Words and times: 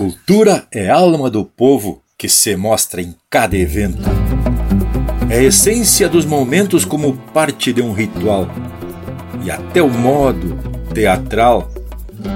cultura 0.00 0.66
é 0.72 0.88
alma 0.88 1.28
do 1.28 1.44
povo 1.44 2.02
que 2.16 2.26
se 2.26 2.56
mostra 2.56 3.02
em 3.02 3.14
cada 3.28 3.54
evento. 3.54 4.00
É 5.28 5.40
a 5.40 5.42
essência 5.42 6.08
dos 6.08 6.24
momentos 6.24 6.86
como 6.86 7.18
parte 7.34 7.70
de 7.70 7.82
um 7.82 7.92
ritual. 7.92 8.48
E 9.44 9.50
até 9.50 9.82
o 9.82 9.90
modo 9.90 10.58
teatral 10.94 11.70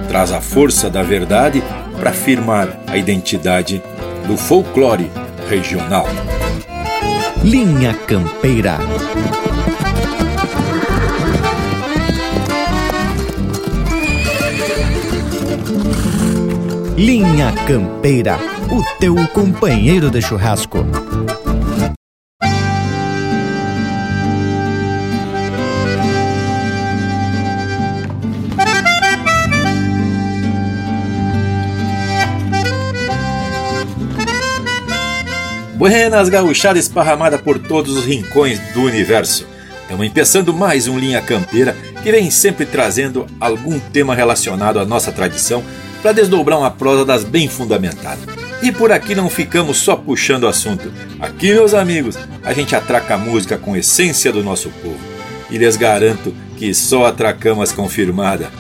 traz 0.09 0.31
a 0.31 0.43
força 0.43 0.91
da 0.91 1.03
verdade 1.03 1.63
para 1.99 2.11
afirmar 2.11 2.69
a 2.87 2.99
identidade 2.99 3.83
do 4.27 4.37
folclore 4.37 5.11
regional. 5.49 6.05
Linha 7.43 7.95
Campeira. 7.95 8.77
Linha 16.97 17.53
Campeira, 17.67 18.39
o 18.71 19.01
teu 19.01 19.17
companheiro 19.33 20.09
de 20.13 20.23
churrasco. 20.23 20.79
Buenas 35.75 36.29
gauchada 36.29 36.79
esparramada 36.79 37.37
por 37.37 37.59
todos 37.59 37.97
os 37.97 38.05
rincões 38.05 38.61
do 38.73 38.83
universo. 38.83 39.49
Estamos 39.83 40.07
empeçando 40.07 40.55
mais 40.55 40.87
um 40.87 40.97
Linha 40.97 41.21
Campeira 41.21 41.77
que 42.05 42.13
vem 42.13 42.31
sempre 42.31 42.65
trazendo 42.65 43.27
algum 43.41 43.81
tema 43.81 44.15
relacionado 44.15 44.79
à 44.79 44.85
nossa 44.85 45.11
tradição 45.11 45.61
para 46.05 46.13
desdobrar 46.13 46.59
uma 46.59 46.71
prosa 46.71 47.03
das 47.03 47.25
bem 47.25 47.49
fundamentadas. 47.49 48.27
E 48.63 48.71
por 48.71 48.93
aqui 48.93 49.15
não 49.15 49.31
ficamos 49.31 49.79
só 49.79 49.97
puxando 49.97 50.43
o 50.43 50.49
assunto. 50.49 50.93
Aqui, 51.19 51.55
meus 51.55 51.73
amigos, 51.73 52.15
a 52.45 52.53
gente 52.53 52.77
atraca 52.77 53.15
a 53.15 53.19
música 53.19 53.57
com 53.57 53.75
essência 53.75 54.31
do 54.31 54.45
nosso 54.45 54.69
povo. 54.83 54.99
E 55.51 55.57
lhes 55.57 55.79
garanto 55.79 56.35
que 56.59 56.75
só 56.75 57.07
atracamos 57.07 57.73
confirmada. 57.73 58.51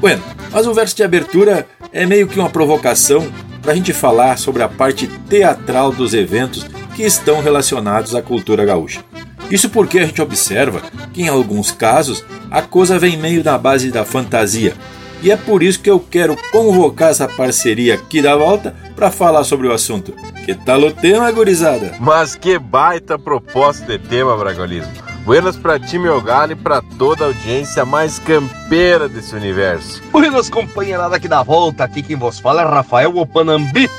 Bueno, 0.00 0.22
mas 0.50 0.66
o 0.66 0.72
verso 0.72 0.96
de 0.96 1.02
abertura 1.02 1.66
é 1.92 2.06
meio 2.06 2.26
que 2.26 2.40
uma 2.40 2.48
provocação 2.48 3.30
para 3.60 3.72
a 3.72 3.74
gente 3.74 3.92
falar 3.92 4.38
sobre 4.38 4.62
a 4.62 4.68
parte 4.68 5.06
teatral 5.28 5.92
dos 5.92 6.14
eventos 6.14 6.64
que 6.96 7.02
estão 7.02 7.42
relacionados 7.42 8.14
à 8.14 8.22
cultura 8.22 8.64
gaúcha. 8.64 9.04
Isso 9.50 9.68
porque 9.68 9.98
a 9.98 10.06
gente 10.06 10.22
observa 10.22 10.80
que, 11.12 11.20
em 11.20 11.28
alguns 11.28 11.70
casos, 11.70 12.24
a 12.50 12.62
coisa 12.62 12.98
vem 12.98 13.18
meio 13.18 13.44
na 13.44 13.58
base 13.58 13.90
da 13.90 14.06
fantasia, 14.06 14.74
e 15.22 15.30
é 15.30 15.36
por 15.36 15.62
isso 15.62 15.80
que 15.80 15.90
eu 15.90 15.98
quero 15.98 16.36
convocar 16.50 17.10
essa 17.10 17.28
parceria 17.28 17.94
aqui 17.94 18.22
da 18.22 18.36
volta 18.36 18.74
para 18.94 19.10
falar 19.10 19.44
sobre 19.44 19.66
o 19.66 19.72
assunto. 19.72 20.14
Que 20.44 20.54
tal 20.54 20.80
o 20.80 20.92
tema, 20.92 21.30
gurizada? 21.30 21.94
Mas 22.00 22.34
que 22.34 22.58
baita 22.58 23.18
proposta 23.18 23.84
de 23.86 23.98
tema, 23.98 24.36
Bragolismo. 24.36 24.92
Buenas 25.24 25.56
pra 25.56 25.78
ti, 25.78 25.98
meu 25.98 26.22
galho, 26.22 26.52
e 26.52 26.56
pra 26.56 26.80
toda 26.98 27.24
a 27.24 27.26
audiência 27.26 27.84
mais 27.84 28.18
campeira 28.18 29.08
desse 29.08 29.34
universo. 29.34 30.02
Buenas, 30.10 30.48
companheirada 30.48 31.16
aqui 31.16 31.28
da 31.28 31.42
volta. 31.42 31.84
Aqui 31.84 32.02
quem 32.02 32.16
vos 32.16 32.38
fala 32.38 32.62
é 32.62 32.64
Rafael 32.64 33.14
Opanambi. 33.16 33.90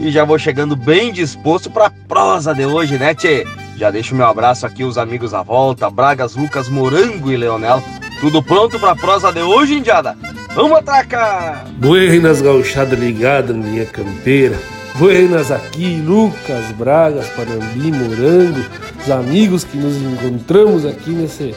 E 0.00 0.10
já 0.10 0.24
vou 0.24 0.38
chegando 0.38 0.76
bem 0.76 1.12
disposto 1.12 1.70
pra 1.70 1.90
prosa 1.90 2.54
de 2.54 2.64
hoje, 2.64 2.96
né, 2.96 3.14
tchê? 3.14 3.44
Já 3.76 3.90
deixo 3.90 4.14
meu 4.14 4.26
abraço 4.26 4.64
aqui 4.64 4.82
os 4.82 4.96
amigos 4.96 5.34
à 5.34 5.42
volta, 5.42 5.90
Bragas, 5.90 6.36
Lucas, 6.36 6.68
Morango 6.68 7.30
e 7.30 7.36
Leonel. 7.36 7.82
Tudo 8.20 8.42
pronto 8.42 8.78
pra 8.78 8.96
prosa 8.96 9.32
de 9.32 9.40
hoje, 9.40 9.74
indiada? 9.74 10.16
Vamos 10.54 10.78
atracar! 10.78 11.66
Buenas 11.78 12.40
gauchada 12.40 12.96
ligada 12.96 13.52
na 13.52 13.66
linha 13.66 13.86
campeira. 13.86 14.56
Buenas 14.96 15.52
aqui, 15.52 16.02
Lucas, 16.04 16.72
Bragas, 16.76 17.28
Panambi, 17.28 17.92
Morango, 17.92 18.64
os 19.00 19.10
amigos 19.10 19.62
que 19.62 19.76
nos 19.76 19.94
encontramos 19.96 20.84
aqui 20.84 21.10
nesse, 21.10 21.54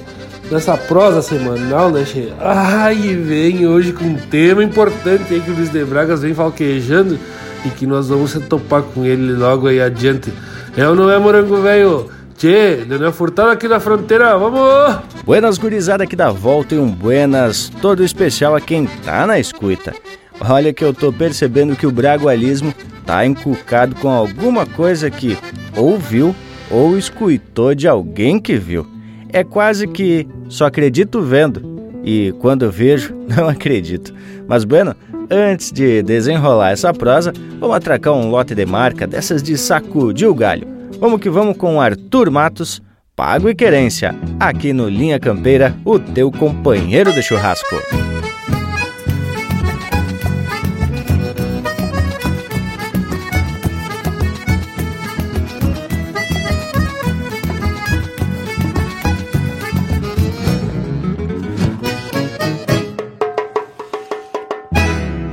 nessa 0.51 0.77
prosa 0.77 1.21
semanal, 1.23 1.89
né, 1.89 2.05
Che? 2.05 2.31
Ai, 2.39 3.15
vem 3.15 3.65
hoje 3.65 3.93
com 3.93 4.05
um 4.05 4.15
tema 4.15 4.63
importante 4.63 5.33
aí 5.33 5.39
que 5.39 5.49
o 5.49 5.55
Luiz 5.55 5.69
de 5.71 5.83
Bragas 5.83 6.21
vem 6.21 6.35
falquejando 6.35 7.17
e 7.65 7.69
que 7.69 7.87
nós 7.87 8.09
vamos 8.09 8.33
topar 8.47 8.83
com 8.83 9.03
ele 9.03 9.33
logo 9.33 9.67
aí 9.67 9.81
adiante. 9.81 10.31
É 10.77 10.87
ou 10.87 10.95
não 10.95 11.09
é, 11.09 11.17
Morango, 11.17 11.61
velho? 11.61 12.09
Tchê, 12.41 12.83
Leonel 12.89 13.13
Furtado 13.13 13.51
aqui 13.51 13.67
na 13.67 13.79
fronteira, 13.79 14.35
vamos! 14.35 14.99
Buenas 15.23 15.59
gurizada 15.59 16.05
aqui 16.05 16.15
da 16.15 16.31
volta 16.31 16.73
e 16.73 16.79
um 16.79 16.89
buenas 16.89 17.69
todo 17.83 18.03
especial 18.03 18.55
a 18.55 18.59
quem 18.59 18.87
tá 19.05 19.27
na 19.27 19.37
escuta. 19.37 19.93
Olha 20.39 20.73
que 20.73 20.83
eu 20.83 20.91
tô 20.91 21.13
percebendo 21.13 21.75
que 21.75 21.85
o 21.85 21.91
bragualismo 21.91 22.73
tá 23.05 23.23
encucado 23.27 23.93
com 23.97 24.09
alguma 24.09 24.65
coisa 24.65 25.07
que 25.11 25.37
ou 25.77 25.99
viu 25.99 26.35
ou 26.71 26.97
escutou 26.97 27.75
de 27.75 27.87
alguém 27.87 28.39
que 28.39 28.55
viu. 28.57 28.87
É 29.31 29.43
quase 29.43 29.85
que 29.87 30.27
só 30.49 30.65
acredito 30.65 31.21
vendo 31.21 31.61
e 32.03 32.33
quando 32.39 32.71
vejo 32.71 33.15
não 33.37 33.47
acredito. 33.47 34.15
Mas 34.47 34.63
bueno, 34.63 34.95
antes 35.29 35.71
de 35.71 36.01
desenrolar 36.01 36.71
essa 36.71 36.91
prosa, 36.91 37.31
vamos 37.59 37.75
atracar 37.75 38.13
um 38.13 38.31
lote 38.31 38.55
de 38.55 38.65
marca 38.65 39.05
dessas 39.05 39.43
de 39.43 39.55
sacudir 39.59 40.27
o 40.27 40.33
galho. 40.33 40.70
Vamos 41.01 41.19
que 41.19 41.31
vamos 41.31 41.57
com 41.57 41.81
Arthur 41.81 42.29
Matos, 42.29 42.79
Pago 43.15 43.49
e 43.49 43.55
Querência, 43.55 44.13
aqui 44.39 44.71
no 44.71 44.87
Linha 44.87 45.19
Campeira, 45.19 45.75
o 45.83 45.97
teu 45.97 46.31
companheiro 46.31 47.11
de 47.11 47.23
churrasco. 47.23 47.75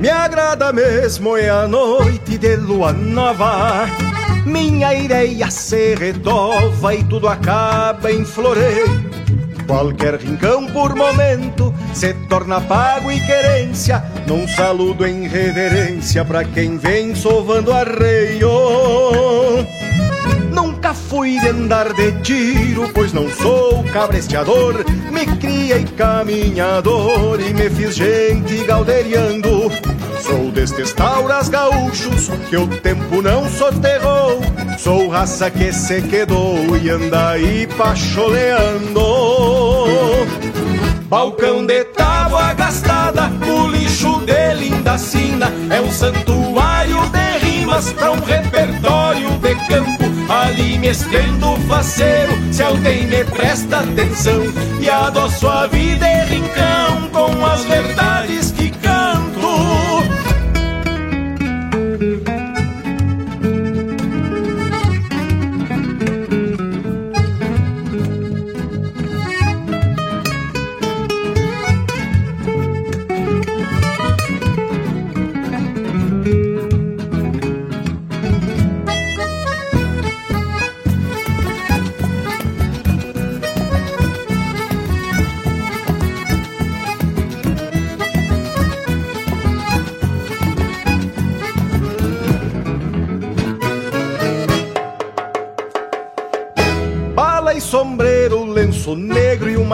Me 0.01 0.09
agrada 0.09 0.73
mesmo 0.73 1.37
é 1.37 1.47
a 1.47 1.67
noite 1.67 2.39
de 2.39 2.55
lua 2.55 2.91
nova 2.91 3.85
minha 4.45 4.93
ideia 4.93 5.49
se 5.51 5.95
retova 5.95 6.95
e 6.95 7.03
tudo 7.03 7.27
acaba 7.27 8.11
em 8.11 8.25
floreio. 8.25 9.09
Qualquer 9.67 10.15
rincão 10.15 10.65
por 10.65 10.95
momento 10.95 11.73
se 11.93 12.13
torna 12.27 12.59
pago 12.59 13.11
e 13.11 13.19
querência, 13.19 14.03
num 14.25 14.47
saludo 14.47 15.05
em 15.05 15.27
reverência 15.27 16.25
para 16.25 16.43
quem 16.43 16.77
vem 16.77 17.13
sovando 17.13 17.71
arreio. 17.71 18.49
Nunca 20.51 20.93
fui 20.93 21.39
de 21.39 21.49
andar 21.49 21.93
de 21.93 22.11
tiro, 22.23 22.89
pois 22.93 23.13
não 23.13 23.29
sou 23.29 23.83
cabresteador. 23.93 24.83
Me 25.11 25.25
criei 25.37 25.83
caminhador 25.95 27.39
e 27.39 27.53
me 27.53 27.69
fiz 27.69 27.95
gente 27.95 28.63
galderiando. 28.65 29.69
Sou 30.21 30.51
destes 30.51 30.93
tauras 30.93 31.49
gaúchos 31.49 32.29
que 32.49 32.57
o 32.57 32.67
tempo 32.67 33.21
não 33.21 33.49
soterrou. 33.49 34.39
Sou 34.77 35.09
raça 35.09 35.49
que 35.49 35.71
se 35.71 36.01
quedou 36.01 36.77
e 36.77 36.89
anda 36.89 37.29
aí 37.29 37.67
pacholeando. 37.77 39.01
Balcão 41.07 41.65
de 41.65 41.83
tábua 41.85 42.53
gastada, 42.53 43.31
o 43.47 43.67
lixo 43.67 44.21
de 44.25 44.53
linda 44.53 44.97
sina 44.97 45.51
é 45.71 45.81
um 45.81 45.91
santuário 45.91 46.99
de 47.09 47.45
rimas 47.45 47.91
para 47.93 48.11
um 48.11 48.19
repertório 48.19 49.29
de 49.39 49.55
campo. 49.67 50.09
Ali 50.29 50.77
me 50.77 50.89
estendo 50.89 51.55
faceiro, 51.67 52.31
se 52.51 52.61
alguém 52.61 53.07
me 53.07 53.23
presta 53.23 53.79
atenção 53.79 54.43
e 54.79 54.87
adoço 54.87 55.47
a 55.47 55.65
vida 55.65 56.07
e 56.07 56.25
rincão 56.25 57.09
com 57.11 57.45
as 57.45 57.63
verdades 57.63 58.08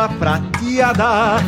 prateada. 0.08 1.42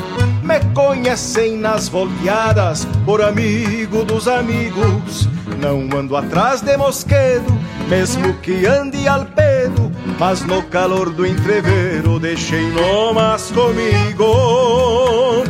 Me 0.43 0.59
conhecem 0.73 1.57
nas 1.57 1.87
volteadas 1.89 2.85
por 3.05 3.21
amigo 3.21 4.03
dos 4.03 4.27
amigos. 4.27 5.27
Não 5.59 5.89
ando 5.97 6.15
atrás 6.15 6.61
de 6.61 6.77
mosquedo, 6.77 7.51
mesmo 7.89 8.33
que 8.35 8.65
ande 8.65 9.07
al 9.07 9.25
pedo, 9.25 9.91
mas 10.19 10.43
no 10.43 10.61
calor 10.63 11.09
do 11.11 11.25
entreveiro 11.25 12.19
deixei 12.19 12.69
nomas 12.71 13.51
comigo. 13.51 15.43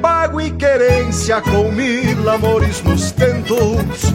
Pago 0.00 0.40
e 0.40 0.50
querência 0.50 1.40
com 1.42 1.70
mil 1.72 2.28
amores 2.30 2.82
nos 2.82 3.12
tentos, 3.12 4.12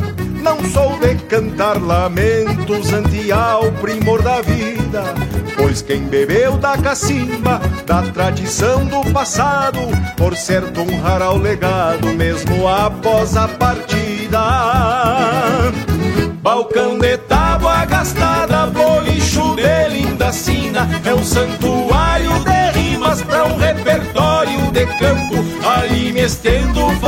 não 0.47 0.63
sou 0.69 0.97
de 0.99 1.15
cantar 1.25 1.81
lamentos 1.81 2.93
ante 2.93 3.31
ao 3.33 3.69
primor 3.73 4.21
da 4.21 4.41
vida, 4.41 5.03
pois 5.57 5.81
quem 5.81 6.03
bebeu 6.03 6.57
da 6.57 6.77
cacimba, 6.77 7.59
da 7.85 8.01
tradição 8.13 8.85
do 8.85 9.11
passado, 9.11 9.79
por 10.15 10.37
certo 10.37 10.81
honrará 10.81 11.31
o 11.31 11.37
legado 11.37 12.07
mesmo 12.13 12.65
após 12.65 13.35
a 13.35 13.49
partida. 13.49 14.39
Balcão 16.41 16.97
de 16.97 17.17
tábua 17.17 17.83
gastada, 17.83 18.67
bolicho 18.67 19.53
de 19.55 19.89
linda 19.89 20.31
sina, 20.31 20.87
é 21.03 21.13
um 21.13 21.23
santuário 21.25 22.31
de 22.39 22.79
rimas 22.79 23.21
pra 23.21 23.43
um 23.45 23.57
repertório 23.57 24.71
de 24.71 24.85
campo. 24.97 25.45
Ali 25.67 26.13
me 26.13 26.21
estendo 26.21 26.56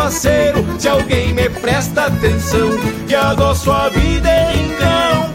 faceiro, 0.10 0.66
se 0.80 0.88
alguém 0.88 1.34
me 1.34 1.48
presta 1.48 2.08
atenção, 2.08 2.68
que 3.08 3.14
adoço 3.14 3.72
a 3.72 3.90
vida 3.90 4.28
em 4.52 4.70
rincão 4.70 5.29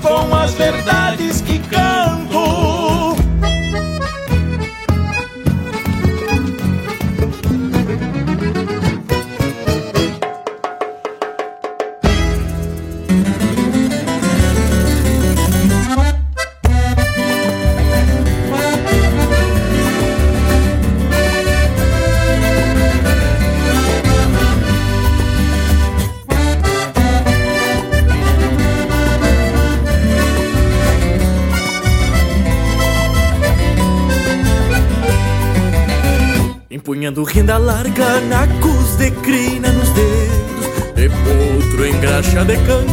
renda 37.34 37.58
larga, 37.58 38.20
nacos 38.20 38.96
de 38.96 39.10
crina 39.10 39.68
nos 39.72 39.88
dedos 39.88 40.94
De 40.94 41.08
potro 41.08 41.84
em 41.84 41.98
graxa 41.98 42.44
de 42.44 42.56
campo 42.58 42.92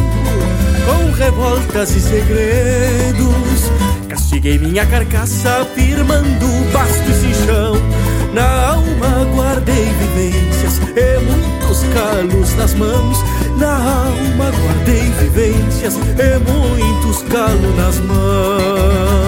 Com 0.84 1.12
revoltas 1.12 1.94
e 1.94 2.00
segredos. 2.00 3.70
Castiguei 4.08 4.58
minha 4.58 4.84
carcaça 4.84 5.64
firmando 5.76 6.48
basto 6.72 7.08
e 7.08 7.14
cinchão 7.14 7.74
Na 8.34 8.72
alma 8.72 9.24
guardei 9.32 9.84
vivências 9.84 10.80
e 10.96 11.20
muitos 11.20 11.84
calos 11.94 12.54
nas 12.56 12.74
mãos. 12.74 13.18
Na 13.58 13.76
alma 13.76 14.50
guardei 14.50 15.02
vivências 15.20 15.94
e 15.94 16.38
muitos 16.50 17.22
calos 17.28 17.76
nas 17.76 17.98
mãos. 18.00 19.22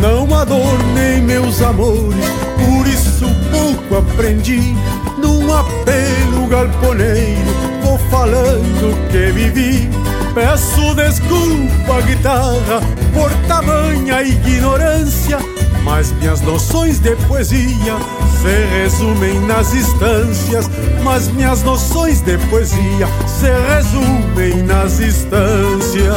Não 0.00 0.32
adornei 0.38 1.20
meus 1.20 1.60
amores, 1.62 2.47
isso 2.88 3.26
pouco 3.50 3.96
aprendi. 3.96 4.74
Num 5.18 5.52
apelo 5.52 6.46
galponeiro, 6.46 7.52
vou 7.82 7.98
falando 8.10 9.10
que 9.10 9.32
vivi. 9.32 9.90
Peço 10.34 10.94
desculpa, 10.94 12.00
guitarra, 12.06 12.80
por 13.12 13.30
tamanha 13.48 14.22
ignorância, 14.22 15.38
mas 15.82 16.12
minhas 16.12 16.40
noções 16.42 17.00
de 17.00 17.16
poesia 17.26 17.96
se 18.40 18.78
resumem 18.78 19.40
nas 19.40 19.74
instâncias. 19.74 20.70
Mas 21.02 21.28
minhas 21.28 21.62
noções 21.62 22.20
de 22.20 22.38
poesia 22.48 23.08
se 23.26 23.50
resumem 23.74 24.62
nas 24.62 25.00
instâncias. 25.00 26.14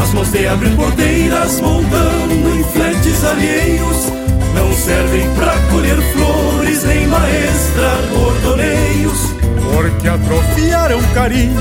As 0.00 0.14
mãos 0.14 0.30
de 0.32 0.46
abrir 0.46 0.74
porteiras 0.76 1.60
montando 1.60 2.58
em 2.58 2.64
fletes 2.64 3.24
alheios 3.24 4.24
Não 4.54 4.72
servem 4.72 5.28
pra 5.34 5.52
colher 5.70 6.00
flores 6.12 6.84
nem 6.84 7.06
maestrar 7.06 8.02
bordoneios 8.12 9.34
Porque 9.72 10.08
atrofiaram 10.08 11.02
carinho, 11.12 11.60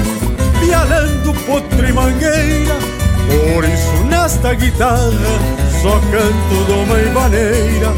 pialando 0.59 1.33
potro 1.45 1.87
e 1.87 1.91
mangueira. 1.91 2.75
Por 3.27 3.63
isso 3.63 4.03
nesta 4.09 4.53
guitarra 4.53 5.11
só 5.81 5.99
canto 6.11 6.63
doma 6.67 6.99
e 6.99 7.09
vaneira 7.13 7.93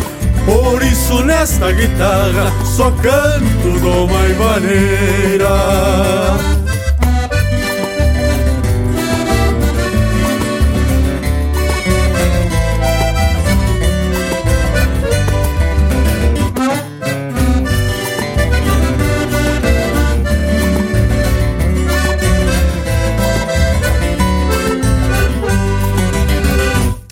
Por 0.46 0.82
isso 0.84 1.24
nesta 1.24 1.72
guitarra 1.72 2.52
só 2.64 2.92
canto 2.92 3.80
doma 3.80 4.28
e 4.28 4.34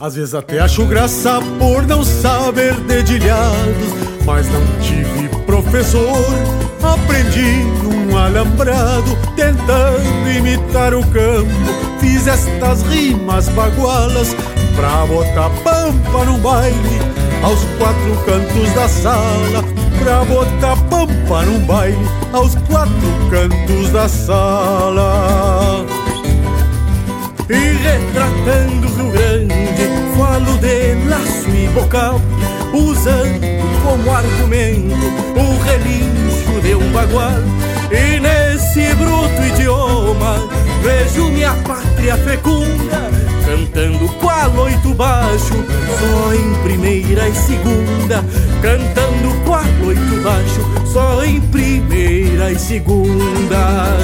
Às 0.04 0.16
vezes 0.16 0.36
até 0.36 0.60
acho 0.60 0.84
graça 0.84 1.40
por 1.58 1.88
não 1.88 2.04
saber 2.04 2.74
dedilhados, 2.82 3.94
mas 4.26 4.46
não 4.50 4.60
tive 4.82 5.30
professor. 5.46 6.26
Aprendi 6.84 7.64
num 7.82 8.18
alambrado, 8.18 9.18
tentando 9.38 10.30
imitar 10.30 10.94
o 10.94 11.08
campo. 11.08 11.48
Fiz 12.02 12.28
estas 12.28 12.82
rimas 12.82 13.48
bagualas 13.48 14.36
pra 14.76 15.06
botar 15.06 15.50
pampa 15.64 16.26
no 16.26 16.38
baile, 16.40 17.00
aos 17.42 17.64
quatro 17.78 18.18
cantos 18.26 18.74
da 18.74 18.90
sala. 18.90 19.64
Pra 20.04 20.26
botar 20.26 20.76
pampa 20.90 21.44
no 21.44 21.60
baile, 21.60 22.10
aos 22.34 22.56
quatro 22.68 22.92
cantos 23.32 23.90
da 23.92 24.10
sala. 24.10 25.86
E 27.50 27.54
retratando 27.54 28.88
o 28.88 28.96
Rio 28.96 29.12
Grande, 29.12 29.73
falo 30.18 30.58
de 30.58 30.96
laço 31.08 31.50
e 31.50 31.68
bocal, 31.70 32.22
usando 32.74 33.64
como 33.84 34.12
argumento 34.12 35.06
o 35.36 35.64
relincho 35.64 36.62
de 36.62 36.76
um 36.76 36.92
bagual. 36.92 37.32
E 37.92 38.20
nesse 38.20 38.94
bruto 38.96 39.42
idioma, 39.42 40.36
vejo 40.82 41.30
minha 41.30 41.54
pátria 41.66 42.18
fecunda, 42.18 43.12
cantando 43.46 44.08
qual 44.20 44.52
oito 44.64 44.94
baixo, 44.94 45.54
só 46.00 46.34
em 46.34 46.54
primeira 46.64 47.30
e 47.30 47.36
segunda, 47.36 48.24
cantando 48.62 49.36
qual 49.46 49.64
oito 49.86 50.24
baixo, 50.24 50.92
só 50.92 51.24
em 51.24 51.40
primeira 51.42 52.52
e 52.52 52.60
segunda. 52.60 53.98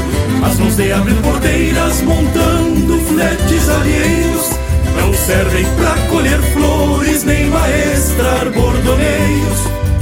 As 0.46 0.58
mãos 0.58 0.76
de 0.76 0.92
abrir 0.92 1.16
porteiras 1.16 2.02
montando 2.02 3.00
fletes 3.08 3.70
alheios 3.70 4.59
não 5.00 5.14
servem 5.14 5.66
pra 5.76 5.96
colher 6.10 6.40
flores 6.54 7.24
nem 7.24 7.50
maestrar 7.50 8.50
bordoneios, 8.54 9.60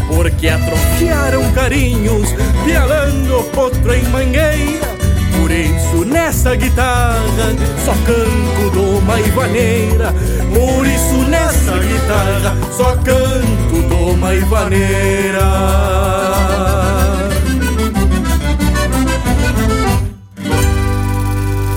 porque 0.08 0.48
atrofiaram 0.48 1.51
carinhos, 1.54 2.30
pialando 2.66 3.44
potro 3.54 3.94
em 3.94 4.04
mangueira. 4.10 4.98
Por 5.39 5.51
isso 5.51 6.04
nessa 6.06 6.56
guitarra 6.56 7.56
só 7.86 7.94
canto 8.06 8.58
e 9.25 9.30
vaneira. 9.32 10.13
Por 10.54 10.86
isso 10.86 11.30
nessa 11.30 11.77
guitarra 11.77 12.58
só 12.75 12.96
canto 12.98 13.68
e 14.34 14.39
vaneira. 14.46 15.48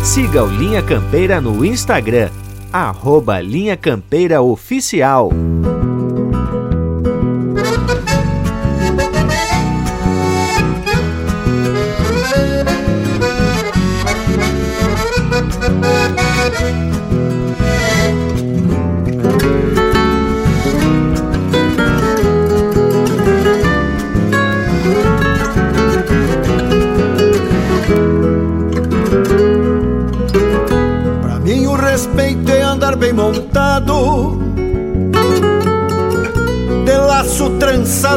Siga 0.03 0.43
o 0.43 0.49
Linha 0.49 0.83
Campeira 0.83 1.41
no 1.41 1.65
Instagram, 1.65 2.31
arroba 2.73 3.41
Linha 3.41 3.77
Campeira 3.77 4.41
Oficial. 4.41 5.31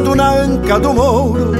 Na 0.01 0.41
anca 0.41 0.79
do 0.79 0.93
mouro 0.93 1.51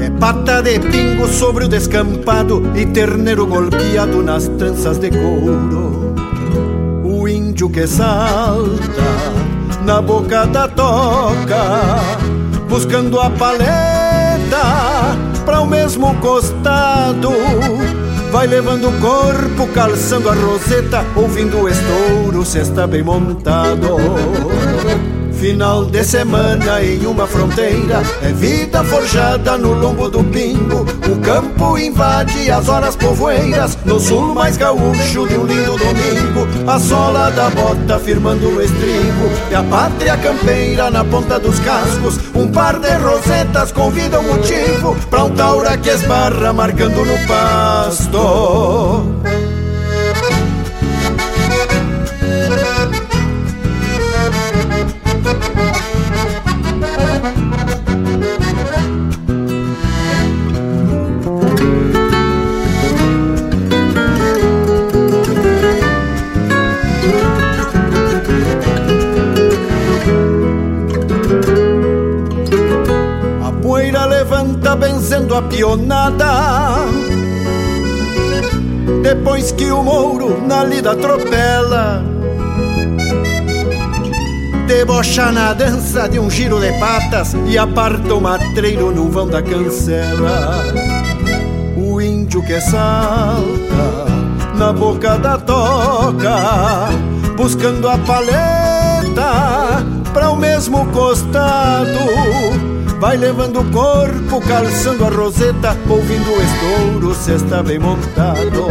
É 0.00 0.10
pata 0.10 0.62
de 0.62 0.78
pingo 0.78 1.26
sobre 1.26 1.64
o 1.64 1.68
descampado 1.68 2.62
E 2.76 2.86
terneiro 2.86 3.46
golpeado 3.46 4.22
nas 4.22 4.46
tranças 4.48 4.98
de 4.98 5.10
couro. 5.10 6.14
O 7.04 7.26
índio 7.26 7.68
que 7.68 7.86
salta 7.86 9.02
na 9.84 10.00
boca 10.00 10.46
da 10.46 10.68
toca 10.68 11.98
Buscando 12.68 13.18
a 13.20 13.28
paleta 13.30 13.78
para 15.44 15.60
o 15.60 15.66
mesmo 15.66 16.14
costado. 16.16 17.30
Vai 18.30 18.46
levando 18.46 18.90
o 18.90 19.00
corpo, 19.00 19.66
calçando 19.72 20.28
a 20.28 20.34
roseta, 20.34 21.02
ouvindo 21.16 21.62
o 21.62 21.68
estouro, 21.68 22.44
se 22.44 22.58
está 22.58 22.86
bem 22.86 23.02
montado. 23.02 23.96
Final 25.38 25.84
de 25.84 26.02
semana 26.02 26.82
em 26.82 27.06
uma 27.06 27.24
fronteira 27.24 28.02
É 28.22 28.32
vida 28.32 28.82
forjada 28.82 29.56
no 29.56 29.72
lombo 29.72 30.08
do 30.08 30.24
pingo. 30.24 30.84
O 31.08 31.16
campo 31.20 31.78
invade 31.78 32.50
as 32.50 32.68
horas 32.68 32.96
povoeiras 32.96 33.78
No 33.84 34.00
sul 34.00 34.34
mais 34.34 34.56
gaúcho 34.56 35.28
de 35.28 35.36
um 35.36 35.46
lindo 35.46 35.78
domingo. 35.78 36.68
A 36.68 36.80
sola 36.80 37.30
da 37.30 37.48
bota 37.50 38.00
firmando 38.00 38.50
no 38.50 38.60
estribo 38.60 39.30
E 39.48 39.54
a 39.54 39.62
pátria 39.62 40.16
campeira 40.16 40.90
na 40.90 41.04
ponta 41.04 41.38
dos 41.38 41.60
cascos. 41.60 42.18
Um 42.34 42.50
par 42.50 42.80
de 42.80 42.90
rosetas 42.96 43.70
convida 43.70 44.18
o 44.18 44.24
motivo 44.24 44.96
Pra 45.08 45.22
um 45.22 45.30
taura 45.30 45.78
que 45.78 45.88
esbarra 45.88 46.52
marcando 46.52 47.04
no 47.04 47.16
pasto 47.28 49.27
benzendo 75.38 75.38
a 75.38 75.42
pionada 75.42 76.26
Depois 79.02 79.52
que 79.52 79.70
o 79.70 79.82
mouro 79.82 80.42
na 80.46 80.64
lida 80.64 80.92
atropela 80.92 82.04
Debocha 84.66 85.32
na 85.32 85.54
dança 85.54 86.08
de 86.08 86.18
um 86.18 86.30
giro 86.30 86.60
de 86.60 86.72
patas 86.78 87.34
E 87.46 87.56
aparta 87.56 88.14
o 88.14 88.20
matreiro 88.20 88.90
no 88.90 89.08
vão 89.08 89.26
da 89.26 89.42
cancela. 89.42 90.64
O 91.76 92.00
índio 92.00 92.42
que 92.42 92.60
salta 92.60 93.38
na 94.56 94.72
boca 94.72 95.16
da 95.18 95.38
toca 95.38 96.88
Buscando 97.36 97.88
a 97.88 97.96
paleta 97.98 99.84
para 100.12 100.30
o 100.30 100.36
mesmo 100.36 100.86
costado 100.86 102.77
Vai 102.98 103.16
levando 103.16 103.60
o 103.60 103.70
corpo, 103.70 104.40
calçando 104.40 105.04
a 105.04 105.08
roseta, 105.08 105.76
ouvindo 105.88 106.30
o 106.30 106.42
estouro, 106.42 107.14
se 107.14 107.32
está 107.32 107.62
bem 107.62 107.78
montado. 107.78 108.66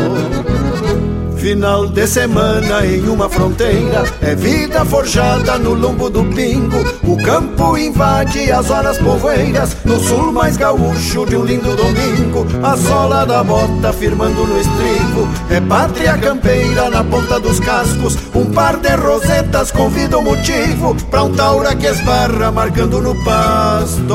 Final 1.38 1.88
de 1.88 2.08
semana 2.08 2.86
em 2.86 3.08
uma 3.08 3.30
fronteira 3.30 4.04
É 4.22 4.34
vida 4.34 4.84
forjada 4.84 5.58
no 5.60 5.74
lombo 5.74 6.10
do 6.10 6.24
pingo. 6.26 6.78
O 7.04 7.16
campo 7.24 7.78
invade 7.78 8.52
as 8.52 8.72
horas 8.72 8.98
povoeiras 8.98 9.78
No 9.86 10.00
sul 10.00 10.32
mais 10.32 10.58
gaúcho 10.58 11.26
de 11.28 11.38
um 11.38 11.46
lindo 11.46 11.76
domingo. 11.76 12.46
A 12.64 12.76
sola 12.76 13.24
da 13.26 13.44
bota 13.44 13.94
firmando 13.94 14.46
no 14.46 14.60
estribo 14.60 15.28
É 15.52 15.62
pátria 15.62 16.18
campeira 16.18 16.90
na 16.90 17.04
ponta 17.04 17.40
dos 17.40 17.60
cascos. 17.60 18.18
Um 18.34 18.46
par 18.46 18.78
de 18.78 18.96
rosetas 18.96 19.72
convida 19.72 20.18
o 20.18 20.24
motivo 20.24 20.96
Pra 21.12 21.24
um 21.24 21.34
taura 21.34 21.76
que 21.76 21.86
esbarra 21.86 22.52
marcando 22.52 23.00
no 23.00 23.14
pasto 23.24 24.08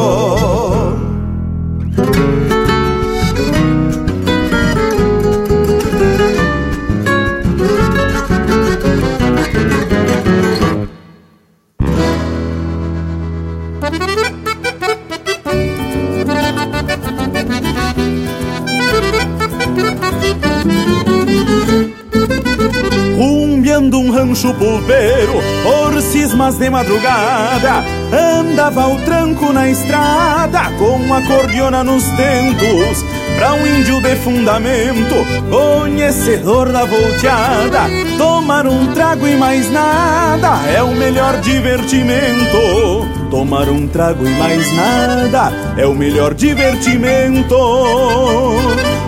cismas 26.42 26.58
de 26.58 26.70
madrugada, 26.70 27.84
andava 28.12 28.88
o 28.88 29.00
tranco 29.02 29.52
na 29.52 29.68
estrada, 29.68 30.70
com 30.78 31.14
a 31.14 31.22
cordiona 31.22 31.84
nos 31.84 32.04
tentos, 32.16 33.04
pra 33.37 33.52
um 33.54 33.66
índio 33.66 34.00
de 34.00 34.16
fundamento, 34.16 35.14
conhecedor 35.50 36.72
da 36.72 36.84
volteada, 36.84 37.82
tomar 38.18 38.66
um 38.66 38.92
trago 38.92 39.26
e 39.26 39.37
mais 39.37 39.70
nada 39.70 40.58
é 40.68 40.82
o 40.82 40.94
melhor 40.94 41.38
divertimento. 41.40 43.22
Tomar 43.30 43.68
um 43.68 43.87
trago 43.87 44.26
e 44.26 44.30
mais 44.30 44.72
nada 44.75 45.62
é 45.76 45.87
o 45.87 45.95
melhor 45.95 46.35
divertimento. 46.35 47.57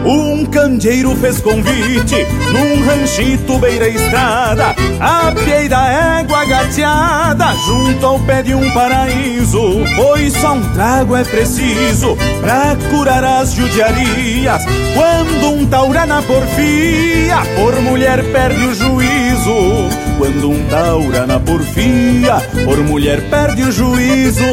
Um 0.05 0.45
candeeiro 0.47 1.17
fez 1.17 1.41
convite 1.41 2.27
num 2.53 2.85
ranchito 2.87 3.59
beira 3.59 3.89
estrada, 3.89 4.75
a 5.01 5.33
pie 5.33 5.69
da 5.69 6.19
égua 6.21 6.45
gateada, 6.45 7.55
junto 7.67 8.05
ao 8.05 8.19
pé 8.21 8.43
de 8.43 8.55
um 8.55 8.71
paraíso. 8.73 9.81
Pois 9.97 10.35
só 10.35 10.55
um 10.55 10.73
trago 10.75 11.17
é 11.17 11.25
preciso 11.25 12.17
pra 12.41 12.77
curar 12.91 13.25
as 13.25 13.53
judiarias. 13.55 14.63
Quando 14.95 15.55
um 15.55 15.67
taura 15.67 16.05
na 16.05 16.21
porfia, 16.23 17.39
por 17.57 17.81
mulher 17.81 18.23
perde 18.31 18.67
o 18.67 18.75
juízo. 18.75 19.89
Quando 20.19 20.51
um 20.51 20.63
taura 20.69 21.27
na 21.27 21.41
porfia, 21.41 22.37
por 22.65 22.79
mulher 22.79 23.23
perde 23.31 23.63
o 23.63 23.73
juízo. 23.73 24.45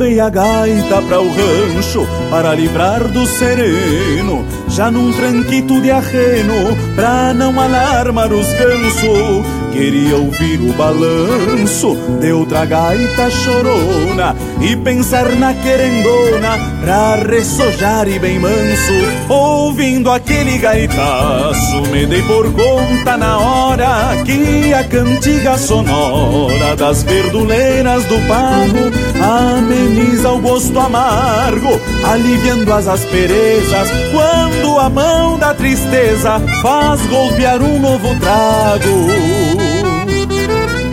Levei 0.00 0.18
a 0.18 0.30
gaita 0.30 1.02
pra 1.02 1.20
o 1.20 1.28
rancho 1.28 2.06
para 2.30 2.54
livrar 2.54 3.06
do 3.08 3.26
sereno, 3.26 4.46
já 4.66 4.90
num 4.90 5.12
tranquito 5.12 5.78
de 5.78 5.90
arreno, 5.90 6.74
pra 6.96 7.34
não 7.34 7.60
alarmar 7.60 8.32
os 8.32 8.46
gansos. 8.54 9.59
Queria 9.72 10.16
ouvir 10.16 10.60
o 10.60 10.72
balanço 10.72 11.96
de 12.20 12.32
outra 12.32 12.64
gaita 12.64 13.30
chorona 13.30 14.36
e 14.60 14.76
pensar 14.76 15.30
na 15.36 15.54
querendona 15.54 16.58
pra 16.82 17.16
ressojar 17.16 18.08
e 18.08 18.18
bem 18.18 18.38
manso. 18.38 18.92
Ouvindo 19.28 20.10
aquele 20.10 20.58
gaitaço, 20.58 21.82
me 21.92 22.04
dei 22.04 22.22
por 22.22 22.52
conta 22.52 23.16
na 23.16 23.38
hora 23.38 24.22
que 24.24 24.74
a 24.74 24.84
cantiga 24.84 25.56
sonora 25.56 26.76
das 26.76 27.02
verduleiras 27.04 28.04
do 28.04 28.18
pago 28.26 28.90
ameniza 29.22 30.30
o 30.30 30.40
gosto 30.40 30.78
amargo, 30.78 31.80
aliviando 32.04 32.72
as 32.72 32.88
asperezas 32.88 33.88
quando 34.12 34.78
a 34.78 34.90
mão 34.90 35.38
da 35.38 35.54
tristeza 35.54 36.40
faz 36.60 37.00
golpear 37.06 37.62
um 37.62 37.78
novo 37.78 38.08
trago. 38.18 39.39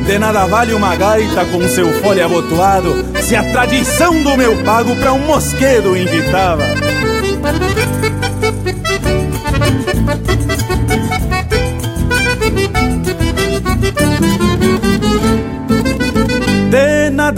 De 0.07 0.17
nada 0.17 0.45
vale 0.45 0.73
uma 0.73 0.95
gaita 0.95 1.43
com 1.47 1.67
seu 1.67 1.91
fole 2.01 2.21
abotoado 2.21 3.21
Se 3.21 3.35
a 3.35 3.43
tradição 3.51 4.23
do 4.23 4.37
meu 4.37 4.55
pago 4.63 4.95
pra 4.95 5.11
um 5.11 5.19
mosquedo 5.19 5.97
invitava 5.97 6.63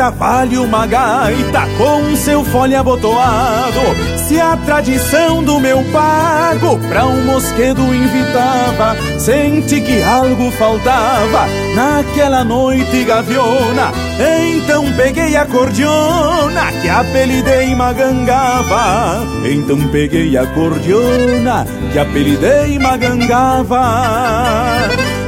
Vale 0.10 0.58
uma 0.58 0.86
gaita 0.86 1.62
com 1.78 2.16
seu 2.16 2.44
fole 2.44 2.76
abotoado. 2.76 3.80
Se 4.28 4.40
a 4.40 4.58
tradição 4.58 5.44
do 5.44 5.60
meu 5.60 5.82
pago 5.92 6.78
pra 6.90 7.06
um 7.06 7.26
mosquedo 7.26 7.82
invitava, 7.94 8.96
senti 9.18 9.82
que 9.82 10.04
algo 10.04 10.52
faltava 10.52 11.48
naquela 11.76 12.44
noite 12.44 13.04
gaviona. 13.06 13.92
Então 14.20 14.86
peguei 14.94 15.36
a 15.38 15.46
cordiona 15.46 16.72
que 16.82 16.90
apelidei 16.90 17.74
Magangava. 17.74 19.24
Então 19.50 19.88
peguei 19.90 20.38
a 20.38 20.46
cordiona 20.48 21.66
que 21.92 22.00
apelidei 22.00 22.78
Magangava. 22.78 23.80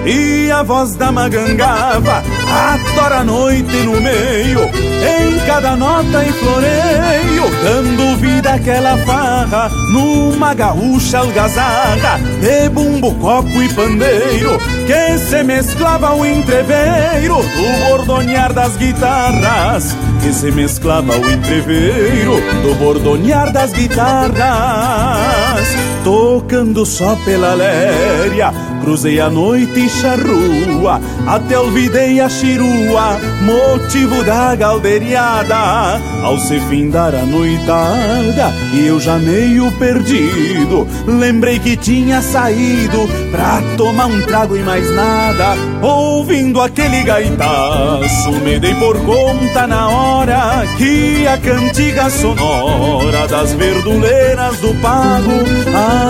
E 0.06 0.50
a 0.50 0.64
voz 0.64 0.96
da 0.96 1.12
magangava 1.12 2.24
adora 2.50 3.20
a 3.20 3.24
noite 3.24 3.78
no 3.84 4.02
meio. 4.02 4.62
Em 5.02 5.40
cada 5.46 5.76
nota 5.76 6.24
e 6.24 6.32
floreio 6.34 7.50
Dando 7.64 8.18
vida 8.18 8.54
àquela 8.54 8.98
farra. 8.98 9.70
Numa 9.92 10.54
gaúcha 10.54 11.20
algazarra 11.20 12.20
De 12.40 12.70
bumbo, 12.70 13.14
copo 13.16 13.62
e 13.62 13.70
pandeiro 13.70 14.60
Que 14.86 15.18
se 15.18 15.44
mesclava 15.44 16.10
ao 16.10 16.26
entreveiro 16.26 17.38
Do 17.38 17.88
bordonear 17.88 18.54
das 18.54 18.76
guitarras. 18.78 19.96
Que 20.22 20.32
se 20.34 20.52
mesclava 20.52 21.14
ao 21.14 21.30
entreveiro 21.30 22.42
Do 22.62 22.76
bordonear 22.76 23.52
das 23.52 23.72
guitarras. 23.74 24.38
Tocando 26.04 26.86
só 26.86 27.16
pela 27.26 27.54
léria 27.54 28.52
Cruzei 28.82 29.20
a 29.20 29.30
noite 29.30 29.88
charrua, 29.88 31.00
até 31.28 31.58
olvidei 31.58 32.20
a 32.20 32.28
chirua, 32.28 33.20
motivo 33.42 34.24
da 34.24 34.56
galderiada. 34.56 36.02
Ao 36.24 36.38
se 36.40 36.60
findar 36.62 37.14
a 37.14 37.24
noitada, 37.24 38.52
e 38.74 38.88
eu 38.88 39.00
já 39.00 39.18
meio 39.18 39.72
perdido, 39.74 40.88
lembrei 41.06 41.60
que 41.60 41.78
tinha 41.78 42.22
saído 42.22 43.08
pra 43.32 43.62
tomar 43.78 44.08
um 44.08 44.22
trago 44.22 44.58
e 44.58 44.64
mais 44.64 44.90
nada. 44.96 45.56
Ouvindo 45.82 46.60
aquele 46.60 47.04
gaitaço, 47.04 48.32
me 48.44 48.60
dei 48.60 48.74
por 48.76 49.00
conta 49.02 49.68
na 49.68 49.90
hora 49.90 50.64
que 50.78 51.28
a 51.28 51.38
cantiga 51.38 52.10
sonora 52.10 53.28
das 53.28 53.54
verduleiras 53.54 54.58
do 54.58 54.74
pago 54.82 55.32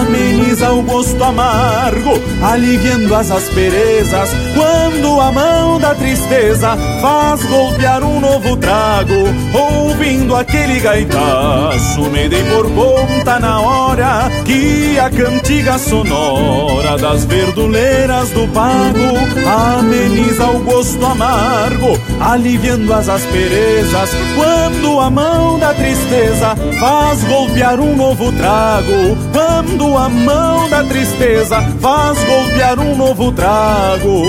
ameniza 0.01 0.71
o 0.71 0.81
gosto 0.81 1.21
amargo 1.23 2.19
aliviando 2.61 3.15
as 3.15 3.31
asperezas. 3.31 4.29
Quando 4.53 5.19
a 5.19 5.31
mão 5.31 5.79
da 5.79 5.95
tristeza 5.95 6.77
faz 7.01 7.43
golpear 7.45 8.03
um 8.03 8.19
novo 8.19 8.55
trago, 8.55 9.15
ouvindo 9.51 10.35
aquele 10.35 10.79
gaitaço, 10.79 12.01
me 12.11 12.29
dei 12.29 12.43
por 12.43 12.69
conta 12.71 13.39
na 13.39 13.59
hora 13.61 14.29
que 14.45 14.99
a 14.99 15.09
cantiga 15.09 15.79
sonora 15.79 16.97
das 16.99 17.25
verduleiras 17.25 18.29
do 18.29 18.47
pago 18.49 19.79
ameniza 19.79 20.45
o 20.45 20.59
gosto 20.59 21.03
amargo, 21.03 21.99
aliviando 22.19 22.93
as 22.93 23.09
asperezas. 23.09 24.11
Quando 24.35 24.99
a 24.99 25.09
mão 25.09 25.57
da 25.57 25.73
tristeza 25.73 26.55
faz 26.79 27.23
golpear 27.23 27.79
um 27.79 27.95
novo 27.95 28.31
trago, 28.33 29.17
quando 29.33 29.97
a 29.97 30.07
mão 30.07 30.69
da 30.69 30.83
tristeza 30.83 31.59
faz 31.81 32.23
golpear 32.23 32.50
golpear 32.51 32.79
um 32.79 32.95
novo 32.95 33.31
trago. 33.31 34.23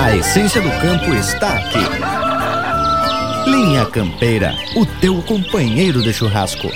A 0.00 0.16
essência 0.16 0.60
do 0.60 0.70
campo 0.80 1.14
está 1.14 1.54
aqui. 1.54 3.50
Linha 3.50 3.84
Campeira, 3.86 4.54
o 4.74 4.86
teu 4.86 5.22
companheiro 5.22 6.02
de 6.02 6.12
churrasco. 6.12 6.68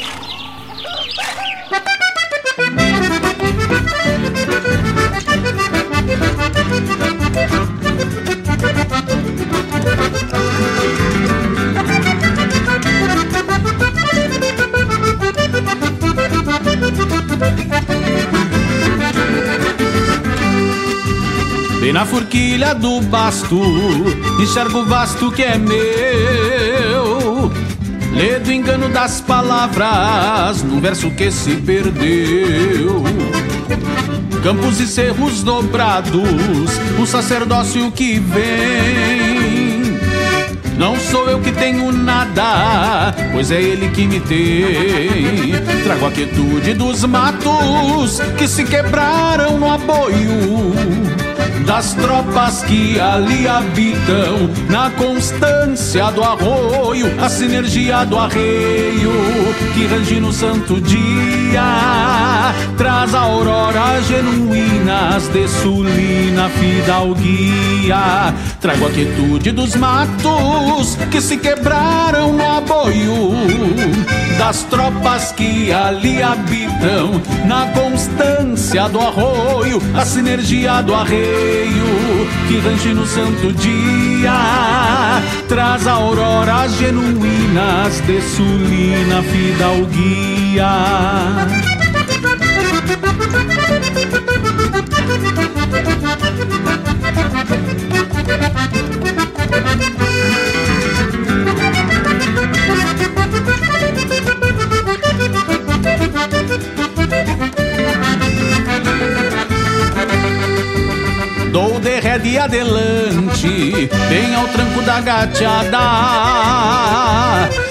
Na 21.97 22.05
forquilha 22.05 22.75
do 22.75 23.01
basto, 23.01 23.59
enxergo 24.39 24.81
o 24.81 24.85
vasto 24.85 25.33
que 25.33 25.43
é 25.43 25.57
meu. 25.57 27.51
Lê 28.13 28.39
do 28.39 28.53
engano 28.53 28.91
das 28.91 29.23
palavras, 29.23 30.63
num 30.63 30.79
verso 30.79 31.11
que 31.13 31.31
se 31.31 31.57
perdeu. 31.57 33.03
Campos 34.43 34.79
e 34.79 34.87
cerros 34.87 35.43
dobrados, 35.43 36.69
um 36.99 37.07
sacerdócio 37.07 37.91
que 37.91 38.19
vem. 38.19 39.99
Não 40.77 41.01
sou 41.01 41.31
eu 41.31 41.41
que 41.41 41.51
tenho 41.51 41.91
nada, 41.93 43.15
pois 43.33 43.51
é 43.51 43.59
ele 43.59 43.89
que 43.89 44.07
me 44.07 44.21
tem. 44.21 45.55
Trago 45.83 46.05
a 46.05 46.11
quietude 46.11 46.75
dos 46.75 47.07
matos 47.07 48.21
que 48.37 48.47
se 48.47 48.65
quebraram 48.65 49.57
no 49.57 49.73
aboio 49.73 51.26
das 51.67 51.95
tropas 51.95 52.63
que 52.63 52.99
ali 52.99 53.47
habitam, 53.47 54.49
na 54.71 54.89
constância 54.91 56.11
do 56.13 56.23
arroio, 56.23 57.13
a 57.21 57.29
sinergia 57.29 58.05
do 58.05 58.17
arreio 58.17 59.13
que 59.75 59.87
range 59.87 60.21
no 60.21 60.33
santo 60.33 60.81
dia, 60.81 62.55
traz 62.79 63.13
auroras 63.15 64.07
genuínas 64.07 65.29
de 65.29 65.49
sulina 65.49 66.49
fidalguia. 66.49 68.33
Trago 68.67 68.87
a 68.89 68.91
quietude 68.91 69.53
dos 69.53 69.77
matos 69.77 70.97
que 71.09 71.21
se 71.21 71.37
quebraram 71.37 72.33
no 72.33 72.51
aboio 72.51 73.31
das 74.37 74.65
tropas 74.65 75.31
que 75.31 75.73
ali 75.73 76.21
habitam, 76.21 77.23
na 77.47 77.69
constância 77.69 78.89
do 78.89 78.99
arroio, 78.99 79.81
a 79.95 80.05
sinergia 80.05 80.83
do 80.83 80.97
arreio 80.97 82.27
que 82.49 82.59
range 82.59 82.93
no 82.93 83.07
santo 83.07 83.53
dia, 83.53 84.33
traz 85.49 85.87
auroras 85.87 86.73
genuínas 86.73 88.01
de 88.01 88.21
sulina 88.21 89.23
fidalguia. 89.23 90.67
Dou 111.53 111.81
de 111.81 112.01
rede 112.01 112.39
adelante, 112.39 113.89
bem 114.11 114.35
ao 114.35 114.47
tranco 114.49 114.83
da 114.83 115.01
gateada. 115.01 115.79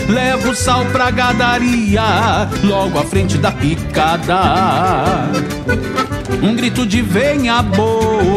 Levo 0.09 0.55
sal 0.55 0.85
pra 0.85 1.11
gadaria, 1.11 2.49
logo 2.63 2.97
à 2.97 3.03
frente 3.03 3.37
da 3.37 3.51
picada. 3.51 5.29
Um 6.41 6.55
grito 6.55 6.85
de 6.85 7.01
venha 7.01 7.61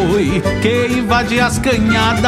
boi 0.08 0.42
que 0.62 0.86
invade 0.86 1.38
as 1.38 1.58
canhadas. 1.58 2.18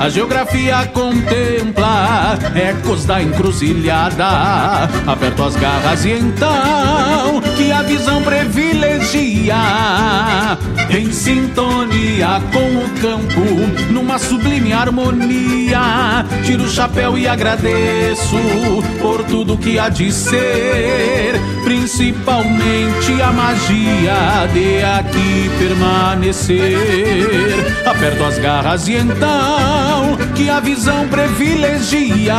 A 0.00 0.08
geografia 0.08 0.86
contempla 0.94 2.38
ecos 2.54 3.04
da 3.04 3.22
encruzilhada. 3.22 4.88
Aperto 5.06 5.42
as 5.42 5.54
garras 5.56 6.06
e 6.06 6.12
então 6.12 7.42
que 7.54 7.70
a 7.70 7.82
visão 7.82 8.22
privilegia. 8.22 9.56
Em 10.88 11.12
sintonia 11.12 12.40
com 12.50 12.78
o 12.78 12.88
campo, 13.02 13.92
numa 13.92 14.18
sublime 14.18 14.72
harmonia. 14.72 16.24
Tiro 16.44 16.64
o 16.64 16.70
chapéu 16.70 17.18
e 17.18 17.28
agradeço 17.28 18.38
por 19.02 19.22
tudo 19.24 19.58
que 19.58 19.78
há 19.78 19.90
de 19.90 20.10
ser, 20.10 21.38
principalmente 21.62 23.20
a 23.22 23.30
magia 23.32 24.48
de 24.50 24.82
aqui 24.82 25.50
permanecer. 25.58 26.78
Aperto 27.84 28.24
as 28.24 28.38
garras 28.38 28.88
e 28.88 28.94
então 28.94 29.89
que 30.34 30.48
a 30.48 30.60
visão 30.60 31.06
privilegia, 31.08 32.34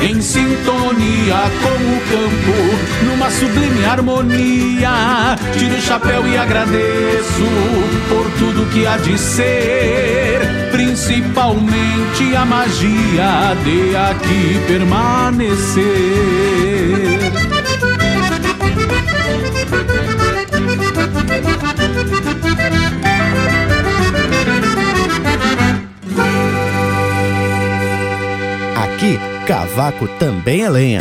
em 0.00 0.20
sintonia 0.20 1.36
com 1.62 1.68
o 1.68 2.00
campo, 2.10 2.56
numa 3.04 3.30
sublime 3.30 3.84
harmonia. 3.84 5.36
Tiro 5.58 5.76
o 5.76 5.80
chapéu 5.80 6.26
e 6.26 6.36
agradeço 6.36 7.46
por 8.08 8.30
tudo 8.38 8.70
que 8.70 8.86
há 8.86 8.96
de 8.96 9.18
ser, 9.18 10.40
principalmente 10.70 12.36
a 12.36 12.44
magia 12.44 13.54
de 13.64 13.96
aqui 13.96 14.60
permanecer. 14.66 15.86
Aqui, 28.96 29.20
cavaco 29.46 30.08
também 30.18 30.62
é 30.62 30.70
lenha. 30.70 31.00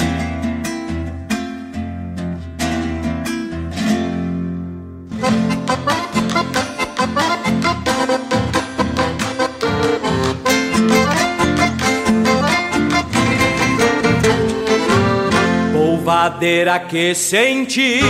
Polvadeira 15.71 16.77
que 16.79 17.15
senti 17.15 18.01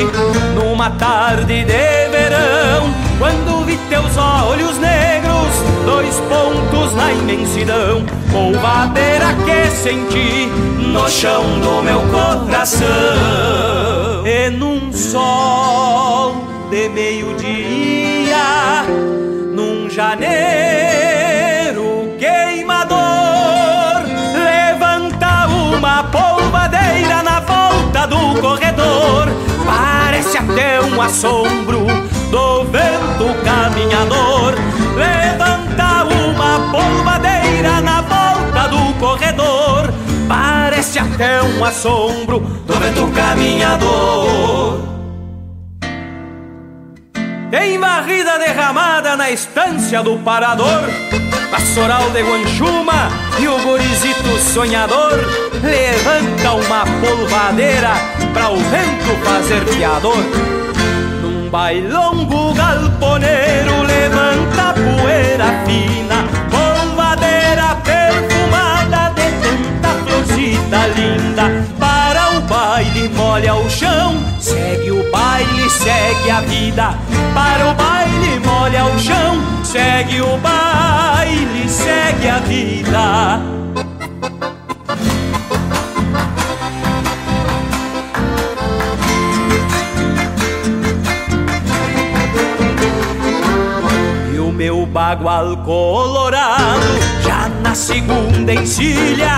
numa 0.55 0.89
tarde 0.89 1.63
de 1.63 2.09
verão, 2.09 2.89
quando 3.19 3.63
vi 3.67 3.77
teus 3.87 4.17
olhos 4.17 4.79
negros, 4.79 5.74
dois 5.85 6.19
pontos 6.21 6.93
na 6.95 7.13
imensidão 7.13 8.03
polvadeira 8.31 9.33
que 9.45 9.69
senti 9.71 10.47
no 10.77 11.07
chão 11.07 11.43
do 11.59 11.83
meu 11.83 12.01
coração. 12.11 12.87
E 14.25 14.49
num 14.49 14.91
sol 14.91 16.35
de 16.71 16.89
meio-dia, 16.89 18.35
num 19.53 19.89
janeiro 19.89 20.25
queimador, 22.17 22.97
levanta 24.33 25.47
uma 25.47 26.03
polvadeira 26.05 27.21
na 27.23 27.39
volta 27.39 28.07
do 28.07 28.41
corredor. 28.41 29.27
Parece 29.65 30.37
até 30.37 30.81
um 30.81 31.01
assombro 31.01 31.85
do 32.31 32.63
vento 32.65 33.33
caminhador. 33.43 34.55
Polvadeira 36.71 37.82
na 37.82 38.01
do 38.67 38.99
corredor. 38.99 39.93
Parece 40.28 40.99
até 40.99 41.41
um 41.41 41.63
assombro 41.63 42.39
do 42.39 42.73
vento 42.75 43.08
caminhador. 43.13 44.95
Tem 47.51 47.78
varrida 47.80 48.38
derramada 48.39 49.15
na 49.15 49.30
estância 49.30 50.04
do 50.04 50.17
parador 50.17 50.89
Pastoral 51.49 52.10
de 52.10 52.21
Guanchuma 52.21 53.10
e 53.39 53.47
o 53.47 53.58
gurizito 53.60 54.38
sonhador 54.39 55.13
Levanta 55.63 56.51
uma 56.51 56.84
polvadeira 56.99 57.91
pra 58.34 58.49
o 58.49 58.58
vento 58.58 59.23
fazer 59.23 59.63
fiador 59.67 60.17
Num 61.21 61.49
bailongo 61.49 62.54
galponeiro 62.56 63.84
levanta 63.84 64.73
poeira 64.73 65.45
fina 65.65 66.44
florcita 70.65 70.88
linda. 70.95 71.65
Para 71.80 72.38
o 72.38 72.41
baile 72.41 73.10
molha 73.10 73.56
o 73.56 73.69
chão. 73.69 74.15
Segue 74.39 74.91
o 74.91 75.12
baile, 75.12 75.69
segue 75.69 76.32
a 76.32 76.41
vida. 76.41 76.97
Para 77.34 77.71
o 77.71 77.73
baile 77.73 78.39
molha 78.39 78.86
o 78.86 78.99
chão. 78.99 79.41
Segue 79.63 80.21
o 80.21 80.38
baile, 80.38 81.69
segue 81.69 82.30
a 82.30 82.39
vida. 82.39 83.56
Meu 94.56 94.86
bagual 94.86 95.58
colorado 95.58 96.82
Já 97.21 97.49
na 97.62 97.75
segunda 97.75 98.51
encilha 98.51 99.38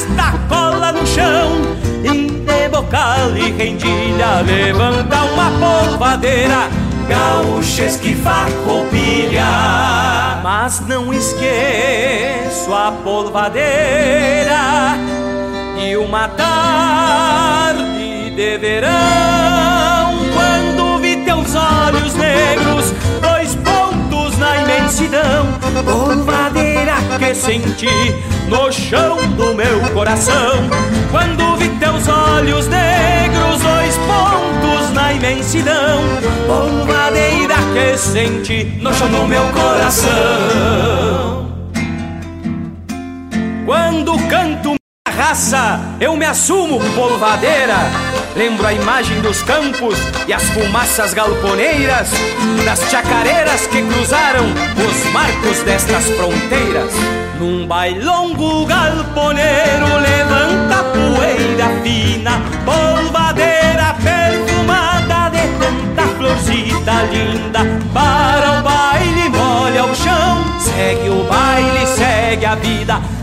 arrasta 0.00 0.38
cola 0.48 0.92
no 0.92 1.06
chão 1.06 1.60
e 2.04 2.30
de 2.30 2.68
bocal 2.68 3.36
e 3.36 3.50
rendilha 3.52 4.40
levanta 4.44 5.16
uma 5.24 5.50
polvadeira 5.58 6.68
gaúcha 7.08 7.84
esquiva 7.84 8.46
copilha 8.64 10.40
mas 10.42 10.80
não 10.86 11.12
esqueço 11.12 12.72
a 12.72 12.92
polvadeira 13.04 14.96
e 15.78 15.96
uma 15.96 16.28
tarde 16.28 17.80
de 18.30 18.58
verão 18.58 18.90
quando 20.34 20.98
vi 21.00 21.16
teus 21.24 21.54
olhos 21.54 22.14
negros 22.14 22.92
dois 23.20 23.54
pontos 23.56 24.38
na 24.38 24.62
imensidão 24.62 25.46
polvadeira 25.84 26.69
que 27.18 27.34
senti 27.34 28.14
no 28.48 28.70
chão 28.72 29.16
do 29.36 29.54
meu 29.54 29.80
coração. 29.92 30.68
Quando 31.10 31.56
vi 31.56 31.68
teus 31.78 32.08
olhos 32.08 32.66
negros, 32.68 33.62
dois 33.62 33.96
pontos 33.96 34.92
na 34.92 35.12
imensidão, 35.12 36.02
polvadeira 36.46 37.54
que 37.74 37.96
senti 37.98 38.64
no 38.80 38.92
chão 38.92 39.08
do 39.08 39.26
meu 39.26 39.44
coração. 39.52 40.10
Quando 43.66 44.18
canto 44.28 44.79
raça, 45.20 45.78
eu 46.00 46.16
me 46.16 46.24
assumo 46.24 46.80
polvadeira. 46.94 47.76
Lembro 48.34 48.66
a 48.66 48.72
imagem 48.72 49.20
dos 49.20 49.42
campos 49.42 49.94
e 50.26 50.32
as 50.32 50.42
fumaças 50.44 51.12
galponeiras 51.12 52.10
das 52.64 52.90
chacareiras 52.90 53.66
que 53.66 53.82
cruzaram 53.82 54.46
os 54.46 55.12
marcos 55.12 55.62
destas 55.62 56.04
fronteiras. 56.16 56.94
Num 57.38 57.66
bailongo 57.66 58.64
galponeiro 58.64 59.86
levanta 59.98 60.84
poeira 60.84 61.68
fina, 61.82 62.40
polvadeira 62.64 63.94
perfumada 64.02 65.28
de 65.28 65.46
tanta 65.58 66.16
florcita 66.16 66.92
linda. 67.12 67.60
Para 67.92 68.58
o 68.58 68.62
baile 68.62 69.28
molha 69.28 69.84
o 69.84 69.94
chão, 69.94 70.42
segue 70.60 71.10
o 71.10 71.24
baile, 71.24 71.86
segue 71.86 72.46
a 72.46 72.54
vida. 72.54 73.19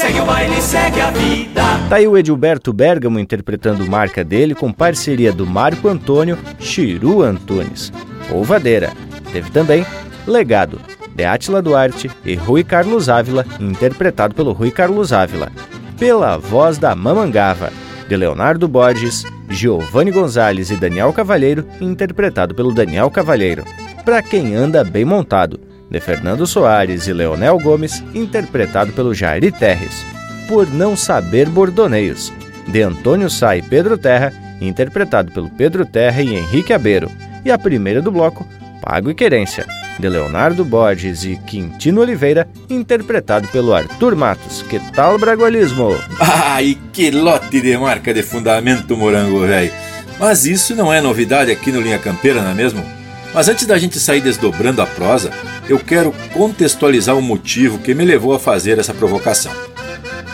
Segue 0.00 0.20
o 0.20 0.24
baile, 0.24 0.62
segue 0.62 0.98
a 0.98 1.10
vida. 1.10 1.62
Tá 1.90 1.96
aí 1.96 2.08
o 2.08 2.16
Edilberto 2.16 2.72
Bergamo 2.72 3.18
interpretando 3.18 3.86
marca 3.86 4.24
dele 4.24 4.54
com 4.54 4.72
parceria 4.72 5.30
do 5.30 5.46
Marco 5.46 5.88
Antônio 5.88 6.38
Chiru 6.58 7.22
Antunes. 7.22 7.92
Polvadeira. 8.26 8.92
Teve 9.30 9.50
também 9.50 9.84
Legado, 10.26 10.80
de 11.14 11.24
Átila 11.24 11.60
Duarte 11.60 12.10
e 12.24 12.34
Rui 12.34 12.64
Carlos 12.64 13.10
Ávila, 13.10 13.44
interpretado 13.60 14.34
pelo 14.34 14.52
Rui 14.52 14.70
Carlos 14.70 15.12
Ávila, 15.12 15.52
pela 15.98 16.38
voz 16.38 16.78
da 16.78 16.94
Mamangava, 16.96 17.70
de 18.08 18.16
Leonardo 18.16 18.66
Borges, 18.66 19.24
Giovanni 19.50 20.10
Gonzalez 20.10 20.70
e 20.70 20.76
Daniel 20.76 21.12
Cavalheiro, 21.12 21.66
interpretado 21.80 22.54
pelo 22.54 22.72
Daniel 22.72 23.10
Cavalheiro, 23.10 23.64
Pra 24.04 24.22
Quem 24.22 24.54
Anda 24.54 24.82
Bem 24.82 25.04
Montado, 25.04 25.60
de 25.90 26.00
Fernando 26.00 26.46
Soares 26.46 27.06
e 27.06 27.12
Leonel 27.12 27.58
Gomes, 27.58 28.02
interpretado 28.14 28.92
pelo 28.92 29.12
Jairi 29.12 29.50
Terres, 29.50 30.04
Por 30.46 30.72
Não 30.72 30.96
Saber 30.96 31.48
Bordoneios, 31.48 32.32
de 32.68 32.82
Antônio 32.82 33.28
Sá 33.28 33.56
e 33.56 33.62
Pedro 33.62 33.98
Terra, 33.98 34.32
interpretado 34.60 35.32
pelo 35.32 35.50
Pedro 35.50 35.84
Terra 35.84 36.22
e 36.22 36.34
Henrique 36.34 36.72
Abeiro, 36.72 37.10
e 37.44 37.50
a 37.50 37.58
primeira 37.58 38.00
do 38.00 38.12
bloco, 38.12 38.46
Pago 38.82 39.10
e 39.10 39.14
Querência, 39.14 39.66
de 39.98 40.08
Leonardo 40.08 40.64
Borges 40.64 41.24
e 41.24 41.36
Quintino 41.36 42.00
Oliveira, 42.00 42.48
interpretado 42.68 43.48
pelo 43.48 43.74
Arthur 43.74 44.14
Matos. 44.16 44.62
Que 44.62 44.78
tal 44.92 45.18
bragualismo? 45.18 45.96
Ai, 46.18 46.78
que 46.92 47.10
lote 47.10 47.60
de 47.60 47.76
marca 47.76 48.14
de 48.14 48.22
fundamento, 48.22 48.96
morango 48.96 49.40
velho! 49.40 49.72
Mas 50.18 50.44
isso 50.44 50.74
não 50.74 50.92
é 50.92 51.00
novidade 51.00 51.50
aqui 51.50 51.72
no 51.72 51.80
Linha 51.80 51.98
Campeira, 51.98 52.42
não 52.42 52.50
é 52.50 52.54
mesmo? 52.54 52.99
Mas 53.32 53.48
antes 53.48 53.66
da 53.66 53.78
gente 53.78 54.00
sair 54.00 54.20
desdobrando 54.20 54.82
a 54.82 54.86
prosa, 54.86 55.30
eu 55.68 55.78
quero 55.78 56.12
contextualizar 56.32 57.16
o 57.16 57.22
motivo 57.22 57.78
que 57.78 57.94
me 57.94 58.04
levou 58.04 58.34
a 58.34 58.40
fazer 58.40 58.78
essa 58.78 58.92
provocação. 58.92 59.52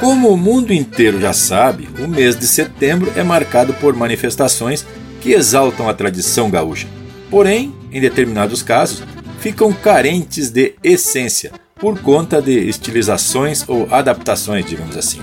Como 0.00 0.28
o 0.28 0.36
mundo 0.36 0.72
inteiro 0.72 1.20
já 1.20 1.32
sabe, 1.32 1.88
o 1.98 2.08
mês 2.08 2.38
de 2.38 2.46
setembro 2.46 3.12
é 3.16 3.22
marcado 3.22 3.74
por 3.74 3.94
manifestações 3.94 4.86
que 5.20 5.32
exaltam 5.32 5.88
a 5.88 5.94
tradição 5.94 6.50
gaúcha. 6.50 6.86
Porém, 7.30 7.74
em 7.92 8.00
determinados 8.00 8.62
casos, 8.62 9.02
ficam 9.40 9.72
carentes 9.72 10.50
de 10.50 10.74
essência 10.82 11.52
por 11.78 12.00
conta 12.00 12.40
de 12.40 12.68
estilizações 12.68 13.62
ou 13.68 13.86
adaptações, 13.90 14.64
digamos 14.64 14.96
assim, 14.96 15.20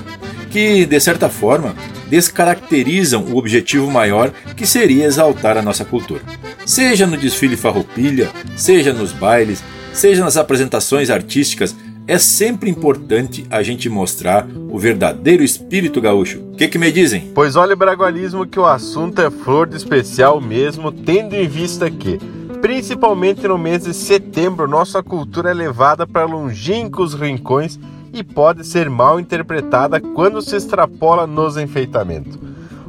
que 0.52 0.86
de 0.86 1.00
certa 1.00 1.28
forma 1.28 1.74
descaracterizam 2.10 3.24
o 3.24 3.38
objetivo 3.38 3.90
maior 3.90 4.32
que 4.56 4.68
seria 4.68 5.06
exaltar 5.06 5.58
a 5.58 5.64
nossa 5.64 5.84
cultura. 5.84 6.22
Seja 6.64 7.08
no 7.08 7.18
desfile 7.18 7.58
farroupilha, 7.58 8.30
seja 8.56 8.94
nos 8.94 9.12
bailes, 9.12 9.64
seja 9.92 10.24
nas 10.24 10.38
apresentações 10.38 11.10
artísticas, 11.10 11.76
é 12.06 12.20
sempre 12.20 12.70
importante 12.70 13.48
a 13.50 13.64
gente 13.64 13.90
mostrar 13.90 14.46
o 14.70 14.78
verdadeiro 14.78 15.44
espírito 15.44 16.00
gaúcho. 16.00 16.40
O 16.52 16.56
que, 16.56 16.68
que 16.68 16.78
me 16.78 16.92
dizem? 16.92 17.32
Pois 17.34 17.56
olha, 17.56 17.76
Bragualismo, 17.76 18.46
que 18.46 18.60
o 18.60 18.66
assunto 18.66 19.20
é 19.22 19.32
flor 19.32 19.68
de 19.68 19.78
especial 19.78 20.40
mesmo, 20.40 20.92
tendo 20.92 21.34
em 21.34 21.48
vista 21.48 21.90
que 21.90 22.20
Principalmente 22.64 23.46
no 23.46 23.58
mês 23.58 23.84
de 23.84 23.94
setembro, 23.94 24.70
nossa 24.70 25.04
cultura 25.04 25.52
é 25.52 25.54
levada 25.54 26.08
para 26.08 26.24
longínquos 26.24 27.14
rincões 27.14 27.78
e 28.14 28.24
pode 28.24 28.66
ser 28.66 28.90
mal 28.90 29.20
interpretada 29.20 30.00
quando 30.00 30.42
se 30.42 30.56
extrapola 30.56 31.28
nos 31.28 31.58
enfeitamentos. 31.58 32.40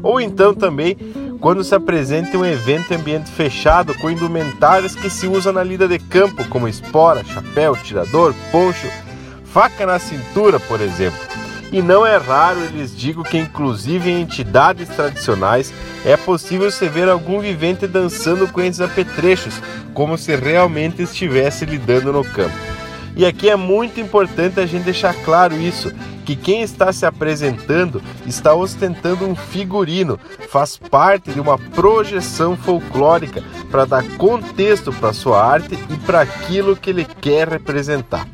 Ou 0.00 0.20
então 0.20 0.54
também 0.54 0.96
quando 1.40 1.64
se 1.64 1.74
apresenta 1.74 2.38
um 2.38 2.46
evento 2.46 2.92
em 2.92 2.98
ambiente 2.98 3.28
fechado 3.32 3.92
com 3.98 4.08
indumentárias 4.08 4.94
que 4.94 5.10
se 5.10 5.26
usam 5.26 5.52
na 5.52 5.64
lida 5.64 5.88
de 5.88 5.98
campo, 5.98 6.48
como 6.48 6.68
espora, 6.68 7.24
chapéu, 7.24 7.76
tirador, 7.76 8.32
poncho, 8.52 8.86
faca 9.42 9.84
na 9.84 9.98
cintura, 9.98 10.60
por 10.60 10.80
exemplo. 10.80 11.18
E 11.74 11.82
não 11.82 12.06
é 12.06 12.16
raro 12.16 12.60
eles 12.60 12.96
digo 12.96 13.24
que 13.24 13.36
inclusive 13.36 14.08
em 14.08 14.22
entidades 14.22 14.88
tradicionais 14.90 15.74
é 16.04 16.16
possível 16.16 16.70
se 16.70 16.88
ver 16.88 17.08
algum 17.08 17.40
vivente 17.40 17.84
dançando 17.88 18.46
com 18.46 18.60
esses 18.60 18.80
apetrechos, 18.80 19.60
como 19.92 20.16
se 20.16 20.36
realmente 20.36 21.02
estivesse 21.02 21.64
lidando 21.64 22.12
no 22.12 22.22
campo. 22.22 22.54
E 23.16 23.26
aqui 23.26 23.50
é 23.50 23.56
muito 23.56 23.98
importante 23.98 24.60
a 24.60 24.66
gente 24.66 24.84
deixar 24.84 25.14
claro 25.24 25.56
isso, 25.56 25.92
que 26.24 26.36
quem 26.36 26.62
está 26.62 26.92
se 26.92 27.04
apresentando 27.04 28.00
está 28.24 28.54
ostentando 28.54 29.26
um 29.26 29.34
figurino, 29.34 30.16
faz 30.48 30.76
parte 30.76 31.32
de 31.32 31.40
uma 31.40 31.58
projeção 31.58 32.56
folclórica 32.56 33.42
para 33.68 33.84
dar 33.84 34.04
contexto 34.16 34.92
para 34.92 35.12
sua 35.12 35.44
arte 35.44 35.76
e 35.90 35.96
para 36.06 36.20
aquilo 36.20 36.76
que 36.76 36.90
ele 36.90 37.04
quer 37.20 37.48
representar. 37.48 38.28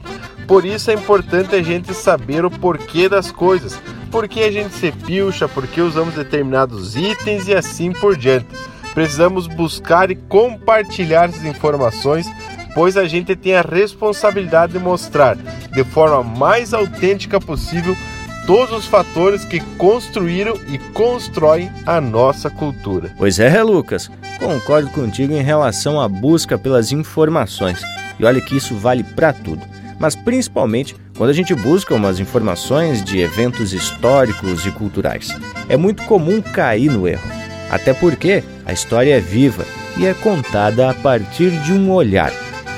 Por 0.51 0.65
isso 0.65 0.91
é 0.91 0.95
importante 0.95 1.55
a 1.55 1.63
gente 1.63 1.95
saber 1.95 2.45
o 2.45 2.51
porquê 2.51 3.09
das 3.09 3.31
coisas, 3.31 3.81
por 4.11 4.27
que 4.27 4.43
a 4.43 4.51
gente 4.51 4.75
se 4.75 4.91
pilcha, 4.91 5.47
por 5.47 5.65
que 5.65 5.81
usamos 5.81 6.17
determinados 6.17 6.97
itens 6.97 7.47
e 7.47 7.55
assim 7.55 7.93
por 7.93 8.17
diante. 8.17 8.49
Precisamos 8.93 9.47
buscar 9.47 10.11
e 10.11 10.17
compartilhar 10.17 11.29
essas 11.29 11.45
informações, 11.45 12.29
pois 12.75 12.97
a 12.97 13.07
gente 13.07 13.37
tem 13.37 13.55
a 13.55 13.63
responsabilidade 13.63 14.73
de 14.73 14.81
mostrar 14.81 15.37
de 15.37 15.85
forma 15.85 16.25
mais 16.25 16.75
autêntica 16.75 17.41
possível 17.41 17.97
todos 18.45 18.77
os 18.77 18.87
fatores 18.87 19.45
que 19.45 19.61
construíram 19.79 20.57
e 20.67 20.79
constroem 20.79 21.71
a 21.87 22.01
nossa 22.01 22.51
cultura. 22.51 23.15
Pois 23.17 23.39
é, 23.39 23.63
Lucas, 23.63 24.11
concordo 24.41 24.91
contigo 24.91 25.33
em 25.33 25.45
relação 25.45 26.01
à 26.01 26.09
busca 26.09 26.59
pelas 26.59 26.91
informações. 26.91 27.81
E 28.19 28.25
olha 28.25 28.41
que 28.41 28.57
isso 28.57 28.75
vale 28.75 29.05
para 29.05 29.33
tudo 29.33 29.79
mas 30.01 30.17
principalmente 30.17 30.97
quando 31.17 31.31
a 31.31 31.35
gente 31.35 31.55
busca 31.55 31.95
umas 31.95 32.19
informações 32.19 33.05
de 33.05 33.21
eventos 33.21 33.75
históricos 33.75 34.65
e 34.65 34.71
culturais. 34.73 35.29
É 35.69 35.77
muito 35.77 36.03
comum 36.05 36.41
cair 36.41 36.91
no 36.91 37.07
erro, 37.07 37.31
até 37.71 37.93
porque 37.93 38.43
a 38.65 38.73
história 38.73 39.17
é 39.17 39.21
viva 39.21 39.65
e 39.99 40.07
é 40.07 40.15
contada 40.15 40.91
a 40.91 40.95
partir 40.95 41.51
de 41.63 41.73
um 41.73 41.93
olhar. 41.93 42.33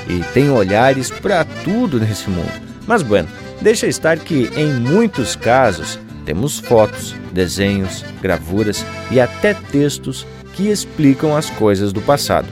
E 0.07 0.19
tem 0.33 0.49
olhares 0.49 1.09
para 1.09 1.45
tudo 1.63 1.97
nesse 1.97 2.29
mundo. 2.29 2.51
Mas 2.85 3.01
bueno, 3.01 3.29
deixa 3.61 3.87
estar 3.87 4.19
que 4.19 4.51
em 4.57 4.73
muitos 4.73 5.33
casos 5.33 5.97
temos 6.25 6.59
fotos, 6.59 7.15
desenhos, 7.31 8.03
gravuras 8.21 8.85
e 9.09 9.21
até 9.21 9.53
textos 9.53 10.27
que 10.53 10.69
explicam 10.69 11.35
as 11.35 11.49
coisas 11.49 11.93
do 11.93 12.01
passado. 12.01 12.47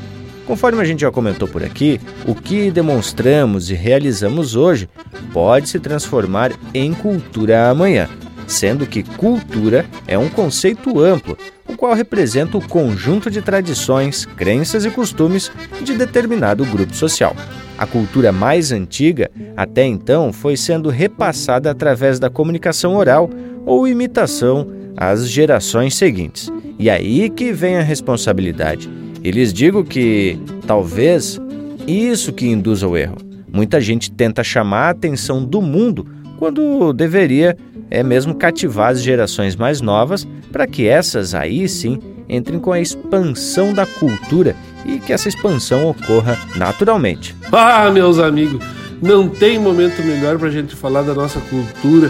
Conforme 0.52 0.82
a 0.82 0.84
gente 0.84 1.00
já 1.00 1.10
comentou 1.10 1.48
por 1.48 1.64
aqui, 1.64 1.98
o 2.28 2.36
que 2.36 2.70
demonstramos 2.70 3.72
e 3.72 3.74
realizamos 3.74 4.54
hoje 4.54 4.90
pode 5.32 5.70
se 5.70 5.80
transformar 5.80 6.52
em 6.74 6.94
cultura 6.94 7.70
amanhã, 7.70 8.10
sendo 8.48 8.86
que 8.86 9.02
cultura 9.02 9.86
é 10.06 10.18
um 10.18 10.28
conceito 10.28 11.00
amplo, 11.00 11.38
o 11.66 11.78
qual 11.78 11.94
representa 11.94 12.58
o 12.58 12.68
conjunto 12.68 13.32
de 13.32 13.42
tradições, 13.42 14.26
crenças 14.26 14.84
e 14.84 14.90
costumes 14.90 15.50
de 15.82 15.94
determinado 15.94 16.66
grupo 16.66 16.94
social. 16.94 17.34
A 17.78 17.88
cultura 17.88 18.34
mais 18.34 18.74
antiga, 18.74 19.32
até 19.56 19.86
então, 19.86 20.34
foi 20.34 20.58
sendo 20.58 20.90
repassada 20.90 21.72
através 21.72 22.20
da 22.20 22.30
comunicação 22.30 22.98
oral 22.98 23.30
ou 23.66 23.88
imitação 23.88 24.68
às 24.98 25.30
gerações 25.30 25.96
seguintes. 25.96 26.52
E 26.78 26.90
aí 26.90 27.30
que 27.30 27.54
vem 27.54 27.78
a 27.78 27.82
responsabilidade 27.82 28.90
e 29.24 29.32
lhes 29.32 29.54
digo 29.54 29.84
que 29.84 30.40
talvez 30.66 31.40
isso 31.88 32.34
que 32.34 32.48
induz 32.48 32.84
ao 32.84 32.98
erro. 32.98 33.18
Muita 33.52 33.82
gente 33.82 34.12
tenta 34.12 34.44
chamar 34.44 34.88
a 34.88 34.90
atenção 34.92 35.44
do 35.44 35.62
mundo 35.62 36.08
quando 36.38 36.94
deveria 36.94 37.58
é 37.90 38.02
mesmo 38.02 38.34
cativar 38.34 38.92
as 38.92 39.04
gerações 39.04 39.56
mais 39.56 39.82
novas 39.82 40.26
para 40.52 40.66
que 40.66 40.88
essas 40.88 41.36
aí 41.36 41.68
sim 41.68 42.00
entrem 42.30 42.60
com 42.60 42.72
a 42.72 42.80
expansão 42.80 43.74
da 43.74 43.86
cultura 43.86 44.56
e 44.86 44.98
que 45.00 45.12
essa 45.12 45.28
expansão 45.28 45.90
ocorra 45.90 46.40
naturalmente. 46.56 47.36
Ah, 47.52 47.92
meus 47.92 48.18
amigos, 48.18 48.64
não 49.02 49.28
tem 49.28 49.60
momento 49.60 50.02
melhor 50.02 50.40
para 50.40 50.48
a 50.48 50.52
gente 50.52 50.76
falar 50.76 51.02
da 51.02 51.14
nossa 51.14 51.42
cultura 51.42 52.10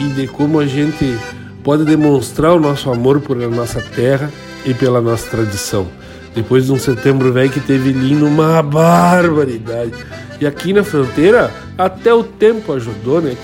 e 0.00 0.04
de 0.08 0.26
como 0.26 0.58
a 0.58 0.66
gente 0.66 1.16
pode 1.62 1.84
demonstrar 1.84 2.52
o 2.52 2.60
nosso 2.60 2.90
amor 2.90 3.20
por 3.20 3.40
a 3.40 3.48
nossa 3.48 3.80
terra 3.80 4.30
e 4.66 4.74
pela 4.74 5.00
nossa 5.00 5.30
tradição. 5.30 5.86
Depois 6.34 6.66
de 6.66 6.72
um 6.72 6.78
setembro 6.78 7.32
velho 7.32 7.50
que 7.50 7.60
teve 7.60 7.92
lindo, 7.92 8.26
uma 8.26 8.62
barbaridade. 8.62 9.92
E 10.40 10.46
aqui 10.46 10.72
na 10.72 10.82
fronteira, 10.82 11.50
até 11.76 12.12
o 12.12 12.24
tempo 12.24 12.72
ajudou, 12.72 13.20
né? 13.20 13.36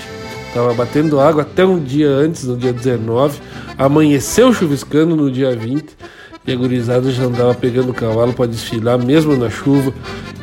Tava 0.53 0.73
batendo 0.73 1.19
água 1.19 1.43
até 1.43 1.63
um 1.63 1.79
dia 1.79 2.09
antes, 2.09 2.45
no 2.45 2.57
dia 2.57 2.73
19. 2.73 3.39
Amanheceu 3.77 4.51
chuviscando 4.51 5.15
no 5.15 5.31
dia 5.31 5.55
20. 5.55 5.95
E 6.47 6.51
a 6.51 6.55
gurizada 6.55 7.11
já 7.11 7.23
andava 7.23 7.53
pegando 7.53 7.91
o 7.91 7.93
cavalo 7.93 8.33
para 8.33 8.47
desfilar, 8.47 8.97
mesmo 8.97 9.35
na 9.37 9.49
chuva. 9.49 9.93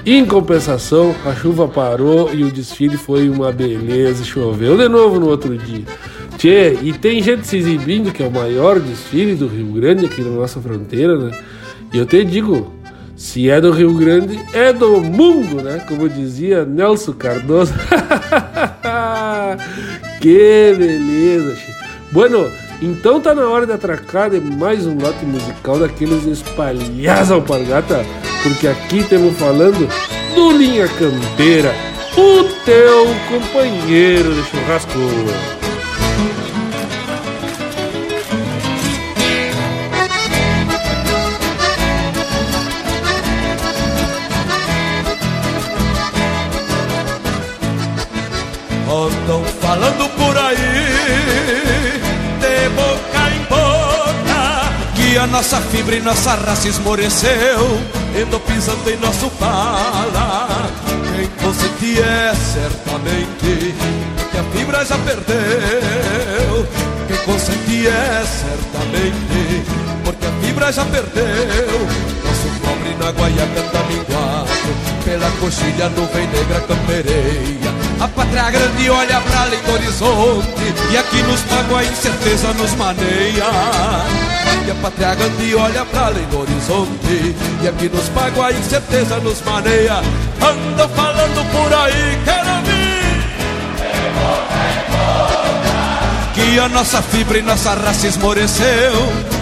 Em 0.04 0.24
compensação, 0.24 1.12
a 1.24 1.34
chuva 1.34 1.66
parou 1.66 2.32
e 2.32 2.44
o 2.44 2.50
desfile 2.50 2.96
foi 2.96 3.28
uma 3.28 3.50
beleza. 3.50 4.22
Choveu 4.22 4.76
de 4.76 4.88
novo 4.88 5.18
no 5.18 5.26
outro 5.26 5.58
dia. 5.58 5.84
Tchê, 6.38 6.78
e 6.80 6.92
tem 6.92 7.20
gente 7.20 7.46
se 7.46 7.56
exibindo, 7.56 8.12
que 8.12 8.22
é 8.22 8.26
o 8.26 8.30
maior 8.30 8.78
desfile 8.78 9.34
do 9.34 9.48
Rio 9.48 9.72
Grande 9.72 10.06
aqui 10.06 10.20
na 10.20 10.30
nossa 10.30 10.60
fronteira, 10.60 11.18
né? 11.18 11.36
E 11.96 11.98
eu 11.98 12.04
te 12.04 12.22
digo, 12.22 12.74
se 13.16 13.48
é 13.48 13.58
do 13.58 13.70
Rio 13.70 13.94
Grande, 13.94 14.38
é 14.52 14.70
do 14.70 15.00
mundo, 15.00 15.62
né? 15.62 15.82
Como 15.88 16.06
dizia 16.10 16.62
Nelson 16.62 17.14
Cardoso. 17.14 17.72
que 20.20 20.74
beleza, 20.76 21.56
che. 21.56 21.72
Bueno, 22.12 22.50
então 22.82 23.18
tá 23.18 23.34
na 23.34 23.48
hora 23.48 23.64
de 23.64 23.72
atracar 23.72 24.28
de 24.28 24.38
mais 24.38 24.86
um 24.86 24.98
lote 24.98 25.24
musical 25.24 25.78
daqueles 25.78 26.26
espalhados 26.26 27.30
alpargata, 27.30 28.04
porque 28.42 28.68
aqui 28.68 28.98
estamos 28.98 29.34
falando 29.38 29.88
do 30.34 30.52
Linha 30.52 30.86
Campeira, 30.86 31.74
o 32.14 32.44
teu 32.66 33.06
companheiro 33.30 34.34
de 34.34 34.42
churrasco. 34.42 34.98
Andam 48.96 49.44
falando 49.60 50.08
por 50.16 50.38
aí, 50.38 50.56
de 52.40 52.68
boca 52.70 53.30
em 53.30 53.42
boca, 53.44 54.72
que 54.94 55.18
a 55.18 55.26
nossa 55.26 55.60
fibra 55.60 55.96
e 55.96 56.00
nossa 56.00 56.34
raça 56.34 56.66
esmoreceu, 56.66 57.78
ando 58.18 58.40
pisando 58.40 58.90
em 58.90 58.96
nosso 58.96 59.30
bala. 59.38 60.48
Quem 61.14 61.28
consente 61.44 62.00
é 62.00 62.34
certamente 62.34 63.74
que 64.30 64.38
a 64.38 64.44
fibra 64.44 64.82
já 64.82 64.96
perdeu. 64.96 66.66
Quem 67.06 67.16
consente 67.18 67.86
é 67.88 68.24
certamente 68.24 69.62
porque 70.04 70.26
a 70.26 70.32
fibra 70.40 70.72
já 70.72 70.84
perdeu. 70.86 72.16
Na 72.98 73.10
guaiaca 73.12 73.62
tá 73.72 73.82
minguado 73.84 74.48
pela 75.04 75.30
coxilha, 75.32 75.88
nuvem 75.90 76.26
negra 76.28 76.60
campereia. 76.62 77.65
A 77.98 78.06
pátria 78.08 78.50
grande 78.50 78.90
olha 78.90 79.20
pra 79.22 79.40
além 79.40 79.60
do 79.62 79.72
horizonte 79.72 80.74
e 80.92 80.98
aqui 80.98 81.22
nos 81.22 81.40
pago 81.42 81.76
a 81.76 81.84
incerteza 81.84 82.52
nos 82.52 82.74
maneia. 82.74 83.44
E 84.66 84.70
a 84.70 84.74
pátria 84.82 85.14
grande 85.14 85.54
olha 85.54 85.84
pra 85.86 86.06
além 86.06 86.24
do 86.26 86.40
horizonte 86.40 87.34
E 87.62 87.68
aqui 87.68 87.88
nos 87.88 88.08
pago 88.10 88.42
a 88.42 88.52
incerteza 88.52 89.16
nos 89.20 89.40
maneia. 89.42 90.02
Andam 90.42 90.88
falando 90.90 91.50
por 91.52 91.72
aí, 91.72 92.18
quero 92.24 92.50
ouvir. 92.56 92.86
Que 96.34 96.60
a 96.60 96.68
nossa 96.68 97.00
fibra 97.00 97.38
e 97.38 97.42
nossa 97.42 97.72
raça 97.74 98.06
esmoreceu 98.06 98.92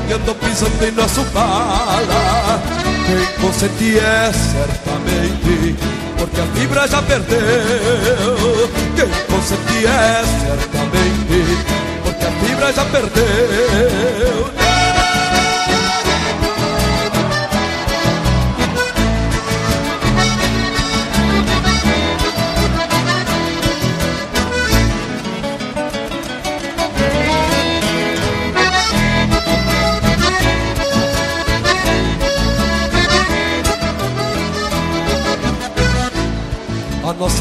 E 0.09 0.13
andam 0.13 0.35
pisando 0.37 0.85
em 0.85 0.93
nosso 0.93 1.23
bala. 1.33 2.63
Quem 3.07 3.27
consente 3.43 3.99
é 3.99 4.33
certamente 4.33 6.04
Porque 6.19 6.41
a 6.41 6.47
fibra 6.47 6.89
já 6.89 7.03
perdeu. 7.03 7.39
Quem 8.97 9.09
consente 9.27 9.87
é 9.87 10.25
certamente 10.41 11.65
Porque 12.05 12.25
a 12.25 12.31
fibra 12.31 12.73
já 12.73 12.85
perdeu 12.87 14.74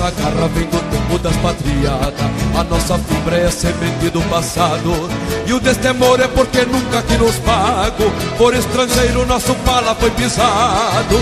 nossa 0.03 0.11
garra 0.21 0.47
vem 0.49 0.65
do 0.65 0.79
tempo 0.91 1.17
das 1.19 1.35
patriadas. 1.37 2.13
A 2.57 2.63
nossa 2.65 2.97
fibra 2.97 3.37
é 3.37 3.49
semente 3.49 4.09
do 4.09 4.21
passado. 4.29 5.09
E 5.47 5.53
o 5.53 5.59
destemor 5.61 6.19
é 6.19 6.27
porque 6.27 6.65
nunca 6.65 7.01
que 7.03 7.17
nos 7.17 7.35
pago. 7.37 8.11
Por 8.37 8.53
estrangeiro 8.53 9.25
nosso 9.25 9.55
pala 9.65 9.95
foi 9.95 10.11
pisado. 10.11 11.15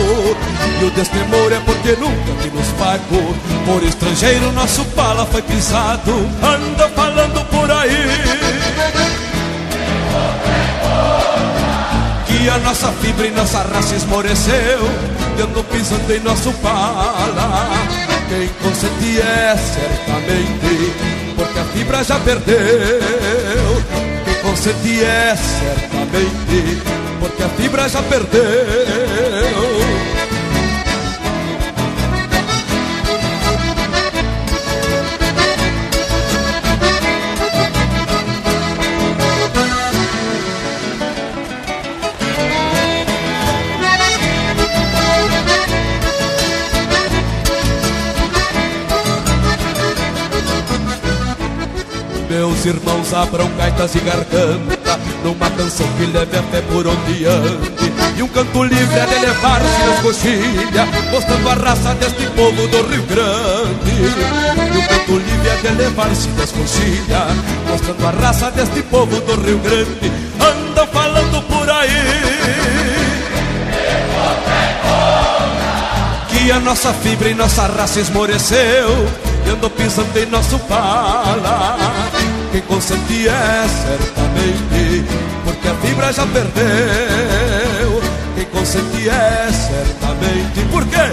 E 0.81 0.85
o 0.85 0.91
destemor 0.91 1.51
é 1.51 1.59
porque 1.59 1.91
nunca 1.91 2.41
que 2.41 2.49
nos 2.49 2.67
pago. 2.79 3.35
Por 3.65 3.83
estrangeiro 3.83 4.51
nosso 4.53 4.83
pala 4.85 5.25
foi 5.27 5.43
pisado. 5.43 6.11
Anda 6.41 6.89
falando 6.89 7.45
por 7.49 7.69
aí. 7.69 8.07
Que 12.25 12.49
a 12.49 12.57
nossa 12.57 12.91
fibra 12.93 13.27
e 13.27 13.31
nossa 13.31 13.61
raça 13.61 13.95
esmoreceu. 13.95 14.79
Dando 15.37 15.63
pisando 15.65 16.13
em 16.13 16.19
nosso 16.21 16.51
pala 16.53 18.10
quem 18.31 18.47
consente 18.63 19.19
é 19.19 19.57
certamente, 19.57 20.93
porque 21.35 21.59
a 21.59 21.65
fibra 21.65 22.01
já 22.01 22.17
perdeu. 22.19 22.57
Quem 24.23 24.35
consente 24.35 25.03
é 25.03 25.35
certamente, 25.35 26.81
porque 27.19 27.43
a 27.43 27.49
fibra 27.49 27.89
já 27.89 28.01
perdeu. 28.03 29.70
Meus 52.31 52.65
irmãos 52.65 53.13
abram 53.13 53.51
gaitas 53.57 53.93
e 53.93 53.99
garganta. 53.99 54.97
Numa 55.21 55.49
canção 55.49 55.85
que 55.97 56.05
leve 56.05 56.37
a 56.37 56.43
fé 56.43 56.61
por 56.61 56.87
onde 56.87 57.25
ande. 57.25 57.91
E 58.15 58.23
um 58.23 58.27
canto 58.29 58.63
livre 58.63 58.99
a 59.01 59.05
de 59.05 59.15
elevar-se 59.15 59.85
nas 59.85 59.99
coxilhas 59.99 60.87
Mostrando 61.11 61.49
a 61.49 61.53
raça 61.55 61.93
deste 61.95 62.25
povo 62.27 62.67
do 62.69 62.87
Rio 62.87 63.03
Grande. 63.03 63.91
E 63.91 64.77
um 64.77 64.87
canto 64.87 65.17
livre 65.17 65.49
a 65.49 65.55
de 65.55 65.67
elevar-se 65.67 66.29
nas 66.29 66.51
coxilhas 66.53 67.35
Mostrando 67.67 68.07
a 68.07 68.11
raça 68.11 68.49
deste 68.51 68.81
povo 68.83 69.19
do 69.19 69.35
Rio 69.41 69.59
Grande. 69.59 70.11
Andam 70.39 70.87
falando 70.87 71.41
por 71.49 71.69
aí. 71.69 72.21
Que 76.29 76.49
a 76.49 76.61
nossa 76.61 76.93
fibra 76.93 77.27
e 77.27 77.33
nossa 77.33 77.67
raça 77.67 77.99
esmoreceu 77.99 79.05
E 79.45 79.49
andou 79.49 79.69
pisando 79.69 80.17
em 80.17 80.25
nosso 80.27 80.57
pala 80.59 82.00
quem 82.51 82.61
consente 82.61 83.27
é 83.27 83.67
certamente, 83.67 85.05
porque 85.45 85.67
a 85.67 85.75
fibra 85.75 86.11
já 86.11 86.25
perdeu. 86.27 88.01
Quem 88.35 88.45
consente 88.45 89.09
é 89.09 89.49
certamente, 89.51 90.65
por 90.69 90.85
quê? 90.87 91.11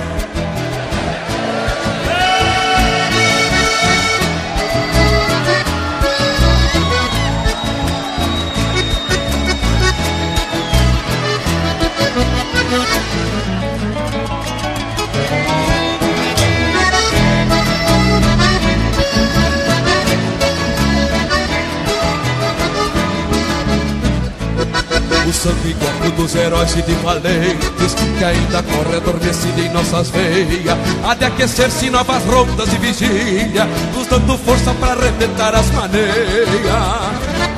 O 25.29 25.33
sangue 25.33 25.75
corpo 25.75 26.11
dos 26.17 26.35
heróis 26.35 26.75
e 26.75 26.81
de 26.81 26.95
valentes 27.03 27.95
Que 28.17 28.25
ainda 28.25 28.63
corre 28.63 28.97
adormecido 28.97 29.61
em 29.61 29.69
nossas 29.69 30.09
veias. 30.09 30.79
Há 31.07 31.15
de 31.15 31.27
aquecer-se 31.27 31.91
novas 31.91 32.25
rondas 32.25 32.73
e 32.73 32.79
vigília 32.79 33.67
Nos 33.95 34.07
dando 34.07 34.39
força 34.39 34.73
para 34.81 34.93
arrebentar 34.93 35.55
as 35.55 35.71
maneias. 35.73 36.49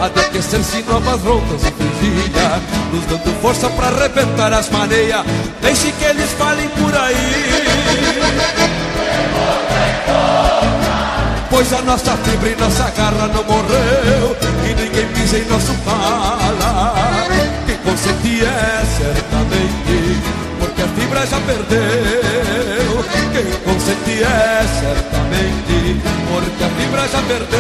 Há 0.01 0.09
de 0.09 0.21
aquecer-se 0.21 0.83
novas 0.83 1.23
rondas 1.23 1.63
e 1.63 1.71
vigília 1.71 2.61
Nos 2.93 3.05
dando 3.07 3.41
força 3.41 3.71
para 3.71 3.87
arrebentar 3.87 4.53
as 4.53 4.69
maneias. 4.69 5.25
Deixe 5.63 5.93
que 5.93 6.05
eles 6.07 6.33
falem 6.33 6.69
por 6.71 6.93
aí. 6.93 7.15
Pois 11.49 11.73
a 11.73 11.83
nossa 11.83 12.17
fibra 12.17 12.49
e 12.49 12.57
nossa 12.57 12.91
garra 12.91 13.29
não 13.29 13.45
morreu 13.45 14.37
E 14.65 14.75
ninguém 14.75 15.07
pisa 15.15 15.39
em 15.39 15.45
nosso 15.45 15.73
pala 15.85 16.80
consenti 17.91 18.41
é 18.45 18.85
certamente, 18.99 20.21
porque 20.61 20.83
a 20.83 20.89
fibra 20.89 21.27
já 21.27 21.41
perdeu. 21.41 23.05
Quem 23.33 23.45
consenti 23.65 24.23
é 24.23 24.65
certamente, 24.81 26.01
porque 26.31 26.65
a 26.65 26.69
fibra 26.69 27.09
já 27.09 27.23
perdeu. 27.23 27.59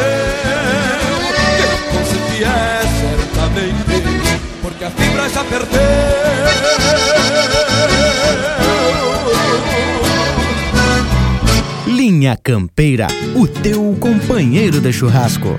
Quem 1.57 1.73
consenti 1.99 2.45
é 2.45 2.81
certamente, 3.01 4.03
porque 4.62 4.85
a 4.85 4.90
fibra 4.90 5.29
já 5.29 5.45
perdeu. 5.45 5.81
Linha 11.87 12.38
Campeira, 12.40 13.09
o 13.35 13.49
teu 13.49 13.97
companheiro 14.01 14.81
de 14.81 14.93
churrasco. 14.93 15.59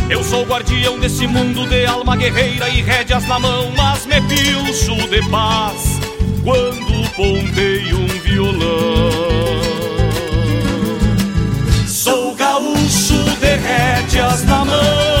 Eu 0.11 0.21
sou 0.25 0.43
guardião 0.43 0.99
desse 0.99 1.25
mundo 1.25 1.65
de 1.69 1.85
alma 1.85 2.17
guerreira 2.17 2.67
e 2.67 2.81
rédeas 2.81 3.25
na 3.27 3.39
mão, 3.39 3.71
mas 3.77 4.05
me 4.05 4.19
pilcho 4.23 5.07
de 5.07 5.21
paz 5.29 6.01
quando 6.43 7.09
ponteio 7.15 7.97
um 7.97 8.07
violão. 8.19 9.09
Sou 11.87 12.35
gaúcho 12.35 13.23
de 13.39 13.55
rédeas 13.55 14.43
na 14.43 14.65
mão, 14.65 15.20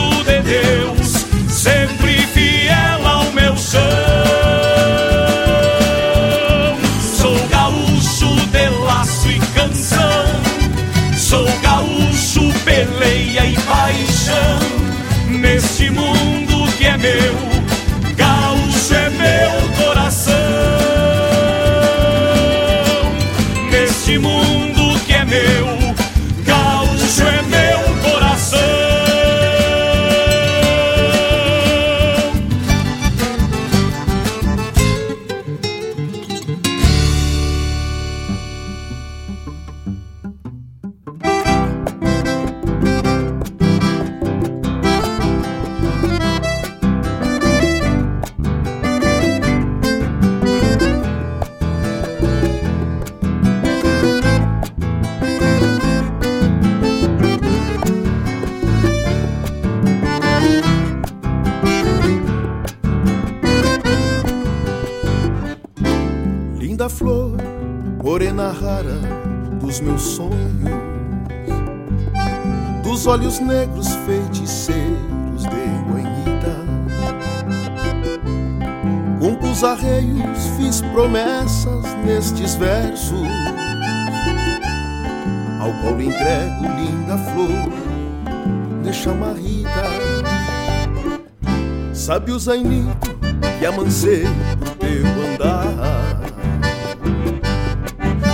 Sabe 92.41 92.57
o 92.57 92.63
zainito 92.63 93.19
que 93.59 93.65
amancei 93.65 94.25
pro 94.59 94.71
teu 94.75 95.05
andar. 95.05 96.19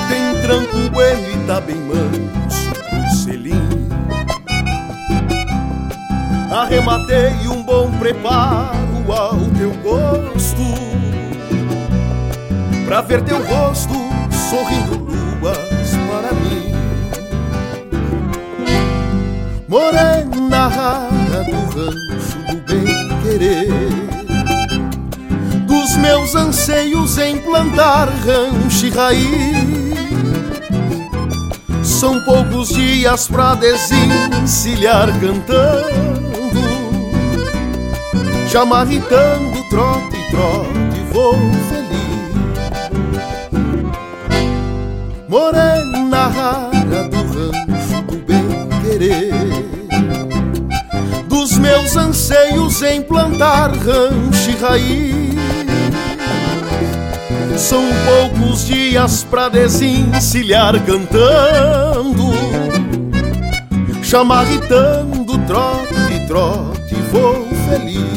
Tem 0.07 0.41
tranco 0.41 0.89
bueno 0.93 1.29
e 1.29 1.45
tá 1.45 1.59
bem 1.59 1.75
manso 1.75 2.71
pro 2.71 3.17
selim. 3.17 3.89
Arrematei 6.49 7.47
um 7.49 7.61
bom 7.63 7.91
preparo 7.99 8.46
raiz. 28.97 29.27
São 31.83 32.19
poucos 32.21 32.69
dias 32.69 33.27
pra 33.27 33.53
desencilhar 33.53 35.07
cantando. 35.19 36.17
Já 38.49 38.65
marritando 38.65 39.63
trote, 39.69 40.17
trote, 40.31 40.99
vou 41.11 41.35
feliz. 41.69 41.87
Morena 45.29 46.27
rara 46.27 47.03
do 47.07 47.17
rancho 47.17 48.01
do 48.07 48.17
bem 48.25 48.67
querer. 48.81 49.67
Dos 51.27 51.55
meus 51.59 51.95
anseios 51.95 52.81
em 52.81 53.03
plantar 53.03 53.69
rancho 53.73 54.49
e 54.49 54.55
raiz. 54.55 55.16
São 57.57 57.83
poucos 58.05 58.67
dias 58.67 59.23
pra 59.23 59.49
desencilhar 59.49 60.79
cantando, 60.85 62.31
chamarritando, 64.03 65.37
trote, 65.39 66.27
trote, 66.27 66.95
vou 67.11 67.47
feliz. 67.67 68.16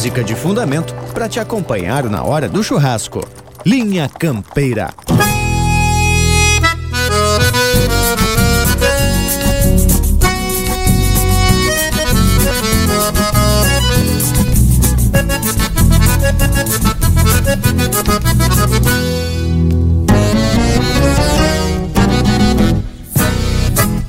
Música 0.00 0.24
de 0.24 0.34
fundamento 0.34 0.94
para 1.12 1.28
te 1.28 1.38
acompanhar 1.38 2.04
na 2.04 2.24
hora 2.24 2.48
do 2.48 2.64
churrasco. 2.64 3.20
Linha 3.66 4.08
Campeira. 4.08 4.94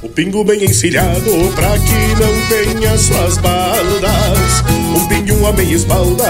O 0.01 0.07
pingo 0.07 0.45
bem 0.45 0.63
encilhado 0.63 1.51
pra 1.53 1.77
que 1.79 2.15
não 2.15 2.47
tenha 2.47 2.97
suas 2.97 3.37
baldas 3.39 4.70
Um 5.21 5.23
pinho 5.23 5.45
a 5.45 5.53
meia 5.53 5.75
espalda 5.75 6.25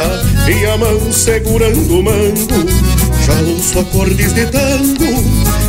e 0.50 0.66
a 0.66 0.78
mão 0.78 1.12
segurando 1.14 2.00
o 2.00 2.04
mango 2.04 2.68
Já 3.26 3.34
ouço 3.50 3.80
acordes 3.80 4.34
de 4.34 4.46
tango 4.48 5.24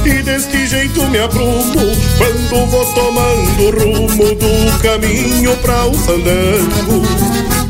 e 0.04 0.22
deste 0.22 0.66
jeito 0.66 1.06
me 1.08 1.20
aprumo 1.20 1.62
Quando 2.18 2.66
vou 2.66 2.84
tomando 2.92 3.70
rumo 3.78 4.34
do 4.34 4.82
caminho 4.82 5.56
pra 5.58 5.86
o 5.86 5.94
fandango. 5.94 7.02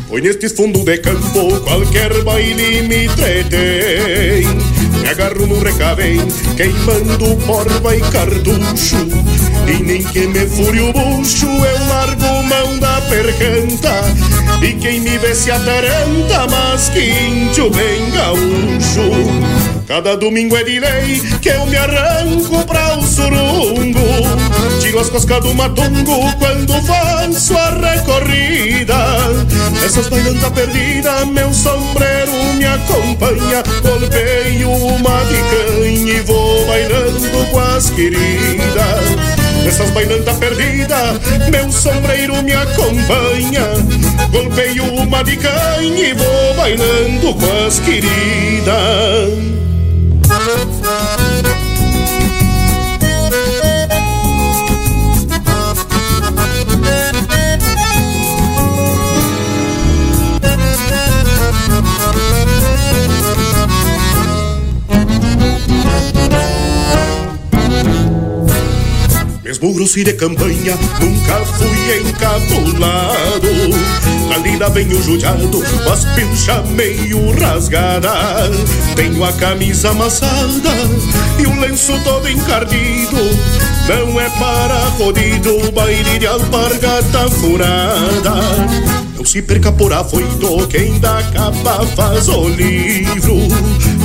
Pois 0.09 0.22
nestes 0.22 0.53
fundos 0.53 0.84
de 0.84 0.96
campo 0.98 1.61
qualquer 1.61 2.22
baile 2.24 2.82
me 2.82 3.09
tretei 3.09 4.46
Me 5.03 5.09
agarro 5.11 5.46
no 5.46 5.59
recabem, 5.62 6.18
queimando 6.57 7.36
porva 7.44 7.94
e 7.94 8.00
cartucho. 8.00 8.96
E 9.66 9.82
nem 9.82 10.03
que 10.03 10.26
me 10.28 10.46
fure 10.46 10.80
o 10.80 10.92
bucho 10.92 11.46
eu 11.46 11.86
largo 11.88 12.42
mão 12.42 12.78
da 12.78 13.03
percanta 13.03 14.32
E 14.63 14.75
quem 14.75 15.01
me 15.01 15.19
vê 15.19 15.35
se 15.35 15.51
ataranta, 15.51 16.47
mas 16.49 16.89
que 16.89 17.01
índio 17.01 17.69
bem 17.71 18.11
gaúcho. 18.11 19.11
Cada 19.89 20.17
domingo 20.17 20.57
é 20.57 20.63
de 20.63 20.79
lei 20.79 21.21
que 21.41 21.49
eu 21.49 21.67
me 21.67 21.77
arranco 21.77 22.65
pra 22.65 22.97
o 22.97 23.03
surungo. 23.03 24.01
Tiro 24.81 25.01
as 25.01 25.11
coscas 25.11 25.43
do 25.43 25.53
matungo 25.53 26.33
quando 26.39 26.81
faço 26.87 27.59
a 27.59 27.71
recorrida. 27.71 28.95
Essas 29.85 30.09
bailantas 30.09 30.51
perdidas, 30.51 31.27
meu 31.27 31.53
sombreiro 31.53 32.55
me 32.55 32.65
acompanha. 32.65 33.63
Golpeio 33.83 34.71
uma 34.71 35.25
de 35.25 35.37
canha 35.51 36.15
e 36.15 36.21
vou 36.21 36.67
bailando 36.67 37.47
com 37.51 37.59
as 37.59 37.91
queridas 37.91 39.41
Nessas 39.65 39.91
bailantas 39.91 40.37
perdidas, 40.39 41.21
meu 41.51 41.71
sombreiro 41.71 42.43
me 42.43 42.53
acompanha. 42.53 43.63
Golpeio 44.31 44.85
uma 44.95 45.23
de 45.23 45.37
canha 45.37 46.09
e 46.09 46.15
vou 46.15 46.55
bailando 46.55 47.35
com 47.35 47.67
as 47.67 47.79
queridas 47.81 49.53
grosso 69.59 69.98
e 69.98 70.05
de 70.05 70.12
campanha, 70.14 70.78
nunca 71.00 71.44
fui 71.44 72.00
encapulado. 72.00 73.48
Na 74.28 74.38
lida 74.38 74.68
venho 74.70 75.03
judiado, 75.03 75.62
com 75.84 75.92
as 75.92 76.05
pilchas 76.14 76.68
meio 76.70 77.30
rasgadas. 77.38 78.57
Tenho 78.96 79.22
a 79.24 79.32
camisa 79.32 79.90
amassada 79.90 80.70
e 81.38 81.46
o 81.46 81.61
lenço 81.61 81.92
todo 82.05 82.28
encardido. 82.28 83.16
Não 83.88 84.20
é 84.20 84.30
para 84.30 84.78
rodido, 84.98 85.72
baile 85.72 86.18
de 86.18 86.26
alpargata 86.26 87.28
furada. 87.30 88.32
Não 89.16 89.24
se 89.24 89.42
perca 89.42 89.70
por 89.70 89.92
afoito, 89.92 90.66
quem 90.68 90.98
dá 90.98 91.22
capa 91.32 91.86
faz 91.94 92.28
o 92.28 92.48
livro. 92.48 93.36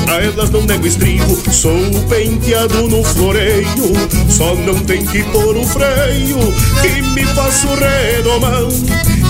Pra 0.05 0.23
elas 0.23 0.49
não 0.49 0.63
nego 0.63 0.85
estribo, 0.85 1.37
sou 1.51 1.77
penteado 2.07 2.87
no 2.87 3.03
floreio. 3.03 3.93
Só 4.29 4.55
não 4.55 4.75
tem 4.79 5.05
que 5.05 5.23
pôr 5.37 5.57
o 5.57 5.65
freio, 5.65 6.39
que 6.81 7.01
me 7.01 7.25
faço 7.27 7.67
redomão. 7.75 8.69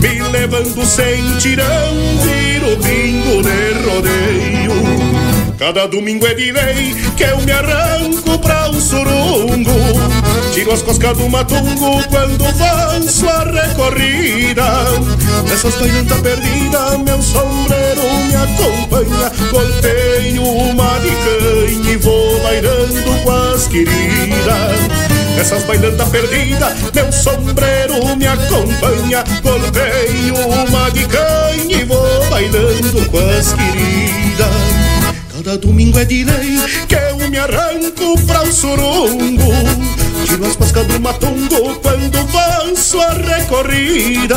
Me 0.02 0.22
levando 0.30 0.86
sem 0.86 1.38
tirão, 1.38 1.96
viro 2.24 2.78
bingo 2.78 3.42
de 3.44 3.90
rodeio. 3.90 5.18
Cada 5.58 5.88
domingo 5.88 6.26
é 6.28 6.34
de 6.36 6.52
lei 6.52 6.96
que 7.16 7.24
eu 7.24 7.42
me 7.42 7.52
arranco 7.52 8.38
pra 8.38 8.70
o 8.70 8.80
surungo 8.80 9.72
Tiro 10.54 10.72
as 10.72 10.84
coscas 10.84 11.18
do 11.18 11.28
matungo 11.28 12.04
quando 12.10 12.46
faço 12.54 13.28
a 13.28 13.44
recorrida 13.44 14.64
Nessas 15.50 15.74
bailantas 15.76 16.20
perdidas 16.20 17.00
meu 17.00 17.20
sombreiro 17.24 18.04
me 18.28 18.36
acompanha 18.36 19.32
Golpeio 19.52 20.44
uma 20.44 21.00
de 21.00 21.10
canha 21.10 21.92
e 21.92 21.98
vou 21.98 22.40
bailando 22.42 23.24
com 23.24 23.32
as 23.32 23.68
queridas 23.68 25.17
Essas 25.40 25.64
bailandas 25.64 26.10
perdidas, 26.10 26.74
meu 26.94 27.12
sombreiro 27.12 28.16
me 28.16 28.28
acompanha. 28.28 29.24
Golpeio 29.44 30.48
uma 30.48 30.90
de 30.92 31.06
canha 31.06 31.82
e 31.82 31.86
vou 31.86 32.30
bailando 32.30 33.10
com 33.10 33.20
as 33.20 33.54
queridas. 33.54 34.48
Cada 35.32 35.58
domingo 35.58 36.00
é 36.00 36.06
de 36.06 36.24
lei 36.24 36.58
que 36.88 36.96
eu 36.96 37.30
me 37.30 37.38
arranco 37.38 38.20
pra 38.26 38.42
o 38.42 38.52
surungo 38.52 39.54
Tiro 40.28 40.46
as 40.46 40.58
pascas 40.58 40.86
do 40.88 41.00
quando 41.80 42.18
avanço 42.18 43.00
a 43.00 43.14
recorrida. 43.14 44.36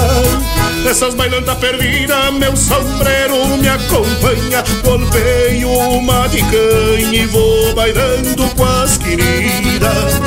Essas 0.89 1.15
bailantas 1.15 1.59
perdidas, 1.59 2.33
meu 2.33 2.57
sombreiro 2.57 3.59
me 3.59 3.69
acompanha 3.69 4.63
Golpeio 4.85 5.69
uma 5.69 6.29
de 6.29 6.39
canha 6.45 7.23
e 7.23 7.27
vou 7.27 7.75
bailando 7.75 8.49
com 8.57 8.65
as 8.65 8.97
queridas 8.97 10.21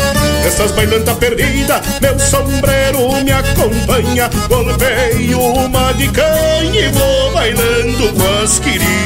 Essas 0.46 0.72
bailantas 0.72 1.18
perdidas, 1.18 1.82
meu 2.02 2.20
sombreiro 2.20 3.24
me 3.24 3.32
acompanha 3.32 4.30
Golpeio 4.48 5.40
uma 5.40 5.92
de 5.94 6.10
canha 6.10 6.88
e 6.88 6.92
vou 6.92 7.32
bailando 7.32 8.14
com 8.14 8.44
as 8.44 8.60
queridas 8.60 9.04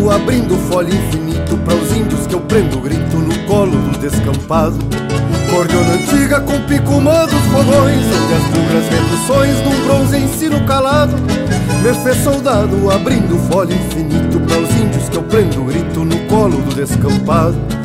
soldado 0.00 0.10
abrindo 0.10 0.56
folha 0.68 0.94
infinito 0.94 1.56
Para 1.58 1.74
os 1.74 1.92
índios 1.92 2.26
que 2.26 2.34
eu 2.34 2.40
prendo 2.40 2.80
grito 2.80 3.16
no 3.16 3.38
colo 3.46 3.72
do 3.72 3.98
descampado. 3.98 4.78
Cordiona 5.50 5.94
antiga 5.94 6.40
com 6.40 6.60
pico 6.66 7.00
dos 7.26 7.42
fogões 7.52 8.06
Onde 8.06 8.34
as 8.34 8.42
bugras 8.44 8.88
reduções 8.88 9.56
num 9.64 9.84
bronze 9.84 10.16
ensino 10.16 10.64
calado. 10.64 11.14
Me 11.82 11.94
fez 12.02 12.16
soldado 12.22 12.90
abrindo 12.90 13.38
folha 13.50 13.74
infinito 13.74 14.40
Para 14.40 14.58
os 14.58 14.70
índios 14.76 15.08
que 15.08 15.16
eu 15.16 15.22
prendo 15.22 15.64
grito 15.64 16.04
no 16.04 16.18
colo 16.28 16.58
do 16.58 16.74
descampado 16.74 17.79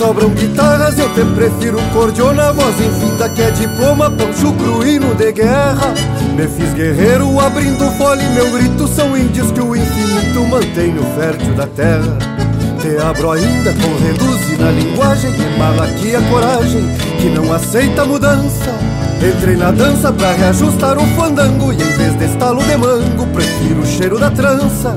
Sobram 0.00 0.30
guitarras, 0.30 0.98
eu 0.98 1.12
te 1.12 1.22
prefiro 1.34 1.78
cordiona 1.92 2.54
Voz 2.54 2.74
infinita 2.80 3.28
que 3.28 3.42
é 3.42 3.50
diploma, 3.50 4.10
chucro, 4.34 4.82
hino 4.82 5.14
de 5.14 5.30
guerra. 5.30 5.92
Me 6.34 6.48
fiz 6.48 6.72
guerreiro 6.72 7.38
abrindo 7.38 7.84
fole, 7.98 8.24
meu 8.30 8.50
grito 8.50 8.88
São 8.88 9.14
índios 9.14 9.52
que 9.52 9.60
o 9.60 9.76
infinito 9.76 10.40
mantém 10.48 10.94
no 10.94 11.02
fértil 11.14 11.52
da 11.52 11.66
terra. 11.66 12.16
Te 12.80 12.96
abro 12.96 13.32
ainda 13.32 13.74
com 13.74 14.02
reduz 14.02 14.58
na 14.58 14.70
linguagem 14.70 15.32
Embala 15.34 15.84
aqui 15.84 16.16
a 16.16 16.22
coragem 16.30 16.88
que 17.20 17.28
não 17.28 17.52
aceita 17.52 18.06
mudança. 18.06 18.72
Entrei 19.22 19.56
na 19.56 19.70
dança 19.70 20.10
pra 20.10 20.32
reajustar 20.32 20.96
o 20.96 21.06
fandango 21.08 21.74
E 21.74 21.76
em 21.76 21.92
vez 21.98 22.16
de 22.16 22.24
estalo 22.24 22.62
de 22.64 22.74
mango, 22.74 23.26
prefiro 23.34 23.82
o 23.82 23.86
cheiro 23.86 24.18
da 24.18 24.30
trança 24.30 24.96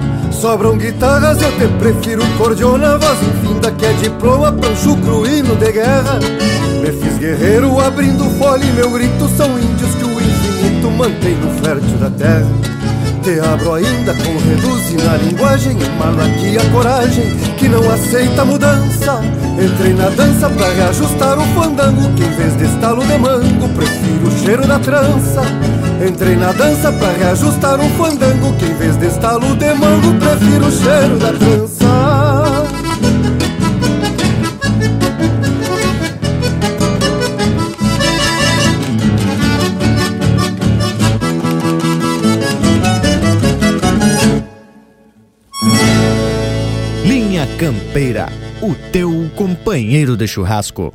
Sobram 0.41 0.75
guitarras, 0.75 1.39
eu 1.39 1.51
te 1.51 1.67
prefiro 1.77 2.23
cordiona 2.35 2.97
Voz. 2.97 3.19
Infinda 3.21 3.71
que 3.73 3.85
é 3.85 3.93
diploma 3.93 4.51
pra 4.51 4.75
chucro 4.75 5.27
hino 5.27 5.55
de 5.55 5.71
guerra. 5.71 6.17
Me 6.81 6.91
fiz 6.91 7.19
guerreiro 7.19 7.79
abrindo 7.79 8.23
fole 8.39 8.65
Meu 8.71 8.89
grito 8.89 9.29
são 9.37 9.47
índios 9.59 9.93
que 9.93 10.03
o 10.03 10.19
infinito 10.19 10.89
mantém 10.97 11.35
no 11.35 11.63
fértil 11.63 11.95
da 11.99 12.09
terra. 12.09 12.47
Te 13.21 13.39
abro 13.39 13.75
ainda 13.75 14.15
com 14.15 14.35
reduz 14.39 15.05
na 15.05 15.15
linguagem 15.17 15.77
Emala 15.79 16.25
aqui 16.25 16.57
a 16.57 16.71
coragem 16.71 17.37
que 17.59 17.69
não 17.69 17.87
aceita 17.91 18.43
mudança. 18.43 19.21
Entrei 19.63 19.93
na 19.93 20.09
dança 20.09 20.49
pra 20.49 20.73
reajustar 20.73 21.37
o 21.37 21.45
fandango 21.53 22.11
Que 22.15 22.23
em 22.23 22.31
vez 22.31 22.57
de 22.57 22.63
estalo 22.63 23.05
de 23.05 23.17
mango 23.19 23.69
Prefiro 23.75 24.27
o 24.27 24.39
cheiro 24.39 24.65
da 24.65 24.79
trança 24.79 25.41
Entrei 26.07 26.35
na 26.35 26.51
dança 26.51 26.91
pra 26.91 27.11
reajustar 27.11 27.79
um 27.79 27.89
fandango 27.91 28.57
Que 28.57 28.65
em 28.65 28.73
vez 28.73 28.97
de 28.97 29.05
estalo 29.05 29.55
de 29.55 29.71
mango 29.75 30.15
Prefiro 30.19 30.65
o 30.65 30.71
cheiro 30.71 31.19
da 31.19 31.31
trança 31.33 31.91
Linha 47.05 47.47
Campeira, 47.57 48.27
o 48.61 48.73
teu 48.91 49.29
companheiro 49.35 50.17
de 50.17 50.27
churrasco. 50.27 50.93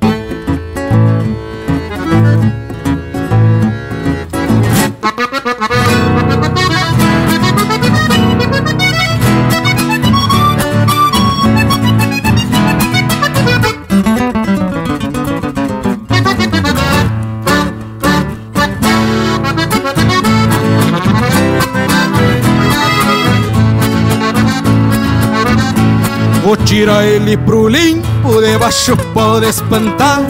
Tira 26.76 27.06
ele 27.06 27.38
pro 27.38 27.68
limpo, 27.68 28.38
debaixo 28.42 28.94
pode 29.14 29.46
espantar. 29.46 30.20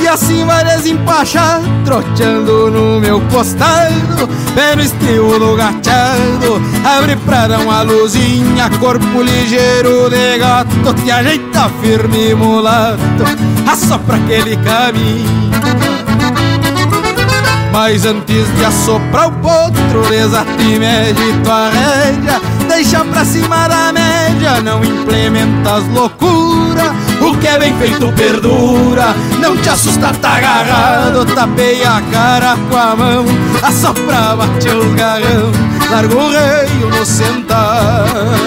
E 0.00 0.08
assim 0.08 0.42
vai 0.46 0.64
desempachar, 0.64 1.60
troteando 1.84 2.70
no 2.70 2.98
meu 2.98 3.20
costado. 3.30 4.26
Pé 4.54 4.74
no 4.74 4.80
estribo 4.80 5.38
do 5.38 5.54
gachado, 5.54 6.62
abre 6.82 7.16
pra 7.16 7.48
dar 7.48 7.58
uma 7.58 7.82
luzinha. 7.82 8.70
Corpo 8.80 9.20
ligeiro 9.20 10.08
de 10.08 10.38
gato, 10.38 10.94
te 11.04 11.10
ajeita 11.10 11.70
firme 11.82 12.34
mulato 12.34 13.24
Assopra 13.70 14.16
aquele 14.16 14.56
caminho. 14.56 15.50
Mas 17.70 18.06
antes 18.06 18.46
de 18.56 18.64
assoprar 18.64 19.28
o 19.28 19.32
potro, 19.32 20.08
desate 20.08 20.78
mede 20.78 21.42
tua 21.44 21.68
rédea 21.68 22.53
Deixa 22.74 23.04
pra 23.04 23.24
cima 23.24 23.68
da 23.68 23.92
média, 23.92 24.60
não 24.60 24.82
implementa 24.82 25.74
as 25.76 25.88
loucuras. 25.90 26.90
O 27.20 27.38
que 27.38 27.46
é 27.46 27.56
bem 27.56 27.72
feito 27.78 28.12
perdura, 28.14 29.14
não 29.38 29.56
te 29.56 29.68
assusta, 29.68 30.12
tá 30.14 30.36
agarrado 30.36 31.24
Tapei 31.24 31.84
a 31.84 32.02
cara 32.10 32.56
com 32.68 32.76
a 32.76 32.96
mão, 32.96 33.24
assopra, 33.62 34.34
bate 34.36 34.68
os 34.68 34.92
garrão 34.94 35.52
Largo 35.88 36.16
o 36.16 36.30
reio 36.30 36.90
no 36.90 37.06
sentado. 37.06 38.44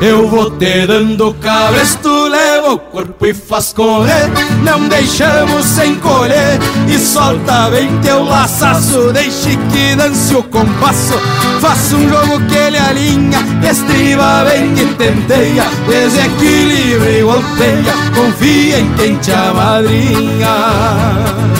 Eu 0.00 0.28
vou 0.28 0.48
te 0.52 0.86
dando 0.86 1.34
cabresto, 1.34 2.28
leva 2.28 2.57
o 2.68 2.78
corpo 2.78 3.26
e 3.26 3.34
faz 3.34 3.72
correr. 3.72 4.30
Não 4.62 4.88
deixamos 4.88 5.64
sem 5.64 5.94
colher 5.96 6.58
E 6.86 6.98
solta 6.98 7.70
bem 7.70 7.88
teu 8.00 8.24
laçaço. 8.24 9.12
Deixe 9.12 9.56
que 9.72 9.96
dance 9.96 10.34
o 10.34 10.42
compasso. 10.42 11.14
Faça 11.60 11.96
um 11.96 12.08
jogo 12.08 12.40
que 12.46 12.56
ele 12.56 12.78
alinha. 12.78 13.38
Estriba 13.68 14.44
bem 14.44 14.72
e 14.72 14.94
tenteia. 14.94 15.64
Desequilibra 15.88 17.10
e 17.10 17.22
golpeia. 17.22 17.94
Confia 18.14 18.80
em 18.80 18.92
quem 18.94 19.16
te 19.16 19.32
amadrinha 19.32 21.57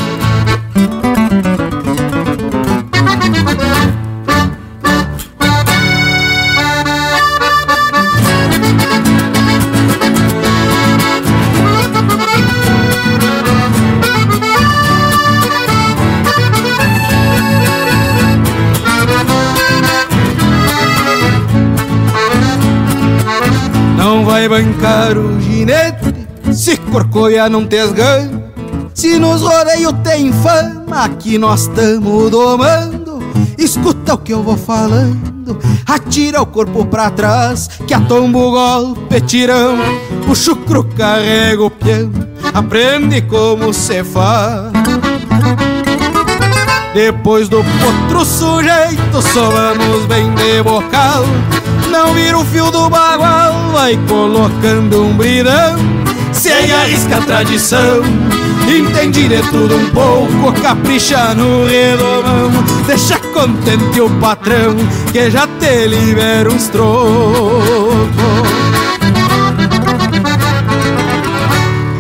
bancar 24.59 25.17
o 25.17 25.41
ginete 25.41 26.27
se 26.53 26.77
corcoia 26.77 27.49
não 27.49 27.65
tesgando. 27.65 28.43
Se 28.93 29.19
nos 29.19 29.43
rodeio 29.43 29.93
tem 29.93 30.33
fama, 30.33 31.05
aqui 31.05 31.39
nós 31.39 31.69
tamo 31.69 32.29
domando. 32.29 33.23
Escuta 33.57 34.15
o 34.15 34.19
que 34.19 34.33
eu 34.33 34.43
vou 34.43 34.57
falando, 34.57 35.59
atira 35.87 36.43
o 36.43 36.47
corpo 36.47 36.85
pra 36.87 37.11
trás, 37.11 37.69
que 37.87 37.95
atomba 37.95 38.39
o 38.39 38.51
golpe 38.51 39.21
tirão. 39.21 39.79
O 40.29 40.35
chucro 40.35 40.83
carrega 40.83 41.63
o 41.63 41.71
peão, 41.71 42.11
aprende 42.53 43.23
como 43.23 43.73
se 43.73 44.03
faz. 44.03 44.73
Depois 46.95 47.49
do 47.49 47.63
potro 47.63 48.25
sujeito, 48.25 49.23
somamos 49.23 50.07
bem 50.07 50.35
de 50.35 50.63
bocal. 50.65 51.25
Não 51.99 52.15
vira 52.15 52.39
o 52.39 52.45
fio 52.45 52.71
do 52.71 52.89
bagual, 52.89 53.73
vai 53.73 53.99
colocando 54.07 55.03
um 55.03 55.17
bridão 55.17 55.77
Sem 56.33 56.73
arrisca 56.73 57.17
a 57.17 57.21
tradição 57.23 58.05
Entende 58.69 59.27
de 59.27 59.43
tudo 59.51 59.77
um 59.77 59.91
pouco, 59.91 60.53
capricha 60.61 61.35
no 61.35 61.67
redomão. 61.67 62.51
Deixa 62.87 63.19
contente 63.19 63.99
o 63.99 64.11
patrão, 64.21 64.77
que 65.11 65.31
já 65.31 65.49
te 65.59 65.87
libera 65.87 66.51
uns 66.51 66.69
trocos 66.69 67.28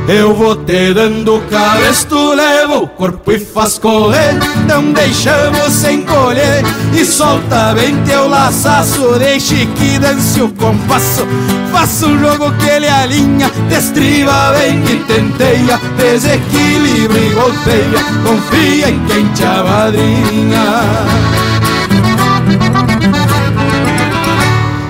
Eu 0.08 0.34
vou 0.34 0.56
te 0.56 0.94
dando 0.94 1.38
cabresto, 1.50 2.32
levo 2.32 2.84
o 2.84 2.88
corpo 2.88 3.30
e 3.30 3.38
faz 3.38 3.76
correr. 3.76 4.38
Não 4.66 4.90
deixamos 4.92 5.70
sem 5.70 6.00
colher 6.02 6.64
E 6.94 7.04
solta 7.04 7.74
bem 7.74 7.94
teu 8.04 8.26
laçaço. 8.26 9.18
Deixe 9.18 9.66
que 9.66 9.98
dance 9.98 10.40
o 10.40 10.48
compasso. 10.48 11.26
Faça 11.70 12.06
um 12.06 12.18
jogo 12.18 12.50
que 12.52 12.70
ele 12.70 12.88
alinha 12.88 13.50
Destriva 13.68 14.54
bem 14.58 14.82
e 14.82 14.96
tenteia 15.04 15.78
Desequilibra 15.98 17.18
e 17.18 17.28
golpeia. 17.34 18.04
Confia 18.24 18.88
em 18.88 19.04
quem 19.04 19.28
te 19.34 19.44
amadrinha 19.44 20.62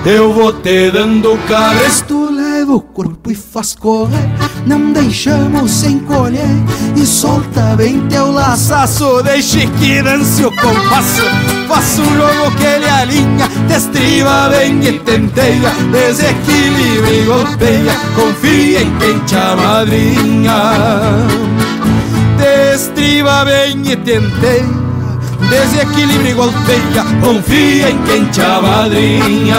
Eu 0.05 0.31
vou 0.31 0.53
te 0.53 0.89
dando 0.91 1.37
cabresto, 1.45 2.31
levo 2.69 2.75
o 2.75 2.81
corpo 2.81 3.31
e 3.31 3.35
faz 3.35 3.73
correr. 3.73 4.29
Não 4.65 4.91
deixamos 4.91 5.71
sem 5.71 5.99
colher 5.99 6.45
E 6.95 7.05
solta 7.05 7.75
bem 7.75 8.01
teu 8.07 8.31
laçaço. 8.31 9.23
Deixe 9.23 9.65
que 9.67 10.01
dance 10.01 10.45
o 10.45 10.51
compasso. 10.51 11.23
Faça 11.67 12.01
um 12.01 12.15
jogo 12.15 12.51
que 12.57 12.63
ele 12.63 12.89
alinha. 12.89 13.47
Destriba 13.67 14.49
bem 14.49 14.79
e 14.83 14.99
tenteia. 14.99 15.71
Desequilibra 15.91 17.11
e 17.11 17.25
golpeia. 17.25 17.93
Confia 18.15 18.81
em 18.81 18.97
quem 18.97 19.19
te 19.19 19.35
amadrinha. 19.35 20.53
Destriba 22.37 23.45
bem 23.45 23.91
e 23.91 23.95
tenteia. 23.95 24.89
Desequilibra 25.49 26.29
e 26.29 26.33
golpeia. 26.33 27.03
Confia 27.21 27.89
em 27.89 27.97
quem 28.03 28.25
te 28.25 28.41
amadrinha 28.41 29.57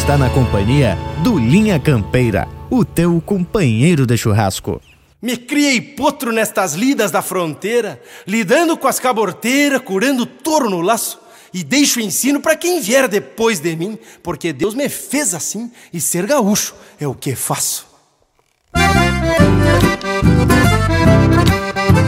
está 0.00 0.16
na 0.16 0.30
companhia 0.30 0.96
do 1.22 1.38
Linha 1.38 1.78
Campeira, 1.78 2.48
o 2.70 2.86
teu 2.86 3.20
companheiro 3.20 4.06
de 4.06 4.16
churrasco. 4.16 4.80
Me 5.20 5.36
criei 5.36 5.78
potro 5.78 6.32
nestas 6.32 6.72
lidas 6.72 7.10
da 7.10 7.20
fronteira, 7.20 8.00
lidando 8.26 8.78
com 8.78 8.88
as 8.88 8.98
caborteiras, 8.98 9.82
curando 9.82 10.24
touro 10.24 10.70
no 10.70 10.80
laço. 10.80 11.20
E 11.52 11.62
deixo 11.62 12.00
o 12.00 12.02
ensino 12.02 12.40
para 12.40 12.56
quem 12.56 12.80
vier 12.80 13.08
depois 13.08 13.60
de 13.60 13.76
mim, 13.76 13.98
porque 14.22 14.54
Deus 14.54 14.74
me 14.74 14.88
fez 14.88 15.34
assim 15.34 15.70
e 15.92 16.00
ser 16.00 16.24
gaúcho 16.26 16.74
é 16.98 17.06
o 17.06 17.14
que 17.14 17.36
faço. 17.36 17.86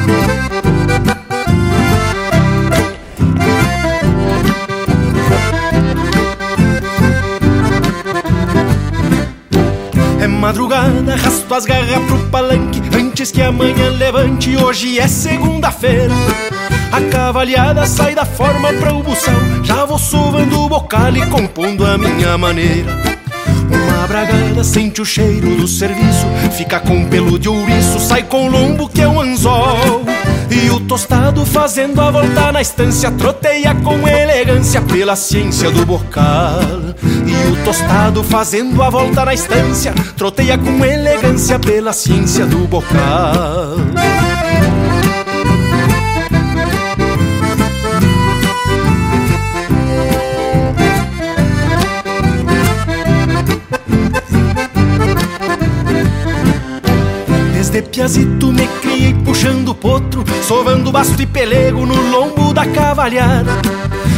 É 0.09 0.12
madrugada, 10.43 11.13
arrasto 11.13 11.55
as 11.55 11.65
garras 11.65 12.05
pro 12.05 12.19
palanque 12.29 12.83
Antes 12.99 13.31
que 13.31 13.41
amanhã 13.41 13.91
levante, 13.91 14.57
hoje 14.57 14.99
é 14.99 15.07
segunda-feira. 15.07 16.13
A 16.91 17.01
cavalhada 17.13 17.87
sai 17.87 18.13
da 18.17 18.25
forma 18.25 18.73
pra 18.73 18.93
o 18.93 19.05
buçal 19.05 19.35
Já 19.63 19.85
vou 19.85 19.99
sovando 19.99 20.59
o 20.59 20.69
bocal 20.69 21.17
e 21.17 21.25
compondo 21.27 21.87
a 21.87 21.97
minha 21.97 22.37
maneira. 22.37 22.91
Uma 23.71 24.07
bragada 24.09 24.65
sente 24.65 25.01
o 25.01 25.05
cheiro 25.05 25.57
do 25.57 25.67
serviço 25.67 26.27
Fica 26.57 26.81
com 26.81 27.05
pelo 27.07 27.39
de 27.39 27.49
ouriço, 27.49 28.01
sai 28.01 28.25
com 28.25 28.49
lombo 28.49 28.89
que 28.89 29.01
é 29.01 29.09
um 29.09 29.21
anzol 29.21 30.05
e 30.53 30.71
o 30.71 30.81
tostado 30.81 31.47
fazendo 31.47 32.01
a 32.01 32.11
volta 32.11 32.53
na 32.53 32.61
estância 32.61 33.11
Troteia 33.11 33.75
com 33.75 34.07
elegância 34.07 34.83
pela 34.83 35.17
ciência 35.17 35.71
do 35.71 35.87
bocal. 35.87 36.61
E 37.03 37.53
o 37.53 37.65
tostado 37.65 38.23
fazendo 38.23 38.83
a 38.83 38.91
volta 38.91 39.25
na 39.25 39.35
estância 39.35 39.95
Troteia 40.17 40.59
com 40.59 40.85
elegância 40.85 41.59
pela 41.59 41.93
ciência 41.93 42.45
do 42.45 42.67
bocal 42.69 43.77
Desde 57.73 57.89
piazito 57.89 58.53
me 58.53 58.69
criei 58.83 59.15
puxando 59.25 59.75
potro 59.75 60.23
Sovando 60.47 60.93
basto 60.93 61.23
e 61.23 61.25
pelego 61.25 61.87
no 61.87 61.95
lombo 62.11 62.53
da 62.53 62.67
cavalhada. 62.67 63.51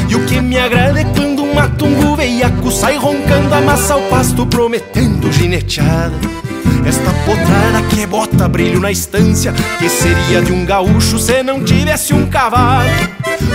E 0.08 0.16
o 0.16 0.26
que 0.26 0.40
me 0.40 0.58
agrada 0.58 1.00
é 1.00 1.04
quando 1.04 1.44
um 1.44 1.54
matungo 1.54 2.16
veiaco 2.16 2.72
Sai 2.72 2.96
roncando, 2.96 3.54
amassa 3.54 3.94
o 3.94 4.02
pasto 4.08 4.44
prometendo 4.44 5.32
gineteada. 5.32 6.18
Esta 6.84 7.12
potrada 7.24 7.80
que 7.88 8.04
bota 8.06 8.48
brilho 8.48 8.80
na 8.80 8.90
estância 8.90 9.54
Que 9.78 9.88
seria 9.88 10.42
de 10.42 10.52
um 10.52 10.66
gaúcho 10.66 11.18
se 11.20 11.40
não 11.44 11.62
tivesse 11.62 12.12
um 12.12 12.26
cavalo. 12.26 12.90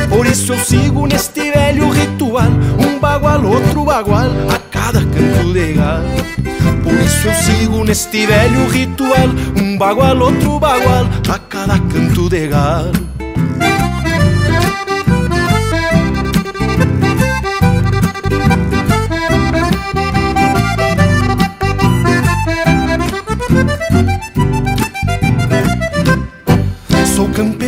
Por 0.08 0.26
isso 0.26 0.54
eu 0.54 0.60
sigo 0.60 1.08
neste 1.08 1.52
velho 1.52 1.90
ritual 1.90 2.50
Um 2.80 2.98
bagual, 3.00 3.44
outro 3.44 3.84
bagual 3.84 4.32
a 4.50 4.79
cada 4.92 5.02
canto 5.02 5.54
de 5.54 5.74
Por 6.82 6.94
isso 6.94 7.28
eu 7.28 7.34
sigo 7.36 7.84
neste 7.84 8.26
velho 8.26 8.68
ritual 8.70 9.30
Um 9.62 9.78
bagual, 9.78 10.18
outro 10.18 10.60
bagual 10.60 11.06
a 11.32 11.38
cada 11.38 11.78
canto 11.78 12.28
de 12.28 12.48
galo 12.48 13.19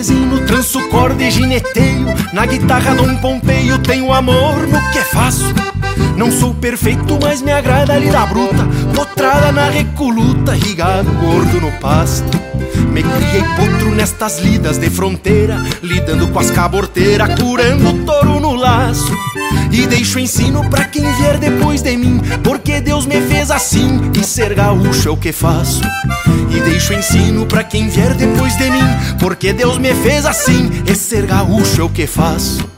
campesino, 0.02 0.40
tranço 0.46 0.90
corda 0.90 1.24
e 1.24 1.30
gineteio. 1.30 2.08
Na 2.34 2.46
guitarra 2.46 2.96
Dom 2.96 3.16
Pompeio 3.18 3.78
tenho 3.80 4.12
amor 4.12 4.68
no 4.68 4.92
que 4.92 5.00
faço. 5.02 5.46
Não 6.18 6.32
sou 6.32 6.54
perfeito, 6.54 7.20
mas 7.22 7.42
me 7.42 7.52
agrada 7.52 7.94
a 7.94 7.98
lida 8.00 8.26
bruta. 8.26 8.68
Potrada 8.96 9.52
na 9.52 9.70
recoluta, 9.70 10.54
rigado, 10.54 11.12
gordo 11.12 11.62
no 11.62 11.72
pasto. 11.74 12.40
Me 12.92 13.04
criei 13.04 13.44
potro 13.56 13.92
nestas 13.96 14.40
lidas 14.40 14.78
de 14.78 14.90
fronteira, 14.90 15.58
lidando 15.84 16.28
com 16.30 16.40
as 16.40 16.50
caborteiras, 16.50 17.40
curando 17.40 17.90
o 17.90 18.06
touro 18.06 18.40
no 18.40 18.56
laço. 18.56 19.16
E 19.72 19.88
deixo 19.88 20.20
ensino 20.20 20.70
pra 20.70 20.86
quem 20.86 21.04
vier 21.16 21.38
depois 21.38 21.82
de 21.82 21.96
mim, 21.96 22.20
porque 22.44 22.82
Deus 22.82 23.06
me 23.06 23.22
fez 23.22 23.50
assim, 23.50 24.12
e 24.20 24.24
ser 24.24 24.54
gaúcho 24.54 25.08
é 25.08 25.12
o 25.12 25.18
que 25.18 25.32
faço. 25.32 25.82
E 26.50 26.60
deixo 26.60 26.94
ensino 26.94 27.46
pra 27.46 27.64
quem 27.64 27.88
vier 27.88 28.14
depois 28.14 28.56
de 28.58 28.70
mim, 28.70 28.84
porque 29.20 29.54
Deus 29.54 29.78
me 29.78 29.94
fez 29.96 30.26
assim, 30.26 30.70
e 30.86 30.94
ser 30.94 31.26
gaúcho 31.26 31.82
é 31.82 31.84
o 31.84 31.90
que 31.90 32.06
faço. 32.06 32.70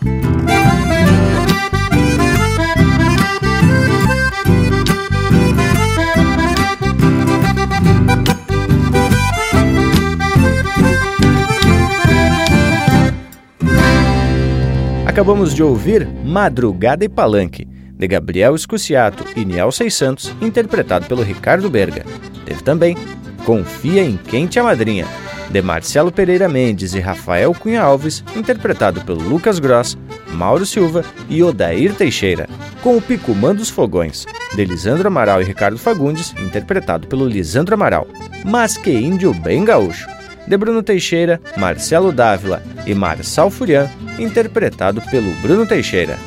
Acabamos 15.14 15.54
de 15.54 15.62
ouvir 15.62 16.08
Madrugada 16.26 17.06
e 17.06 17.08
Palanque, 17.08 17.68
de 17.68 18.08
Gabriel 18.08 18.56
Escuciato 18.56 19.24
e 19.36 19.46
Niel 19.46 19.72
Seis 19.72 19.94
Santos, 19.94 20.36
interpretado 20.42 21.06
pelo 21.06 21.22
Ricardo 21.22 21.70
Berga. 21.70 22.04
Teve 22.44 22.64
também 22.64 22.98
Confia 23.46 24.04
em 24.04 24.18
Quem 24.18 24.48
Te 24.48 24.58
Amadrinha, 24.58 25.06
de 25.52 25.62
Marcelo 25.62 26.12
Pereira 26.12 26.50
Mendes 26.50 26.96
e 26.96 27.00
Rafael 27.00 27.54
Cunha 27.54 27.84
Alves, 27.84 28.24
interpretado 28.36 29.02
pelo 29.02 29.22
Lucas 29.22 29.60
Gross, 29.60 29.96
Mauro 30.32 30.66
Silva 30.66 31.06
e 31.30 31.44
Odair 31.44 31.94
Teixeira, 31.94 32.50
com 32.82 32.98
o 32.98 33.02
Picumã 33.02 33.54
dos 33.54 33.70
Fogões, 33.70 34.26
de 34.56 34.66
Lisandro 34.66 35.10
Amaral 35.10 35.44
e 35.44 35.46
Ricardo 35.46 35.78
Fagundes, 35.78 36.34
interpretado 36.40 37.06
pelo 37.06 37.28
Lisandro 37.28 37.76
Amaral. 37.76 38.08
Mas 38.44 38.80
que 38.80 38.90
índio 38.90 39.32
bem 39.32 39.64
gaúcho! 39.64 40.08
De 40.48 40.58
Bruno 40.58 40.84
Teixeira, 40.84 41.40
Marcelo 41.58 42.12
Dávila 42.12 42.62
e 42.86 42.94
Marçal 42.94 43.50
Furian, 43.50 43.90
interpretado 44.20 45.02
pelo 45.04 45.32
Bruno 45.42 45.66
Teixeira. 45.66 46.18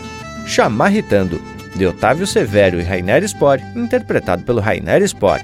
Chamarritando, 0.46 1.40
de 1.74 1.86
Otávio 1.86 2.26
Severo 2.26 2.80
e 2.80 2.82
Rainer 2.82 3.22
Spor, 3.24 3.58
interpretado 3.74 4.42
pelo 4.42 4.60
Rainer 4.60 5.02
Spor. 5.06 5.40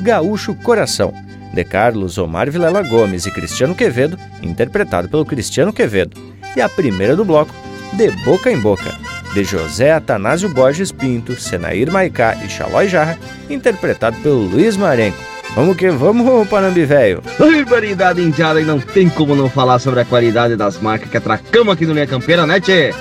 Gaúcho 0.00 0.54
Coração, 0.54 1.14
de 1.54 1.64
Carlos 1.64 2.18
Omar 2.18 2.50
Vilela 2.50 2.82
Gomes 2.82 3.26
e 3.26 3.30
Cristiano 3.30 3.74
Quevedo, 3.74 4.18
interpretado 4.42 5.08
pelo 5.08 5.24
Cristiano 5.24 5.72
Quevedo. 5.72 6.20
E 6.54 6.60
a 6.60 6.68
primeira 6.68 7.16
do 7.16 7.24
bloco, 7.24 7.54
De 7.94 8.10
Boca 8.24 8.50
em 8.50 8.58
Boca, 8.58 8.92
de 9.32 9.44
José 9.44 9.92
Atanásio 9.92 10.50
Borges 10.50 10.92
Pinto, 10.92 11.40
Senair 11.40 11.90
Maicá 11.90 12.36
e 12.44 12.48
Xalói 12.48 12.88
Jarra, 12.88 13.18
interpretado 13.48 14.16
pelo 14.18 14.46
Luiz 14.46 14.76
Marenco 14.76 15.31
Vamos 15.54 15.76
que 15.76 15.90
vamos, 15.90 16.48
Panambi 16.48 16.86
velho. 16.86 17.22
Barbaridade 17.38 18.22
indiada 18.22 18.58
e 18.58 18.64
não 18.64 18.80
tem 18.80 19.10
como 19.10 19.36
não 19.36 19.50
falar 19.50 19.78
sobre 19.78 20.00
a 20.00 20.04
qualidade 20.04 20.56
das 20.56 20.80
marcas 20.80 21.10
que 21.10 21.16
atracamos 21.18 21.74
aqui 21.74 21.84
no 21.84 21.92
Linha 21.92 22.06
Campeira, 22.06 22.46
né, 22.46 22.58
tchê? 22.58 22.94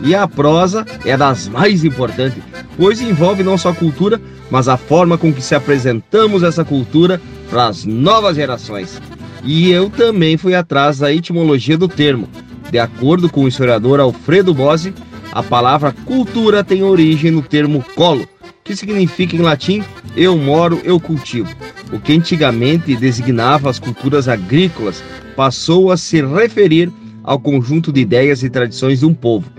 E 0.00 0.14
a 0.14 0.28
prosa 0.28 0.86
é 1.04 1.16
das 1.16 1.48
mais 1.48 1.84
importantes, 1.84 2.40
pois 2.76 3.00
envolve 3.00 3.42
não 3.42 3.58
só 3.58 3.70
a 3.70 3.74
cultura, 3.74 4.20
mas 4.48 4.68
a 4.68 4.76
forma 4.76 5.18
com 5.18 5.32
que 5.32 5.42
se 5.42 5.56
apresentamos 5.56 6.44
essa 6.44 6.64
cultura 6.64 7.20
para 7.50 7.66
as 7.66 7.84
novas 7.84 8.36
gerações. 8.36 9.02
E 9.42 9.68
eu 9.72 9.90
também 9.90 10.36
fui 10.36 10.54
atrás 10.54 10.98
da 10.98 11.12
etimologia 11.12 11.76
do 11.76 11.88
termo. 11.88 12.28
De 12.70 12.78
acordo 12.78 13.28
com 13.28 13.42
o 13.42 13.48
historiador 13.48 13.98
Alfredo 13.98 14.54
Bose, 14.54 14.94
a 15.32 15.42
palavra 15.42 15.92
cultura 16.04 16.62
tem 16.62 16.84
origem 16.84 17.32
no 17.32 17.42
termo 17.42 17.84
colo, 17.96 18.28
que 18.68 18.76
significa 18.76 19.34
em 19.34 19.40
latim 19.40 19.82
eu 20.14 20.36
moro, 20.36 20.78
eu 20.84 21.00
cultivo. 21.00 21.48
O 21.90 21.98
que 21.98 22.12
antigamente 22.12 22.94
designava 22.94 23.70
as 23.70 23.78
culturas 23.78 24.28
agrícolas 24.28 25.02
passou 25.34 25.90
a 25.90 25.96
se 25.96 26.20
referir 26.20 26.92
ao 27.24 27.40
conjunto 27.40 27.90
de 27.90 28.02
ideias 28.02 28.42
e 28.42 28.50
tradições 28.50 29.00
de 29.00 29.06
um 29.06 29.14
povo. 29.14 29.50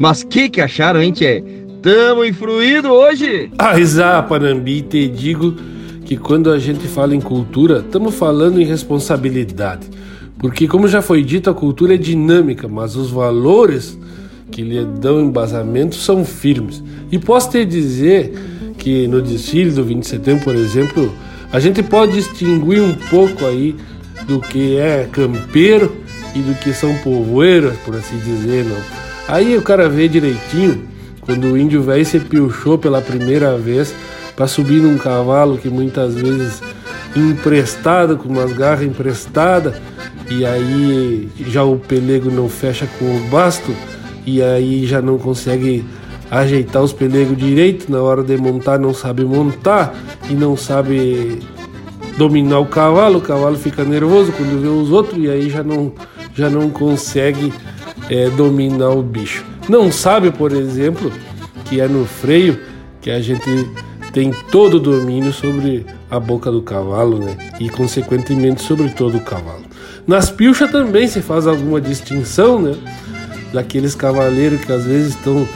Mas 0.00 0.24
que 0.24 0.48
que 0.48 0.60
acharam, 0.60 1.00
hein, 1.00 1.12
tchê? 1.12 1.44
Tamo 1.80 2.24
influído 2.24 2.88
hoje? 2.88 3.52
Ah, 3.56 4.22
Panambi, 4.22 4.82
te 4.82 5.06
digo 5.08 5.54
que 6.04 6.16
quando 6.16 6.50
a 6.50 6.58
gente 6.58 6.88
fala 6.88 7.14
em 7.14 7.20
cultura, 7.20 7.78
estamos 7.78 8.16
falando 8.16 8.60
em 8.60 8.64
responsabilidade. 8.64 9.86
Porque, 10.38 10.66
como 10.66 10.88
já 10.88 11.00
foi 11.00 11.22
dito, 11.22 11.48
a 11.48 11.54
cultura 11.54 11.94
é 11.94 11.98
dinâmica, 11.98 12.66
mas 12.66 12.96
os 12.96 13.10
valores 13.10 13.96
que 14.50 14.62
lhe 14.62 14.84
dão 14.84 15.20
embasamento 15.20 15.94
são 15.94 16.24
firmes. 16.24 16.82
E 17.12 17.18
posso 17.18 17.50
te 17.50 17.64
dizer 17.64 18.55
que 18.86 19.08
no 19.08 19.20
desfile 19.20 19.72
do 19.72 19.82
20 19.82 20.00
de 20.00 20.06
setembro, 20.06 20.44
por 20.44 20.54
exemplo, 20.54 21.12
a 21.52 21.58
gente 21.58 21.82
pode 21.82 22.12
distinguir 22.12 22.80
um 22.80 22.94
pouco 22.94 23.44
aí 23.44 23.74
do 24.28 24.38
que 24.40 24.76
é 24.76 25.08
campeiro 25.10 25.96
e 26.36 26.38
do 26.38 26.54
que 26.54 26.72
são 26.72 26.94
povoeiros, 26.98 27.76
por 27.84 27.96
assim 27.96 28.16
dizer, 28.18 28.64
não. 28.64 28.76
Aí 29.26 29.56
o 29.56 29.62
cara 29.62 29.88
vê 29.88 30.06
direitinho 30.06 30.86
quando 31.20 31.48
o 31.48 31.58
índio 31.58 31.82
velho 31.82 32.06
se 32.06 32.20
piochou 32.20 32.78
pela 32.78 33.02
primeira 33.02 33.58
vez 33.58 33.92
para 34.36 34.46
subir 34.46 34.80
num 34.80 34.96
cavalo 34.96 35.58
que 35.58 35.68
muitas 35.68 36.14
vezes 36.14 36.62
emprestado, 37.16 38.16
com 38.16 38.28
umas 38.28 38.52
garras 38.52 38.86
emprestadas, 38.86 39.74
e 40.30 40.46
aí 40.46 41.28
já 41.48 41.64
o 41.64 41.76
pelego 41.76 42.30
não 42.30 42.48
fecha 42.48 42.88
com 43.00 43.04
o 43.04 43.20
basto, 43.30 43.74
e 44.24 44.40
aí 44.40 44.86
já 44.86 45.02
não 45.02 45.18
consegue 45.18 45.84
ajeitar 46.30 46.82
os 46.82 46.92
pelegos 46.92 47.36
direito, 47.36 47.90
na 47.90 48.02
hora 48.02 48.22
de 48.22 48.36
montar 48.36 48.78
não 48.78 48.92
sabe 48.92 49.24
montar 49.24 49.94
e 50.28 50.34
não 50.34 50.56
sabe 50.56 51.40
dominar 52.16 52.60
o 52.60 52.66
cavalo, 52.66 53.18
o 53.18 53.22
cavalo 53.22 53.56
fica 53.56 53.84
nervoso 53.84 54.32
quando 54.32 54.60
vê 54.60 54.68
os 54.68 54.90
outros 54.90 55.22
e 55.22 55.30
aí 55.30 55.50
já 55.50 55.62
não, 55.62 55.92
já 56.34 56.48
não 56.48 56.70
consegue 56.70 57.52
é, 58.10 58.28
dominar 58.30 58.90
o 58.90 59.02
bicho. 59.02 59.44
Não 59.68 59.90
sabe, 59.92 60.30
por 60.30 60.52
exemplo, 60.52 61.12
que 61.64 61.80
é 61.80 61.88
no 61.88 62.04
freio 62.06 62.58
que 63.00 63.10
a 63.10 63.20
gente 63.20 63.68
tem 64.12 64.32
todo 64.50 64.74
o 64.74 64.80
domínio 64.80 65.32
sobre 65.32 65.84
a 66.10 66.18
boca 66.18 66.50
do 66.50 66.62
cavalo, 66.62 67.18
né? 67.18 67.36
E 67.60 67.68
consequentemente 67.68 68.62
sobre 68.62 68.88
todo 68.90 69.18
o 69.18 69.20
cavalo. 69.20 69.64
Nas 70.06 70.30
pilchas 70.30 70.70
também 70.70 71.06
se 71.08 71.20
faz 71.20 71.46
alguma 71.46 71.80
distinção, 71.80 72.60
né? 72.60 72.74
Daqueles 73.52 73.94
cavaleiros 73.94 74.64
que 74.64 74.72
às 74.72 74.84
vezes 74.84 75.10
estão 75.10 75.46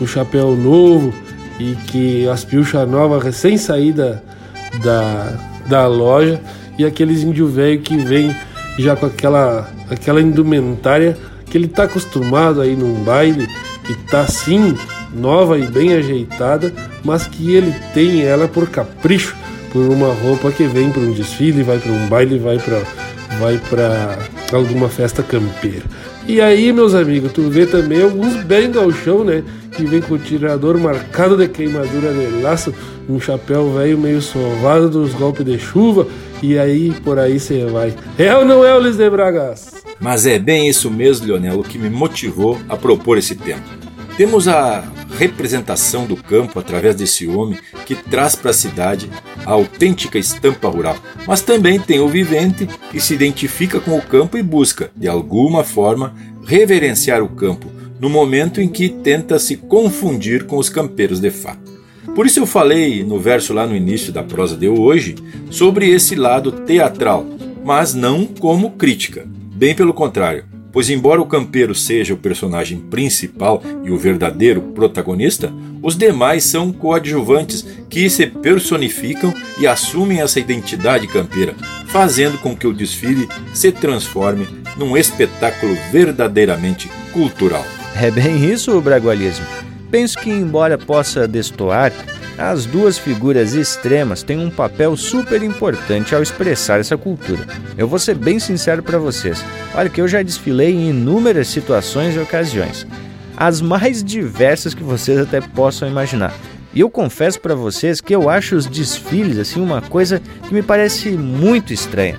o 0.00 0.06
chapéu 0.06 0.56
novo 0.56 1.12
e 1.58 1.74
que 1.86 2.28
as 2.28 2.44
pilchas 2.44 2.88
novas 2.88 3.22
recém 3.22 3.56
saída 3.56 4.22
da, 4.82 5.34
da 5.66 5.86
loja 5.86 6.40
e 6.78 6.84
aqueles 6.84 7.22
índio 7.22 7.46
velho 7.46 7.80
que 7.80 7.96
vem 7.96 8.34
já 8.78 8.96
com 8.96 9.06
aquela, 9.06 9.70
aquela 9.90 10.20
indumentária 10.20 11.16
que 11.46 11.58
ele 11.58 11.68
tá 11.68 11.84
acostumado 11.84 12.60
aí 12.60 12.74
num 12.74 12.94
baile 13.04 13.46
que 13.84 13.94
tá 14.08 14.20
assim 14.20 14.76
nova 15.12 15.58
e 15.58 15.66
bem 15.66 15.94
ajeitada, 15.94 16.72
mas 17.04 17.26
que 17.26 17.54
ele 17.54 17.74
tem 17.92 18.22
ela 18.22 18.46
por 18.46 18.68
capricho, 18.68 19.36
por 19.72 19.82
uma 19.88 20.14
roupa 20.14 20.50
que 20.52 20.64
vem 20.64 20.90
para 20.90 21.02
um 21.02 21.12
desfile, 21.12 21.62
vai 21.62 21.78
para 21.78 21.92
um 21.92 22.08
baile, 22.08 22.38
vai 22.38 22.58
para 22.58 22.82
vai 23.38 23.58
para 23.58 24.18
alguma 24.52 24.88
festa 24.88 25.22
campeira. 25.22 25.84
E 26.26 26.40
aí, 26.40 26.72
meus 26.72 26.94
amigos, 26.94 27.32
tu 27.32 27.48
vê 27.48 27.66
também 27.66 28.02
alguns 28.02 28.36
bem 28.44 28.70
galchão, 28.70 29.24
né? 29.24 29.42
Que 29.80 29.86
vem 29.86 30.02
com 30.02 30.12
o 30.12 30.18
tirador 30.18 30.78
marcado 30.78 31.38
de 31.38 31.48
queimadura 31.48 32.12
de 32.12 32.42
laço, 32.42 32.74
um 33.08 33.18
chapéu 33.18 33.72
velho 33.72 33.96
meio 33.96 34.20
sovado 34.20 34.90
dos 34.90 35.14
golpes 35.14 35.42
de 35.42 35.58
chuva, 35.58 36.06
e 36.42 36.58
aí 36.58 36.92
por 37.02 37.18
aí 37.18 37.40
você 37.40 37.64
vai. 37.64 37.94
É 38.18 38.36
ou 38.36 38.44
não 38.44 38.62
é, 38.62 38.76
Ulisses 38.76 38.98
de 38.98 39.08
Bragas? 39.08 39.82
Mas 39.98 40.26
é 40.26 40.38
bem 40.38 40.68
isso 40.68 40.90
mesmo, 40.90 41.28
Leonel, 41.28 41.60
o 41.60 41.64
que 41.64 41.78
me 41.78 41.88
motivou 41.88 42.58
a 42.68 42.76
propor 42.76 43.16
esse 43.16 43.34
tema. 43.34 43.62
Temos 44.18 44.48
a 44.48 44.84
representação 45.16 46.04
do 46.04 46.14
campo 46.14 46.58
através 46.58 46.94
desse 46.94 47.26
homem 47.26 47.58
que 47.86 47.94
traz 47.94 48.34
para 48.34 48.50
a 48.50 48.54
cidade 48.54 49.10
a 49.46 49.52
autêntica 49.52 50.18
estampa 50.18 50.68
rural, 50.68 50.98
mas 51.26 51.40
também 51.40 51.80
tem 51.80 52.00
o 52.00 52.08
vivente 52.08 52.68
que 52.90 53.00
se 53.00 53.14
identifica 53.14 53.80
com 53.80 53.96
o 53.96 54.02
campo 54.02 54.36
e 54.36 54.42
busca, 54.42 54.90
de 54.94 55.08
alguma 55.08 55.64
forma, 55.64 56.14
reverenciar 56.44 57.22
o 57.22 57.30
campo 57.30 57.79
no 58.00 58.08
momento 58.08 58.60
em 58.60 58.68
que 58.68 58.88
tenta 58.88 59.38
se 59.38 59.56
confundir 59.56 60.46
com 60.46 60.56
os 60.56 60.70
campeiros 60.70 61.20
de 61.20 61.30
fato. 61.30 61.70
Por 62.14 62.26
isso 62.26 62.40
eu 62.40 62.46
falei 62.46 63.04
no 63.04 63.20
verso 63.20 63.52
lá 63.52 63.66
no 63.66 63.76
início 63.76 64.12
da 64.12 64.22
prosa 64.22 64.56
de 64.56 64.68
hoje 64.68 65.16
sobre 65.50 65.88
esse 65.90 66.14
lado 66.14 66.50
teatral, 66.50 67.26
mas 67.62 67.94
não 67.94 68.24
como 68.24 68.70
crítica. 68.72 69.26
Bem 69.54 69.74
pelo 69.74 69.92
contrário, 69.92 70.44
pois, 70.72 70.88
embora 70.88 71.20
o 71.20 71.26
campeiro 71.26 71.74
seja 71.74 72.14
o 72.14 72.16
personagem 72.16 72.78
principal 72.78 73.62
e 73.84 73.90
o 73.90 73.98
verdadeiro 73.98 74.62
protagonista, 74.62 75.52
os 75.82 75.96
demais 75.96 76.44
são 76.44 76.72
coadjuvantes 76.72 77.66
que 77.88 78.08
se 78.08 78.26
personificam 78.26 79.32
e 79.58 79.66
assumem 79.66 80.20
essa 80.20 80.40
identidade 80.40 81.06
campeira, 81.06 81.54
fazendo 81.88 82.38
com 82.38 82.56
que 82.56 82.66
o 82.66 82.72
desfile 82.72 83.28
se 83.52 83.70
transforme 83.70 84.48
num 84.76 84.96
espetáculo 84.96 85.76
verdadeiramente 85.92 86.90
cultural. 87.12 87.64
É 88.02 88.10
bem 88.10 88.50
isso 88.50 88.74
o 88.74 88.80
bragualismo. 88.80 89.44
Penso 89.90 90.16
que, 90.16 90.30
embora 90.30 90.78
possa 90.78 91.28
destoar, 91.28 91.92
as 92.38 92.64
duas 92.64 92.96
figuras 92.96 93.52
extremas 93.52 94.22
têm 94.22 94.38
um 94.38 94.48
papel 94.48 94.96
super 94.96 95.42
importante 95.42 96.14
ao 96.14 96.22
expressar 96.22 96.80
essa 96.80 96.96
cultura. 96.96 97.46
Eu 97.76 97.86
vou 97.86 97.98
ser 97.98 98.14
bem 98.14 98.38
sincero 98.38 98.82
para 98.82 98.96
vocês. 98.96 99.44
Olha 99.74 99.90
que 99.90 100.00
eu 100.00 100.08
já 100.08 100.22
desfilei 100.22 100.72
em 100.72 100.88
inúmeras 100.88 101.48
situações 101.48 102.16
e 102.16 102.18
ocasiões, 102.18 102.86
as 103.36 103.60
mais 103.60 104.02
diversas 104.02 104.72
que 104.72 104.82
vocês 104.82 105.18
até 105.18 105.42
possam 105.42 105.86
imaginar. 105.86 106.32
E 106.72 106.80
eu 106.80 106.88
confesso 106.88 107.38
para 107.38 107.54
vocês 107.54 108.00
que 108.00 108.14
eu 108.14 108.30
acho 108.30 108.56
os 108.56 108.64
desfiles 108.64 109.36
assim 109.36 109.60
uma 109.60 109.82
coisa 109.82 110.22
que 110.48 110.54
me 110.54 110.62
parece 110.62 111.10
muito 111.10 111.70
estranha, 111.70 112.18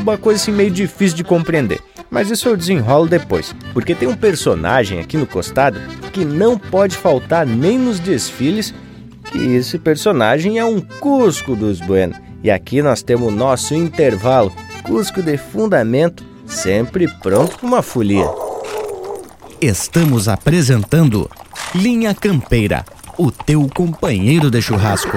uma 0.00 0.16
coisa 0.16 0.40
assim 0.40 0.52
meio 0.52 0.70
difícil 0.70 1.18
de 1.18 1.24
compreender. 1.24 1.82
Mas 2.12 2.30
isso 2.30 2.46
eu 2.46 2.56
desenrolo 2.58 3.08
depois, 3.08 3.56
porque 3.72 3.94
tem 3.94 4.06
um 4.06 4.14
personagem 4.14 5.00
aqui 5.00 5.16
no 5.16 5.26
costado 5.26 5.80
que 6.12 6.26
não 6.26 6.58
pode 6.58 6.94
faltar 6.94 7.46
nem 7.46 7.78
nos 7.78 7.98
desfiles 7.98 8.74
e 9.34 9.54
esse 9.54 9.78
personagem 9.78 10.58
é 10.58 10.64
um 10.64 10.78
Cusco 10.78 11.56
dos 11.56 11.80
Bueno. 11.80 12.14
E 12.44 12.50
aqui 12.50 12.82
nós 12.82 13.02
temos 13.02 13.28
o 13.28 13.34
nosso 13.34 13.74
intervalo, 13.74 14.52
Cusco 14.82 15.22
de 15.22 15.38
fundamento, 15.38 16.22
sempre 16.44 17.08
pronto 17.08 17.58
para 17.58 17.66
uma 17.66 17.80
folia. 17.80 18.28
Estamos 19.58 20.28
apresentando 20.28 21.30
Linha 21.74 22.14
Campeira, 22.14 22.84
o 23.16 23.30
teu 23.30 23.66
companheiro 23.74 24.50
de 24.50 24.60
churrasco. 24.60 25.16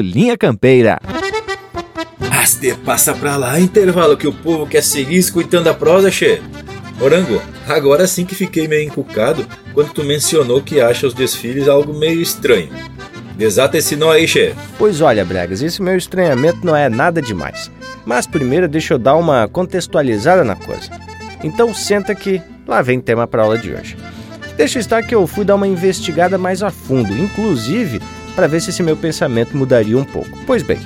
Linha 0.00 0.36
Campeira. 0.36 1.00
Aste 2.30 2.74
passa 2.84 3.12
pra 3.12 3.36
lá, 3.36 3.58
intervalo 3.58 4.16
que 4.16 4.26
o 4.26 4.32
povo 4.32 4.66
quer 4.66 4.82
seguir 4.82 5.16
escutando 5.16 5.68
a 5.68 5.74
prosa, 5.74 6.10
che. 6.10 6.40
Morango, 6.98 7.42
agora 7.68 8.06
sim 8.06 8.24
que 8.24 8.34
fiquei 8.34 8.66
meio 8.66 8.86
encucado 8.86 9.46
quando 9.74 9.92
tu 9.92 10.02
mencionou 10.02 10.62
que 10.62 10.80
acha 10.80 11.06
os 11.06 11.14
desfiles 11.14 11.68
algo 11.68 11.92
meio 11.92 12.22
estranho. 12.22 12.70
Desata 13.36 13.76
esse 13.76 13.96
nó 13.96 14.10
aí, 14.10 14.26
che. 14.26 14.54
Pois 14.78 15.00
olha, 15.00 15.24
Bregas, 15.24 15.60
esse 15.60 15.82
meu 15.82 15.96
estranhamento 15.96 16.64
não 16.64 16.74
é 16.74 16.88
nada 16.88 17.20
demais. 17.20 17.70
Mas 18.04 18.26
primeiro 18.26 18.68
deixa 18.68 18.94
eu 18.94 18.98
dar 18.98 19.16
uma 19.16 19.48
contextualizada 19.48 20.42
na 20.42 20.56
coisa. 20.56 20.88
Então 21.42 21.74
senta 21.74 22.14
que 22.14 22.40
lá 22.66 22.80
vem 22.80 23.00
tema 23.00 23.26
para 23.26 23.42
aula 23.42 23.58
de 23.58 23.72
hoje. 23.72 23.96
Deixa 24.56 24.78
estar 24.78 25.02
que 25.02 25.14
eu 25.14 25.26
fui 25.26 25.44
dar 25.44 25.56
uma 25.56 25.66
investigada 25.66 26.38
mais 26.38 26.62
a 26.62 26.70
fundo, 26.70 27.12
inclusive 27.12 28.00
para 28.36 28.46
ver 28.46 28.60
se 28.60 28.70
esse 28.70 28.82
meu 28.82 28.96
pensamento 28.96 29.56
mudaria 29.56 29.98
um 29.98 30.04
pouco. 30.04 30.38
Pois 30.46 30.62
bem, 30.62 30.78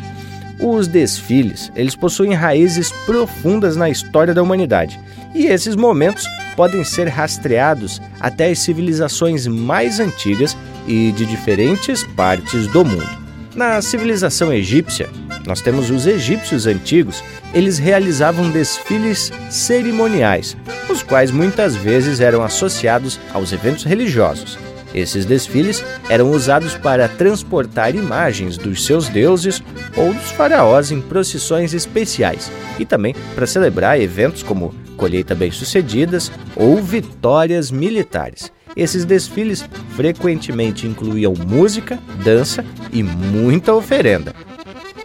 os 0.58 0.86
desfiles, 0.86 1.72
eles 1.74 1.96
possuem 1.96 2.32
raízes 2.32 2.92
profundas 3.04 3.76
na 3.76 3.90
história 3.90 4.32
da 4.32 4.42
humanidade, 4.42 5.00
e 5.34 5.46
esses 5.46 5.74
momentos 5.74 6.26
podem 6.54 6.84
ser 6.84 7.08
rastreados 7.08 8.00
até 8.20 8.50
as 8.50 8.58
civilizações 8.60 9.46
mais 9.46 9.98
antigas 9.98 10.56
e 10.86 11.12
de 11.12 11.26
diferentes 11.26 12.04
partes 12.04 12.66
do 12.68 12.84
mundo. 12.84 13.20
Na 13.54 13.82
civilização 13.82 14.52
egípcia, 14.52 15.08
nós 15.46 15.60
temos 15.60 15.90
os 15.90 16.06
egípcios 16.06 16.66
antigos, 16.66 17.24
eles 17.52 17.78
realizavam 17.78 18.50
desfiles 18.50 19.32
cerimoniais, 19.48 20.56
os 20.88 21.02
quais 21.02 21.30
muitas 21.30 21.74
vezes 21.74 22.20
eram 22.20 22.42
associados 22.42 23.18
aos 23.32 23.52
eventos 23.52 23.84
religiosos. 23.84 24.58
Esses 24.94 25.24
desfiles 25.24 25.84
eram 26.08 26.30
usados 26.30 26.74
para 26.74 27.08
transportar 27.08 27.94
imagens 27.94 28.56
dos 28.56 28.84
seus 28.84 29.08
deuses 29.08 29.62
ou 29.96 30.12
dos 30.12 30.30
faraós 30.32 30.90
em 30.90 31.00
procissões 31.00 31.72
especiais 31.74 32.50
e 32.78 32.84
também 32.84 33.14
para 33.34 33.46
celebrar 33.46 34.00
eventos 34.00 34.42
como 34.42 34.74
colheita 34.96 35.34
bem-sucedidas 35.34 36.30
ou 36.56 36.76
vitórias 36.82 37.70
militares. 37.70 38.52
Esses 38.76 39.04
desfiles 39.04 39.64
frequentemente 39.96 40.86
incluíam 40.86 41.34
música, 41.34 41.98
dança 42.22 42.64
e 42.92 43.02
muita 43.02 43.74
oferenda. 43.74 44.34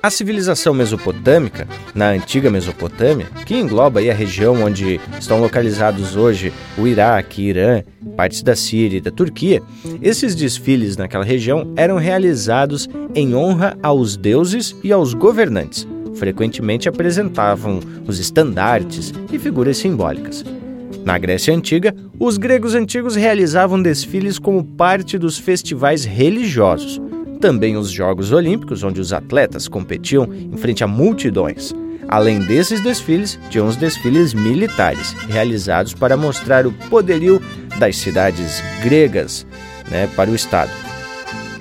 A 0.05 0.09
civilização 0.11 0.71
mesopotâmica, 0.71 1.67
na 1.95 2.09
antiga 2.09 2.51
Mesopotâmia, 2.51 3.25
que 3.43 3.55
engloba 3.55 3.99
a 3.99 4.13
região 4.13 4.63
onde 4.63 5.01
estão 5.19 5.41
localizados 5.41 6.15
hoje 6.15 6.53
o 6.77 6.85
Iraque, 6.85 7.41
Irã, 7.41 7.81
partes 8.15 8.43
da 8.43 8.55
Síria 8.55 8.99
e 8.99 9.01
da 9.01 9.09
Turquia, 9.09 9.63
esses 10.03 10.35
desfiles 10.35 10.95
naquela 10.95 11.25
região 11.25 11.73
eram 11.75 11.97
realizados 11.97 12.87
em 13.15 13.33
honra 13.33 13.75
aos 13.81 14.15
deuses 14.15 14.75
e 14.83 14.93
aos 14.93 15.15
governantes. 15.15 15.87
Frequentemente 16.13 16.87
apresentavam 16.87 17.79
os 18.05 18.19
estandartes 18.19 19.11
e 19.33 19.39
figuras 19.39 19.77
simbólicas. 19.77 20.45
Na 21.03 21.17
Grécia 21.17 21.51
Antiga, 21.51 21.95
os 22.19 22.37
gregos 22.37 22.75
antigos 22.75 23.15
realizavam 23.15 23.81
desfiles 23.81 24.37
como 24.37 24.63
parte 24.63 25.17
dos 25.17 25.39
festivais 25.39 26.05
religiosos, 26.05 27.01
também 27.39 27.77
os 27.77 27.89
Jogos 27.89 28.31
Olímpicos, 28.31 28.83
onde 28.83 28.99
os 28.99 29.13
atletas 29.13 29.67
competiam 29.67 30.27
em 30.33 30.57
frente 30.57 30.83
a 30.83 30.87
multidões. 30.87 31.73
Além 32.07 32.39
desses 32.39 32.81
desfiles, 32.81 33.39
tinham 33.49 33.67
os 33.67 33.75
desfiles 33.75 34.33
militares, 34.33 35.13
realizados 35.27 35.93
para 35.93 36.15
mostrar 36.15 36.67
o 36.67 36.71
poderio 36.71 37.41
das 37.79 37.97
cidades 37.97 38.61
gregas 38.83 39.45
né, 39.89 40.07
para 40.15 40.29
o 40.29 40.35
Estado. 40.35 40.71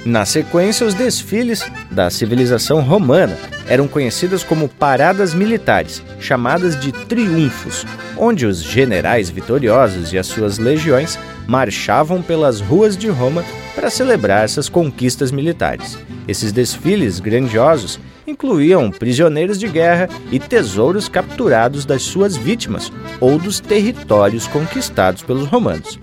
Na 0.05 0.27
sequência, 0.27 0.87
os 0.87 0.93
desfiles 0.93 1.65
da 1.91 2.11
civilização 2.11 2.83
romana 2.83 3.39
eram 3.67 3.89
conhecidas 3.89 4.45
como 4.45 4.69
paradas 4.69 5.33
militares, 5.33 6.03
chamadas 6.21 6.79
de 6.79 6.93
triunfos, 6.93 7.87
onde 8.15 8.45
os 8.45 8.63
generais 8.63 9.31
vitoriosos 9.31 10.13
e 10.13 10.19
as 10.19 10.27
suas 10.27 10.59
legiões 10.59 11.19
marchavam 11.47 12.21
pelas 12.21 12.61
ruas 12.61 12.99
de 12.99 13.09
Roma 13.09 13.43
para 13.75 13.91
celebrar 13.91 14.45
essas 14.45 14.69
conquistas 14.69 15.31
militares. 15.31 15.99
Esses 16.27 16.53
desfiles 16.53 17.21
grandiosos 17.21 17.99
incluíam 18.27 18.91
prisioneiros 18.91 19.59
de 19.59 19.69
guerra 19.69 20.09
e 20.31 20.39
tesouros 20.39 21.09
capturados 21.09 21.85
das 21.85 22.03
suas 22.03 22.37
vítimas 22.37 22.91
ou 23.21 23.39
dos 23.39 23.61
territórios 23.61 24.47
conquistados 24.47 25.23
pelos 25.23 25.47
romanos. 25.47 25.99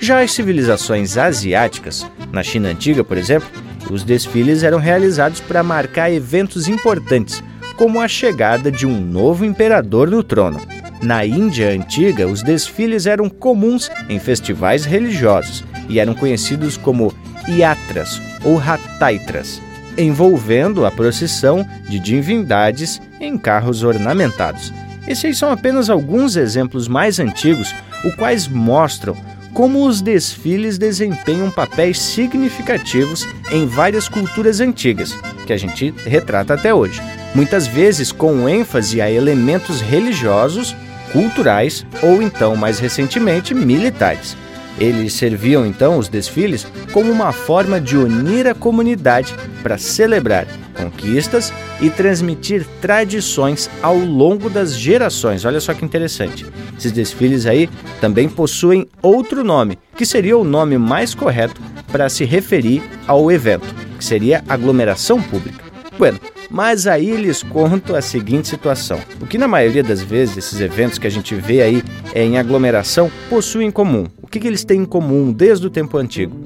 Já 0.00 0.20
as 0.20 0.32
civilizações 0.32 1.16
asiáticas, 1.16 2.04
na 2.32 2.42
China 2.42 2.70
antiga, 2.70 3.04
por 3.04 3.16
exemplo, 3.16 3.48
os 3.90 4.02
desfiles 4.02 4.62
eram 4.62 4.78
realizados 4.78 5.40
para 5.40 5.62
marcar 5.62 6.10
eventos 6.10 6.66
importantes, 6.66 7.42
como 7.76 8.00
a 8.00 8.08
chegada 8.08 8.70
de 8.70 8.86
um 8.86 9.00
novo 9.00 9.44
imperador 9.44 10.10
no 10.10 10.22
trono. 10.22 10.60
Na 11.00 11.24
Índia 11.24 11.68
antiga, 11.70 12.26
os 12.26 12.42
desfiles 12.42 13.06
eram 13.06 13.28
comuns 13.28 13.90
em 14.08 14.18
festivais 14.18 14.84
religiosos 14.84 15.64
e 15.92 15.98
eram 15.98 16.14
conhecidos 16.14 16.76
como 16.76 17.12
yatras 17.46 18.20
ou 18.42 18.56
rataitras, 18.56 19.60
envolvendo 19.96 20.86
a 20.86 20.90
procissão 20.90 21.66
de 21.88 21.98
divindades 21.98 23.00
em 23.20 23.36
carros 23.36 23.82
ornamentados. 23.82 24.72
Esses 25.06 25.36
são 25.36 25.50
apenas 25.50 25.90
alguns 25.90 26.36
exemplos 26.36 26.88
mais 26.88 27.20
antigos, 27.20 27.74
os 28.04 28.14
quais 28.14 28.48
mostram 28.48 29.14
como 29.52 29.86
os 29.86 30.00
desfiles 30.00 30.78
desempenham 30.78 31.50
papéis 31.50 31.98
significativos 31.98 33.28
em 33.50 33.66
várias 33.66 34.08
culturas 34.08 34.60
antigas, 34.60 35.12
que 35.46 35.52
a 35.52 35.58
gente 35.58 35.92
retrata 36.06 36.54
até 36.54 36.72
hoje, 36.72 37.02
muitas 37.34 37.66
vezes 37.66 38.10
com 38.10 38.48
ênfase 38.48 39.02
a 39.02 39.10
elementos 39.10 39.82
religiosos, 39.82 40.74
culturais 41.12 41.84
ou 42.02 42.22
então, 42.22 42.56
mais 42.56 42.78
recentemente, 42.78 43.52
militares. 43.52 44.34
Eles 44.78 45.12
serviam 45.12 45.66
então 45.66 45.98
os 45.98 46.08
desfiles 46.08 46.66
como 46.92 47.12
uma 47.12 47.32
forma 47.32 47.80
de 47.80 47.96
unir 47.96 48.46
a 48.46 48.54
comunidade 48.54 49.34
para 49.62 49.78
celebrar 49.78 50.46
conquistas 50.74 51.52
e 51.80 51.90
transmitir 51.90 52.66
tradições 52.80 53.68
ao 53.82 53.96
longo 53.96 54.48
das 54.48 54.76
gerações. 54.76 55.44
Olha 55.44 55.60
só 55.60 55.74
que 55.74 55.84
interessante. 55.84 56.46
Esses 56.76 56.92
desfiles 56.92 57.46
aí 57.46 57.68
também 58.00 58.28
possuem 58.28 58.88
outro 59.00 59.44
nome, 59.44 59.78
que 59.96 60.06
seria 60.06 60.36
o 60.36 60.44
nome 60.44 60.78
mais 60.78 61.14
correto 61.14 61.60
para 61.90 62.08
se 62.08 62.24
referir 62.24 62.82
ao 63.06 63.30
evento, 63.30 63.74
que 63.98 64.04
seria 64.04 64.42
aglomeração 64.48 65.20
pública. 65.20 65.61
Bueno, 65.98 66.18
mas 66.50 66.86
aí 66.86 67.16
lhes 67.16 67.42
conto 67.42 67.94
a 67.94 68.02
seguinte 68.02 68.48
situação: 68.48 68.98
o 69.20 69.26
que 69.26 69.38
na 69.38 69.48
maioria 69.48 69.82
das 69.82 70.02
vezes 70.02 70.36
esses 70.38 70.60
eventos 70.60 70.98
que 70.98 71.06
a 71.06 71.10
gente 71.10 71.34
vê 71.34 71.62
aí 71.62 71.82
em 72.14 72.38
aglomeração 72.38 73.10
possuem 73.28 73.68
em 73.68 73.70
comum. 73.70 74.06
O 74.22 74.26
que, 74.26 74.40
que 74.40 74.46
eles 74.46 74.64
têm 74.64 74.80
em 74.80 74.84
comum 74.84 75.32
desde 75.32 75.66
o 75.66 75.70
tempo 75.70 75.98
antigo? 75.98 76.36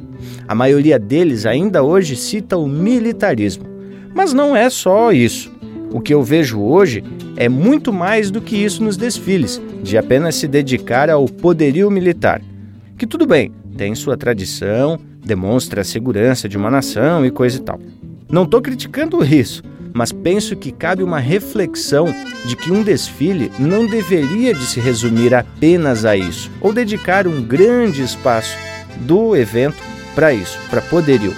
A 0.49 0.55
maioria 0.55 0.99
deles 0.99 1.47
ainda 1.47 1.83
hoje 1.83 2.17
cita 2.17 2.57
o 2.57 2.67
militarismo. 2.67 3.65
Mas 4.15 4.33
não 4.33 4.57
é 4.57 4.71
só 4.71 5.13
isso. 5.13 5.53
O 5.93 6.01
que 6.01 6.13
eu 6.13 6.23
vejo 6.23 6.61
hoje 6.61 7.05
é 7.37 7.49
muito 7.49 7.93
mais 7.93 8.31
do 8.31 8.41
que 8.41 8.57
isso 8.57 8.83
nos 8.83 8.97
desfiles, 8.97 9.61
de 9.83 9.97
apenas 9.97 10.35
se 10.35 10.49
dedicar 10.49 11.11
ao 11.11 11.27
poderio 11.27 11.91
militar. 11.91 12.43
Que 12.99 13.07
tudo 13.07 13.27
bem, 13.27 13.53
tem 13.77 13.95
sua 13.95 14.17
tradição, 14.17 14.99
demonstra 15.25 15.83
a 15.83 15.85
segurança 15.85 16.49
de 16.49 16.57
uma 16.57 16.71
nação 16.71 17.25
e 17.25 17.31
coisa 17.31 17.59
e 17.59 17.61
tal. 17.61 17.79
Não 18.29 18.43
estou 18.43 18.61
criticando 18.61 19.25
isso, 19.25 19.63
mas 19.93 20.11
penso 20.11 20.57
que 20.57 20.73
cabe 20.73 21.03
uma 21.03 21.21
reflexão 21.21 22.13
de 22.45 22.57
que 22.57 22.73
um 22.73 22.83
desfile 22.83 23.53
não 23.59 23.87
deveria 23.87 24.53
de 24.53 24.67
se 24.67 24.81
resumir 24.81 25.33
apenas 25.33 26.05
a 26.05 26.17
isso, 26.17 26.51
ou 26.61 26.73
dedicar 26.73 27.29
um 27.29 27.41
grande 27.41 28.03
espaço 28.03 28.57
do 29.01 29.37
evento 29.37 29.83
para 30.15 30.33
isso, 30.33 30.59
para 30.69 30.83
poderio. 30.83 31.33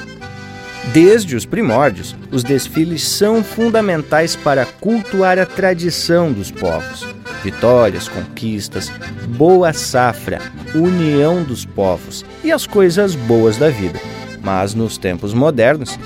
Desde 0.92 1.36
os 1.36 1.44
primórdios, 1.44 2.16
os 2.32 2.42
desfiles 2.42 3.06
são 3.06 3.44
fundamentais 3.44 4.34
para 4.34 4.64
cultuar 4.64 5.38
a 5.38 5.44
tradição 5.44 6.32
dos 6.32 6.50
povos. 6.50 7.06
Vitórias, 7.44 8.08
conquistas, 8.08 8.90
boa 9.36 9.74
safra, 9.74 10.40
união 10.74 11.42
dos 11.42 11.66
povos 11.66 12.24
e 12.42 12.50
as 12.50 12.66
coisas 12.66 13.14
boas 13.14 13.58
da 13.58 13.68
vida. 13.68 14.00
Mas 14.42 14.72
nos 14.72 14.96
tempos 14.96 15.34
modernos, 15.34 15.98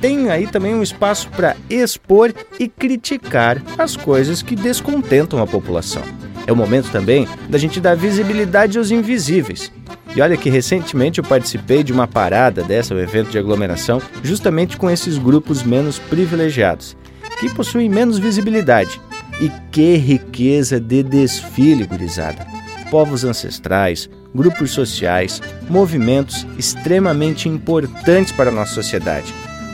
tem 0.00 0.30
aí 0.30 0.46
também 0.46 0.74
um 0.74 0.82
espaço 0.82 1.28
para 1.30 1.56
expor 1.68 2.32
e 2.58 2.68
criticar 2.68 3.62
as 3.76 3.96
coisas 3.96 4.42
que 4.42 4.56
descontentam 4.56 5.42
a 5.42 5.46
população. 5.46 6.02
É 6.46 6.52
o 6.52 6.56
momento 6.56 6.90
também 6.90 7.28
da 7.48 7.58
gente 7.58 7.80
dar 7.80 7.94
visibilidade 7.94 8.78
aos 8.78 8.90
invisíveis. 8.90 9.70
E 10.16 10.20
olha 10.20 10.36
que 10.36 10.50
recentemente 10.50 11.18
eu 11.18 11.24
participei 11.24 11.84
de 11.84 11.92
uma 11.92 12.08
parada 12.08 12.62
dessa, 12.62 12.94
um 12.94 12.98
evento 12.98 13.30
de 13.30 13.38
aglomeração, 13.38 14.02
justamente 14.22 14.76
com 14.76 14.90
esses 14.90 15.18
grupos 15.18 15.62
menos 15.62 15.98
privilegiados, 15.98 16.96
que 17.38 17.48
possuem 17.50 17.88
menos 17.88 18.18
visibilidade. 18.18 19.00
E 19.40 19.50
que 19.70 19.96
riqueza 19.96 20.80
de 20.80 21.02
desfile, 21.02 21.86
gurizada! 21.86 22.46
Povos 22.90 23.22
ancestrais, 23.22 24.10
grupos 24.34 24.72
sociais, 24.72 25.40
movimentos 25.68 26.46
extremamente 26.58 27.48
importantes 27.48 28.32
para 28.32 28.50
a 28.50 28.52
nossa 28.52 28.74
sociedade 28.74 29.32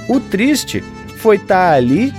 o 0.09 0.21
triste 0.21 0.83
foi 1.19 1.37
estar 1.37 1.71
tá 1.71 1.75
ali 1.75 2.13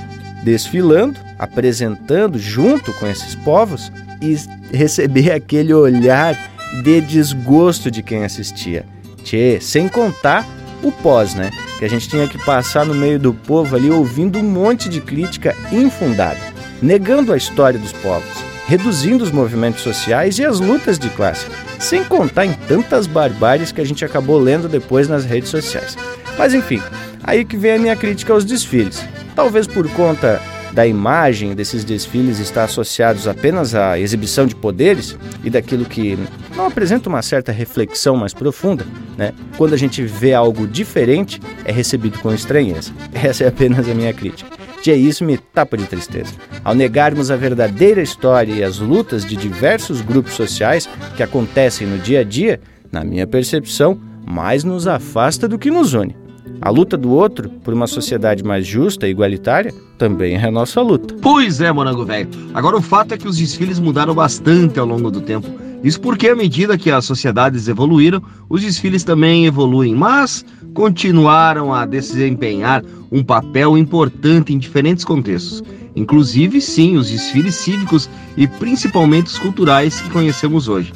desfilando, 0.44 1.20
apresentando 1.38 2.38
junto 2.38 2.94
com 2.94 3.08
esses 3.08 3.36
povos 3.36 3.92
e 4.22 4.36
receber 4.76 5.32
aquele 5.36 5.74
olhar 5.74 6.38
de 6.84 7.02
desgosto 7.02 7.90
de 7.90 8.04
quem 8.04 8.24
assistia. 8.24 8.86
Tchê, 9.24 9.60
sem 9.62 9.88
contar 9.88 10.48
o 10.84 10.92
pós, 10.92 11.34
né? 11.34 11.52
Que 11.80 11.86
a 11.86 11.90
gente 11.90 12.08
tinha 12.08 12.28
que 12.28 12.38
passar 12.38 12.86
no 12.86 12.94
meio 12.94 13.20
do 13.20 13.34
povo 13.34 13.76
ali 13.76 13.90
ouvindo 13.90 14.40
um 14.40 14.44
monte 14.44 14.90
de 14.90 15.02
crítica 15.02 15.56
infundada, 15.72 16.40
negando 16.82 17.34
a 17.34 17.38
história 17.38 17.80
dos 17.80 17.92
povos, 17.94 18.44
reduzindo 18.68 19.24
os 19.24 19.32
movimentos 19.32 19.82
sociais 19.82 20.40
e 20.40 20.46
as 20.46 20.60
lutas 20.60 20.98
de 20.98 21.10
classe, 21.10 21.46
sem 21.80 22.04
contar 22.04 22.46
em 22.46 22.54
tantas 22.54 23.08
barbáries 23.08 23.72
que 23.72 23.82
a 23.82 23.86
gente 23.86 24.04
acabou 24.04 24.38
lendo 24.38 24.68
depois 24.68 25.08
nas 25.08 25.26
redes 25.26 25.50
sociais. 25.50 25.98
Mas 26.38 26.54
enfim, 26.54 26.82
Aí 27.28 27.44
que 27.44 27.58
vem 27.58 27.74
a 27.74 27.78
minha 27.78 27.96
crítica 27.96 28.32
aos 28.32 28.46
desfiles. 28.46 29.06
Talvez 29.36 29.68
por 29.68 29.88
conta 29.92 30.42
da 30.72 30.88
imagem 30.88 31.54
desses 31.54 31.84
desfiles 31.84 32.40
estar 32.40 32.64
associados 32.64 33.28
apenas 33.28 33.76
à 33.76 34.00
exibição 34.00 34.46
de 34.46 34.56
poderes 34.56 35.18
e 35.44 35.50
daquilo 35.50 35.84
que 35.84 36.18
não 36.56 36.68
apresenta 36.68 37.10
uma 37.10 37.22
certa 37.22 37.52
reflexão 37.52 38.16
mais 38.16 38.34
profunda, 38.34 38.86
né? 39.18 39.34
Quando 39.58 39.74
a 39.74 39.78
gente 39.78 40.04
vê 40.04 40.34
algo 40.34 40.66
diferente, 40.66 41.42
é 41.66 41.72
recebido 41.72 42.18
com 42.20 42.34
estranheza. 42.34 42.94
Essa 43.14 43.44
é 43.44 43.48
apenas 43.48 43.90
a 43.90 43.94
minha 43.94 44.14
crítica. 44.14 44.50
E 44.86 44.92
isso 44.92 45.26
me 45.26 45.38
tapa 45.38 45.76
de 45.76 45.84
tristeza. 45.84 46.34
Ao 46.64 46.74
negarmos 46.74 47.30
a 47.30 47.36
verdadeira 47.36 48.02
história 48.02 48.54
e 48.54 48.64
as 48.64 48.80
lutas 48.80 49.26
de 49.26 49.36
diversos 49.36 50.00
grupos 50.00 50.32
sociais 50.32 50.88
que 51.18 51.24
acontecem 51.24 51.86
no 51.86 51.98
dia 51.98 52.22
a 52.22 52.24
dia, 52.24 52.62
na 52.90 53.04
minha 53.04 53.28
percepção, 53.28 54.00
mais 54.26 54.64
nos 54.64 54.88
afasta 54.88 55.46
do 55.46 55.60
que 55.60 55.70
nos 55.70 55.94
une. 55.94 56.27
A 56.62 56.70
luta 56.70 56.98
do 56.98 57.12
outro 57.12 57.50
por 57.64 57.74
uma 57.74 57.88
sociedade 57.88 58.44
mais 58.44 58.66
justa 58.66 59.08
e 59.08 59.12
igualitária 59.12 59.74
também 59.98 60.36
é 60.36 60.46
a 60.46 60.52
nossa 60.52 60.82
luta. 60.82 61.16
Pois 61.22 61.62
é, 61.62 61.72
morango 61.72 62.06
velho. 62.06 62.30
Agora 62.54 62.78
o 62.78 62.82
fato 62.82 63.14
é 63.14 63.18
que 63.18 63.28
os 63.28 63.38
desfiles 63.38 63.80
mudaram 63.80 64.14
bastante 64.14 64.80
ao 64.80 64.86
longo 64.86 65.12
do 65.12 65.22
tempo. 65.22 65.48
Isso 65.84 66.02
porque, 66.02 66.30
à 66.30 66.36
medida 66.36 66.78
que 66.78 66.90
as 66.90 67.06
sociedades 67.06 67.68
evoluíram, 67.68 68.22
os 68.50 68.62
desfiles 68.62 69.04
também 69.04 69.46
evoluem, 69.46 69.94
mas 69.94 70.44
continuaram 70.74 71.74
a 71.74 71.86
desempenhar 71.86 72.84
um 73.12 73.24
papel 73.24 73.78
importante 73.78 74.54
em 74.54 74.58
diferentes 74.58 75.06
contextos. 75.06 75.64
Inclusive, 75.96 76.60
sim, 76.62 76.98
os 76.98 77.10
desfiles 77.10 77.56
cívicos 77.56 78.10
e 78.36 78.48
principalmente 78.48 79.28
os 79.28 79.40
culturais 79.40 80.02
que 80.02 80.10
conhecemos 80.10 80.68
hoje. 80.68 80.94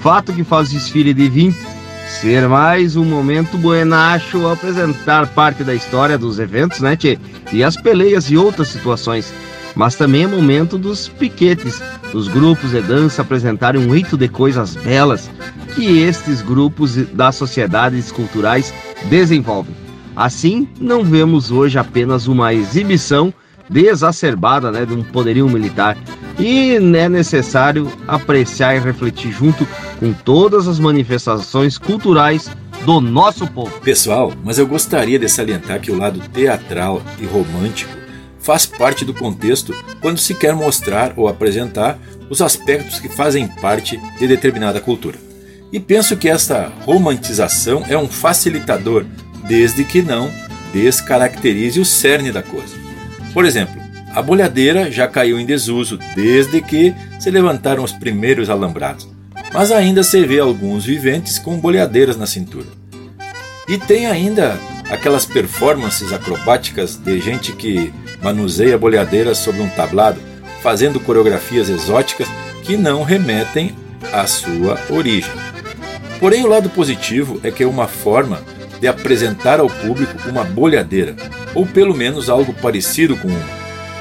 Fato 0.00 0.32
que 0.32 0.44
faz 0.44 0.70
o 0.70 0.72
desfile 0.74 1.12
de 1.12 1.28
20 1.28 1.77
ser 2.08 2.48
mais 2.48 2.96
um 2.96 3.04
momento 3.04 3.58
buenacho 3.58 4.48
apresentar 4.48 5.26
parte 5.28 5.62
da 5.62 5.74
história 5.74 6.16
dos 6.16 6.38
eventos, 6.38 6.80
né, 6.80 6.96
tchê? 6.96 7.18
E 7.52 7.62
as 7.62 7.76
peleias 7.76 8.30
e 8.30 8.36
outras 8.36 8.68
situações. 8.68 9.32
Mas 9.76 9.94
também 9.94 10.24
é 10.24 10.26
momento 10.26 10.76
dos 10.76 11.06
piquetes, 11.06 11.80
dos 12.10 12.26
grupos 12.26 12.70
de 12.70 12.80
dança 12.80 13.22
apresentarem 13.22 13.80
um 13.80 13.94
rito 13.94 14.16
de 14.16 14.26
coisas 14.28 14.74
belas 14.74 15.30
que 15.74 16.00
estes 16.00 16.42
grupos 16.42 16.96
das 17.12 17.36
sociedades 17.36 18.10
culturais 18.10 18.74
desenvolvem. 19.04 19.76
Assim, 20.16 20.66
não 20.80 21.04
vemos 21.04 21.52
hoje 21.52 21.78
apenas 21.78 22.26
uma 22.26 22.52
exibição 22.52 23.32
desacerbada 23.68 24.70
né, 24.70 24.84
de 24.84 24.94
um 24.94 25.02
poderio 25.02 25.48
militar, 25.48 25.96
e 26.38 26.76
é 26.76 27.08
necessário 27.08 27.90
apreciar 28.06 28.76
e 28.76 28.80
refletir 28.80 29.32
junto 29.32 29.66
com 29.98 30.12
todas 30.12 30.68
as 30.68 30.78
manifestações 30.78 31.76
culturais 31.76 32.50
do 32.84 33.00
nosso 33.00 33.46
povo. 33.46 33.80
Pessoal, 33.80 34.32
mas 34.44 34.58
eu 34.58 34.66
gostaria 34.66 35.18
de 35.18 35.28
salientar 35.28 35.80
que 35.80 35.90
o 35.90 35.98
lado 35.98 36.20
teatral 36.32 37.02
e 37.20 37.26
romântico 37.26 37.92
faz 38.38 38.64
parte 38.64 39.04
do 39.04 39.12
contexto 39.12 39.74
quando 40.00 40.18
se 40.18 40.34
quer 40.34 40.54
mostrar 40.54 41.12
ou 41.16 41.28
apresentar 41.28 41.98
os 42.30 42.40
aspectos 42.40 43.00
que 43.00 43.08
fazem 43.08 43.46
parte 43.46 44.00
de 44.18 44.26
determinada 44.26 44.80
cultura. 44.80 45.18
E 45.72 45.78
penso 45.78 46.16
que 46.16 46.28
esta 46.28 46.72
romantização 46.86 47.84
é 47.88 47.98
um 47.98 48.08
facilitador, 48.08 49.04
desde 49.46 49.84
que 49.84 50.00
não 50.00 50.30
descaracterize 50.72 51.78
o 51.78 51.84
cerne 51.84 52.32
da 52.32 52.42
coisa. 52.42 52.77
Por 53.38 53.44
exemplo, 53.44 53.80
a 54.16 54.20
bolhadeira 54.20 54.90
já 54.90 55.06
caiu 55.06 55.38
em 55.38 55.46
desuso 55.46 55.96
desde 56.16 56.60
que 56.60 56.92
se 57.20 57.30
levantaram 57.30 57.84
os 57.84 57.92
primeiros 57.92 58.50
alambrados, 58.50 59.08
mas 59.54 59.70
ainda 59.70 60.02
se 60.02 60.26
vê 60.26 60.40
alguns 60.40 60.84
viventes 60.84 61.38
com 61.38 61.56
bolhadeiras 61.56 62.16
na 62.16 62.26
cintura. 62.26 62.66
E 63.68 63.78
tem 63.78 64.08
ainda 64.08 64.58
aquelas 64.90 65.24
performances 65.24 66.12
acrobáticas 66.12 66.96
de 66.96 67.20
gente 67.20 67.52
que 67.52 67.94
manuseia 68.20 68.76
bolhadeiras 68.76 69.38
sobre 69.38 69.62
um 69.62 69.68
tablado, 69.68 70.18
fazendo 70.60 70.98
coreografias 70.98 71.68
exóticas 71.68 72.26
que 72.64 72.76
não 72.76 73.04
remetem 73.04 73.72
à 74.12 74.26
sua 74.26 74.80
origem. 74.90 75.30
Porém, 76.18 76.42
o 76.42 76.48
lado 76.48 76.68
positivo 76.70 77.38
é 77.44 77.52
que 77.52 77.62
é 77.62 77.66
uma 77.68 77.86
forma 77.86 78.42
de 78.80 78.88
apresentar 78.88 79.60
ao 79.60 79.68
público 79.68 80.28
uma 80.28 80.44
bolhadeira, 80.44 81.16
ou 81.54 81.66
pelo 81.66 81.94
menos 81.94 82.28
algo 82.28 82.52
parecido 82.54 83.16
com 83.16 83.28
uma 83.28 83.58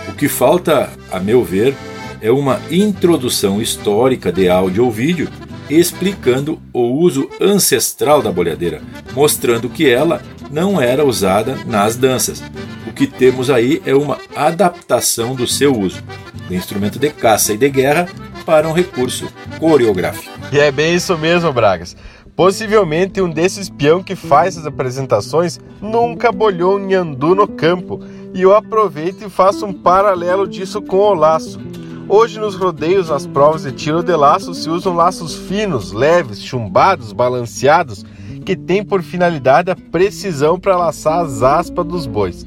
o 0.07 0.13
que 0.13 0.27
falta, 0.27 0.89
a 1.11 1.19
meu 1.19 1.43
ver, 1.43 1.75
é 2.21 2.31
uma 2.31 2.59
introdução 2.71 3.61
histórica 3.61 4.31
de 4.31 4.49
áudio 4.49 4.85
ou 4.85 4.91
vídeo 4.91 5.29
explicando 5.69 6.59
o 6.71 6.79
uso 6.79 7.29
ancestral 7.41 8.21
da 8.21 8.31
bolhadeira, 8.31 8.81
mostrando 9.13 9.69
que 9.69 9.87
ela 9.87 10.21
não 10.49 10.81
era 10.81 11.05
usada 11.05 11.57
nas 11.65 11.97
danças. 11.97 12.41
O 12.87 12.93
que 12.93 13.05
temos 13.05 13.49
aí 13.49 13.81
é 13.85 13.93
uma 13.93 14.17
adaptação 14.33 15.35
do 15.35 15.45
seu 15.45 15.77
uso, 15.77 16.01
do 16.47 16.55
instrumento 16.55 16.97
de 16.97 17.09
caça 17.09 17.53
e 17.53 17.57
de 17.57 17.69
guerra 17.69 18.07
para 18.45 18.67
um 18.67 18.71
recurso 18.71 19.27
coreográfico. 19.59 20.31
E 20.53 20.57
é 20.57 20.71
bem 20.71 20.95
isso 20.95 21.17
mesmo, 21.17 21.51
Bragas. 21.51 21.97
Possivelmente 22.38 23.19
um 23.19 23.27
desses 23.27 23.68
peão 23.68 24.03
que 24.03 24.15
faz 24.15 24.59
as 24.59 24.68
apresentações 24.68 25.59
nunca 25.81 26.31
bolhou 26.31 26.80
em 26.80 26.93
andu 26.93 27.34
no 27.34 27.47
campo 27.47 27.99
E 28.31 28.43
eu 28.43 28.55
aproveito 28.55 29.26
e 29.26 29.30
faço 29.30 29.65
um 29.65 29.73
paralelo 29.73 30.47
disso 30.47 30.80
com 30.80 30.97
o 30.97 31.15
laço. 31.15 31.59
Hoje 32.07 32.39
nos 32.39 32.53
rodeios, 32.53 33.09
nas 33.09 33.26
provas 33.26 33.64
de 33.64 33.72
tiro 33.72 34.03
de 34.03 34.15
laço, 34.15 34.53
se 34.53 34.69
usam 34.69 34.95
laços 34.95 35.34
finos, 35.34 35.91
leves, 35.91 36.39
chumbados, 36.39 37.11
balanceados, 37.11 38.05
que 38.45 38.55
têm 38.55 38.85
por 38.85 39.01
finalidade 39.01 39.72
a 39.72 39.76
precisão 39.76 40.59
para 40.59 40.77
laçar 40.77 41.26
as 41.26 41.41
aspas 41.41 41.88
dos 41.88 42.05
bois. 42.05 42.45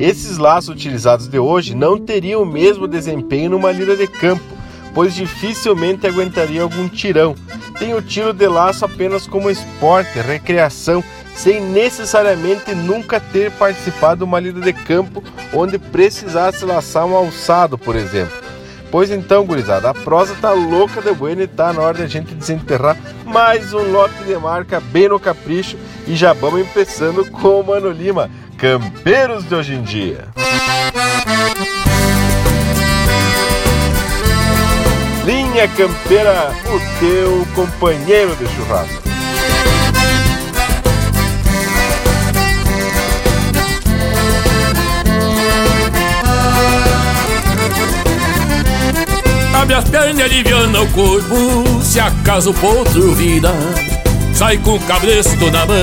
Esses 0.00 0.36
laços 0.36 0.70
utilizados 0.70 1.28
de 1.28 1.38
hoje 1.38 1.76
não 1.76 1.96
teriam 1.96 2.42
o 2.42 2.46
mesmo 2.46 2.88
desempenho 2.88 3.50
numa 3.50 3.70
lida 3.70 3.96
de 3.96 4.08
campo, 4.08 4.42
pois 4.92 5.14
dificilmente 5.14 6.08
aguentaria 6.08 6.60
algum 6.60 6.88
tirão. 6.88 7.36
Tem 7.78 7.94
o 7.94 8.02
tiro 8.02 8.32
de 8.32 8.46
laço 8.46 8.84
apenas 8.84 9.26
como 9.26 9.50
esporte, 9.50 10.18
recreação, 10.18 11.02
sem 11.34 11.60
necessariamente 11.60 12.74
nunca 12.74 13.20
ter 13.20 13.52
participado 13.52 14.18
de 14.18 14.24
uma 14.24 14.40
lida 14.40 14.60
de 14.60 14.72
campo 14.72 15.22
onde 15.54 15.78
precisasse 15.78 16.64
laçar 16.64 17.06
um 17.06 17.14
alçado, 17.14 17.78
por 17.78 17.94
exemplo. 17.94 18.36
Pois 18.90 19.10
então, 19.10 19.44
gurizada, 19.44 19.90
a 19.90 19.94
prosa 19.94 20.34
tá 20.40 20.52
louca 20.52 21.00
de 21.00 21.12
bueno 21.12 21.42
e 21.42 21.46
tá 21.46 21.72
na 21.72 21.82
hora 21.82 21.98
de 21.98 22.02
a 22.04 22.06
gente 22.06 22.34
desenterrar 22.34 22.96
mais 23.24 23.72
um 23.72 23.92
lote 23.92 24.24
de 24.24 24.36
marca 24.36 24.80
bem 24.80 25.08
no 25.08 25.20
capricho 25.20 25.76
e 26.06 26.16
já 26.16 26.32
vamos 26.32 26.66
começando 26.70 27.30
com 27.30 27.60
o 27.60 27.66
Mano 27.66 27.90
Lima, 27.90 28.30
Campeiros 28.56 29.44
de 29.44 29.54
hoje 29.54 29.74
em 29.74 29.82
dia. 29.82 30.28
Linha 35.58 35.68
Campeira, 35.70 36.52
o 36.66 37.00
teu 37.00 37.44
companheiro 37.52 38.36
de 38.36 38.46
churrasco. 38.46 39.02
Abre 49.52 49.74
as 49.74 49.84
pernas 49.88 50.20
aliviando 50.20 50.80
o 50.80 50.88
corpo 50.92 51.82
Se 51.82 51.98
acaso 51.98 52.50
o 52.50 52.54
potro 52.54 53.12
vira 53.16 53.52
Sai 54.32 54.58
com 54.58 54.76
o 54.76 54.80
cabresto 54.82 55.50
na 55.50 55.66
mão 55.66 55.76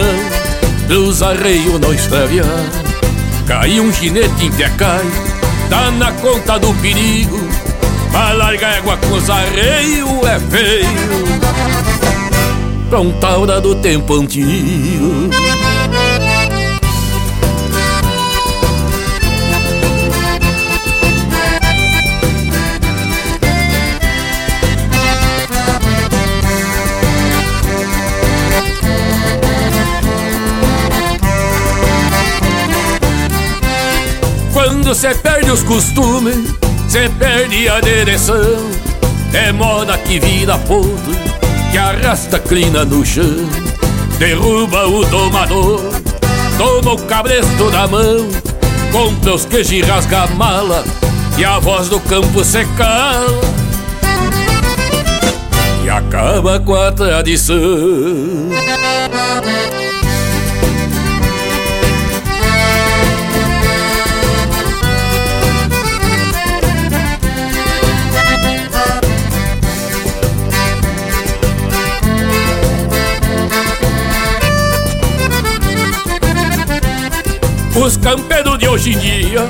Dos 0.87 1.21
arreios 1.21 1.81
não 1.81 1.93
extraviar 1.93 2.47
Cai 3.45 3.81
um 3.81 3.91
ginete 3.91 4.45
em 4.45 4.51
cai 4.51 5.05
Tá 5.69 5.91
na 5.91 6.13
conta 6.13 6.57
do 6.57 6.73
perigo 6.75 7.45
Largar 8.15 8.77
égua 8.77 8.95
com 8.97 9.15
os 9.15 9.29
arreios 9.29 10.23
é 10.23 10.39
feio. 10.39 10.89
Pra 12.89 13.01
um 13.01 13.11
taura 13.13 13.59
do 13.59 13.75
tempo 13.75 14.13
antigo. 14.13 15.29
Quando 34.53 34.93
cê 34.93 35.15
perde 35.15 35.51
os 35.51 35.63
costumes, 35.63 36.53
cê 36.95 37.09
perde 37.19 37.67
a 37.67 37.81
direção. 37.81 38.71
É 39.33 39.51
moda 39.51 39.97
que 39.97 40.17
vira 40.17 40.57
ponto, 40.59 41.11
que 41.69 41.77
arrasta 41.77 42.39
clina 42.39 42.85
no 42.85 43.05
chão. 43.05 43.49
Derruba 44.17 44.87
o 44.87 45.03
domador, 45.03 45.81
toma 46.57 46.93
o 46.93 46.97
cabresto 46.99 47.69
da 47.69 47.85
mão. 47.85 48.29
Compra 48.93 49.33
os 49.33 49.43
queijos 49.43 49.73
e 49.73 49.81
rasga 49.81 50.21
a 50.21 50.27
mala, 50.27 50.85
e 51.37 51.43
a 51.43 51.59
voz 51.59 51.89
do 51.89 51.99
campo 51.99 52.41
se 52.45 52.63
cala. 52.77 53.41
E 55.83 55.89
acaba 55.89 56.61
com 56.61 56.75
a 56.75 56.93
tradição. 56.93 57.55
Os 77.85 77.97
campeiros 77.97 78.57
de 78.57 78.67
hoje 78.67 78.93
em 78.93 78.97
dia 78.97 79.47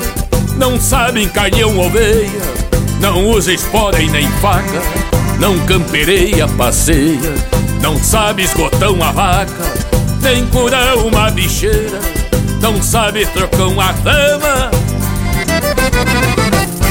não 0.58 0.78
sabem 0.78 1.26
carneão 1.30 1.80
oveia, 1.80 2.30
não 3.00 3.30
usa 3.30 3.54
espora 3.54 4.02
e 4.02 4.10
nem 4.10 4.30
faca, 4.42 4.82
não 5.40 5.58
campereia, 5.60 6.46
passeia, 6.46 7.34
não 7.82 7.98
sabe 7.98 8.44
esgotão 8.44 9.02
a 9.02 9.14
vaca, 9.14 9.64
nem 10.22 10.46
curar 10.48 10.98
uma 10.98 11.32
bicheira, 11.32 11.98
não 12.62 12.84
sabe 12.84 13.26
trocar 13.28 13.68
uma 13.68 13.94
dama 13.94 14.70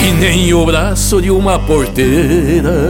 e 0.01 0.12
nem 0.12 0.55
o 0.55 0.65
braço 0.65 1.21
de 1.21 1.31
uma 1.31 1.59
porteira. 1.59 2.89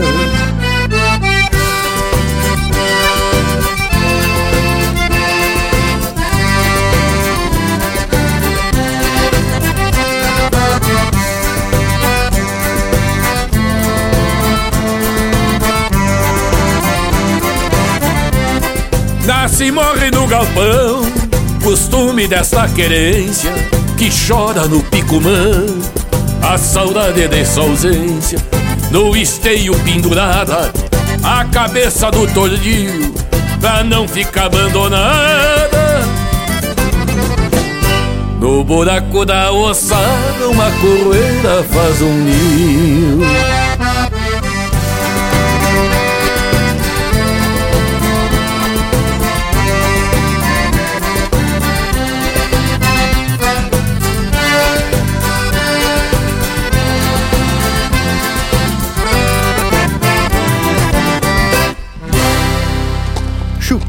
Nasce 19.55 19.67
e 19.67 19.71
morre 19.71 20.11
no 20.11 20.27
galpão, 20.27 21.01
costume 21.63 22.27
desta 22.27 22.67
querência 22.67 23.53
que 23.97 24.09
chora 24.11 24.67
no 24.67 24.83
picumã. 24.83 25.65
A 26.41 26.57
saudade 26.57 27.25
dessa 27.29 27.61
ausência, 27.61 28.37
no 28.91 29.15
esteio 29.15 29.73
pendurada, 29.79 30.73
a 31.23 31.45
cabeça 31.45 32.11
do 32.11 32.27
tordilho, 32.33 33.13
pra 33.61 33.81
não 33.81 34.05
ficar 34.09 34.47
abandonada. 34.47 36.01
No 38.41 38.61
buraco 38.61 39.23
da 39.23 39.53
ossada, 39.53 40.49
uma 40.51 40.69
coroeira 40.81 41.63
faz 41.71 42.01
um 42.01 42.13
ninho. 42.13 43.54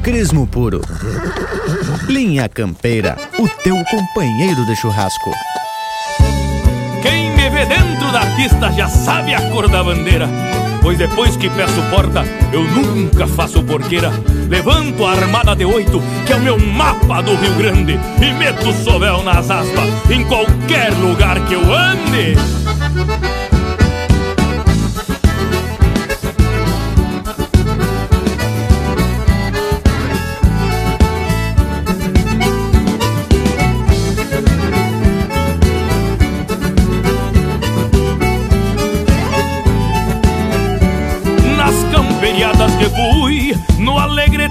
Chucrismo 0.06 0.46
puro. 0.46 0.80
Linha 2.06 2.48
Campeira, 2.48 3.18
o 3.40 3.48
teu 3.64 3.74
companheiro 3.90 4.64
de 4.64 4.76
churrasco. 4.76 5.32
Quem 7.02 7.32
me 7.32 7.50
vê 7.50 7.66
dentro 7.66 8.12
da 8.12 8.20
pista 8.36 8.70
já 8.70 8.88
sabe 8.88 9.34
a 9.34 9.50
cor 9.50 9.68
da 9.68 9.82
bandeira. 9.82 10.28
Pois 10.80 10.96
depois 10.96 11.36
que 11.36 11.50
peço 11.50 11.82
porta, 11.90 12.22
eu 12.52 12.62
nunca 12.62 13.26
faço 13.26 13.64
porqueira. 13.64 14.12
Levanto 14.48 15.04
a 15.04 15.10
armada 15.10 15.56
de 15.56 15.64
oito, 15.64 16.00
que 16.24 16.32
é 16.32 16.36
o 16.36 16.40
meu 16.40 16.56
mapa 16.56 17.20
do 17.20 17.34
Rio 17.34 17.54
Grande, 17.56 17.98
e 18.22 18.32
meto 18.34 18.68
o 18.68 18.84
sovel 18.84 19.24
nas 19.24 19.50
aspas, 19.50 19.88
em 20.08 20.22
qualquer 20.22 20.92
lugar 20.92 21.44
que 21.48 21.54
eu 21.54 21.74
ande. 21.74 22.36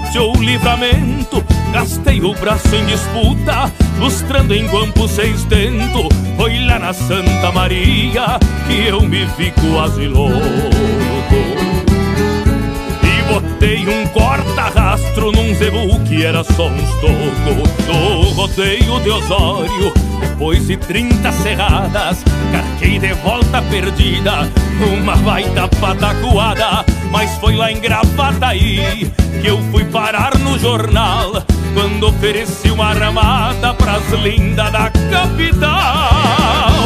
Alegrete 0.06 0.18
ou 0.18 0.34
livramento 0.36 1.44
Gastei 1.72 2.22
o 2.22 2.32
braço 2.34 2.74
em 2.74 2.86
disputa, 2.86 3.70
lustrando 3.98 4.54
em 4.54 4.66
guampo 4.66 5.06
seis 5.08 5.44
tento. 5.44 6.08
Foi 6.36 6.64
lá 6.64 6.78
na 6.78 6.92
Santa 6.92 7.52
Maria 7.52 8.38
que 8.66 8.86
eu 8.88 9.02
me 9.02 9.26
fico 9.36 9.78
asiloto 9.78 10.40
E 13.02 13.32
botei 13.32 13.86
um 13.86 14.06
corta-rastro 14.08 15.32
num 15.32 15.54
zebu 15.54 16.00
que 16.00 16.24
era 16.24 16.42
só 16.44 16.68
uns 16.68 16.90
toco 17.00 17.68
Do 17.86 18.30
rodeio 18.30 19.00
de 19.00 19.10
Osório 19.10 19.92
Depois 20.20 20.66
de 20.66 20.76
trinta 20.76 21.32
serradas, 21.32 22.22
carquei 22.52 22.98
de 22.98 23.12
volta 23.14 23.60
perdida, 23.62 24.50
uma 24.98 25.16
baita 25.16 25.68
patacoada. 25.68 26.84
Mas 27.10 27.36
foi 27.38 27.56
lá 27.56 27.70
em 27.72 27.80
Gravataí 27.80 29.10
que 29.40 29.46
eu 29.46 29.60
fui 29.70 29.84
parar 29.84 30.36
no 30.38 30.58
jornal, 30.58 31.32
quando 31.74 32.08
ofereci 32.08 32.70
uma 32.70 32.86
armada 32.86 33.74
pras 33.74 34.08
lindas 34.12 34.72
da 34.72 34.90
capital. 34.90 36.82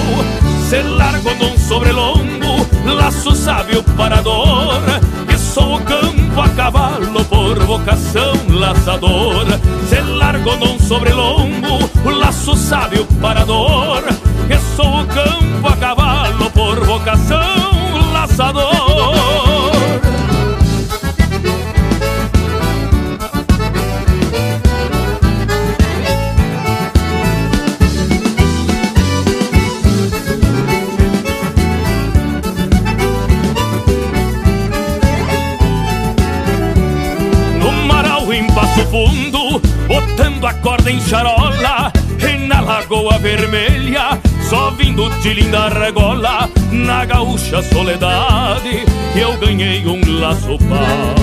Se 0.68 0.82
largo 0.82 1.34
de 1.34 1.44
um 1.44 1.58
sobrelongo, 1.58 2.66
laço 2.84 3.34
sábio 3.34 3.82
parador, 3.96 4.80
que 5.28 5.38
sou 5.38 5.76
o 5.76 5.80
campo 5.80 6.40
a 6.40 6.48
cavalo 6.50 7.24
por 7.24 7.58
vocação 7.64 8.34
laçador. 8.48 9.46
Se 9.88 10.00
largo 10.00 10.56
de 10.56 10.64
um 10.64 10.78
sobrelongo, 10.78 11.90
laço 12.04 12.54
sábio 12.56 13.04
parador, 13.20 14.02
que 14.46 14.58
sou 14.76 15.00
o 15.02 15.06
campo 15.06 15.68
a 15.68 15.76
cavalo 15.76 16.50
por 16.50 16.84
vocação 16.84 18.12
laçador. 18.12 19.49
Em 40.86 41.00
charola, 41.00 41.92
e 42.18 42.46
na 42.46 42.60
lagoa 42.60 43.18
vermelha, 43.18 44.18
só 44.48 44.70
vindo 44.70 45.08
de 45.20 45.34
linda 45.34 45.68
regola, 45.68 46.48
na 46.70 47.04
gaúcha 47.04 47.62
soledade, 47.62 48.84
eu 49.14 49.36
ganhei 49.38 49.86
um 49.86 50.00
laço 50.20 50.58
pago. 50.58 51.20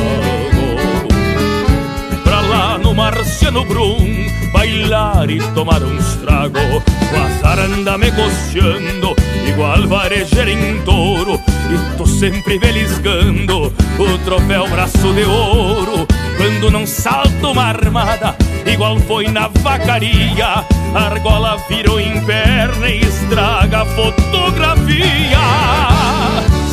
Pra 2.24 2.42
lá 2.42 2.78
no 2.78 2.94
Marciano 2.94 3.66
Brum, 3.66 4.28
bailar 4.52 5.30
e 5.30 5.40
tomar 5.54 5.82
um 5.84 5.98
estrago, 5.98 6.60
com 6.60 7.22
a 7.22 7.30
zaranda 7.42 7.98
me 7.98 8.12
costeando, 8.12 9.16
igual 9.48 9.88
varejeira 9.88 10.52
em 10.52 10.82
touro, 10.82 11.40
e 11.72 11.98
tô 11.98 12.06
sempre 12.06 12.60
beliscando 12.60 13.74
o 13.98 14.18
troféu 14.26 14.68
braço 14.68 15.14
de 15.14 15.24
ouro 15.24 16.08
quando 16.38 16.72
não 16.72 16.86
salta 16.86 17.48
uma 17.48 17.64
armada, 17.64 18.36
igual 18.66 18.98
foi 19.00 19.28
na 19.28 19.48
vacaria, 19.48 20.64
a 20.94 21.00
argola 21.00 21.58
virou 21.68 21.98
perna 22.26 22.90
e 22.90 23.02
estraga 23.02 23.82
a 23.82 23.86
fotografia. 23.86 25.40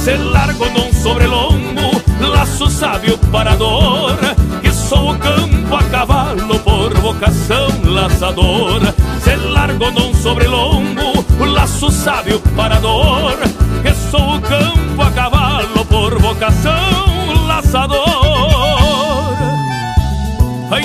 Se 0.04 0.16
largo 0.16 0.66
num 0.70 0.92
sobrelongo, 0.92 2.02
laço 2.20 2.68
sábio 2.68 3.16
parador, 3.32 4.16
que 4.60 4.70
sou 4.70 5.12
o 5.12 5.18
campo 5.18 5.74
a 5.74 5.82
cavalo 5.84 6.58
por 6.60 6.92
vocação 6.94 7.68
laçador. 7.84 8.82
Se 9.22 9.36
largo 9.36 9.90
num 9.92 10.12
sobrelongo, 10.14 11.24
laço 11.38 11.90
sábio 11.90 12.38
parador, 12.54 13.36
que 13.82 13.94
sou 14.10 14.36
o 14.36 14.40
campo 14.40 15.02
a 15.02 15.10
cavalo 15.10 15.84
por 15.86 16.18
vocação 16.20 17.46
laçador 17.46 18.23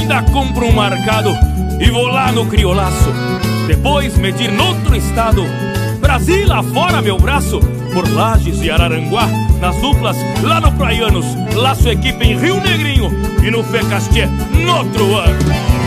ainda 0.09 0.23
compro 0.31 0.65
um 0.65 0.71
marcado 0.71 1.29
e 1.79 1.89
vou 1.91 2.07
lá 2.07 2.31
no 2.31 2.47
criolaço. 2.47 3.13
Depois 3.67 4.17
medir 4.17 4.51
noutro 4.51 4.95
estado, 4.95 5.43
Brasil 5.99 6.51
afora 6.51 6.99
meu 6.99 7.19
braço, 7.19 7.59
por 7.93 8.11
Lages 8.11 8.59
e 8.61 8.71
Araranguá, 8.71 9.27
nas 9.61 9.75
duplas 9.77 10.17
lá 10.41 10.59
no 10.59 10.71
Praianos, 10.71 11.25
laço 11.53 11.87
equipe 11.89 12.25
em 12.25 12.37
Rio 12.37 12.59
Negrinho 12.59 13.11
e 13.43 13.51
no 13.51 13.63
Fecastié 13.63 14.25
no 14.25 14.77
outro 14.77 15.15
ano. 15.15 15.78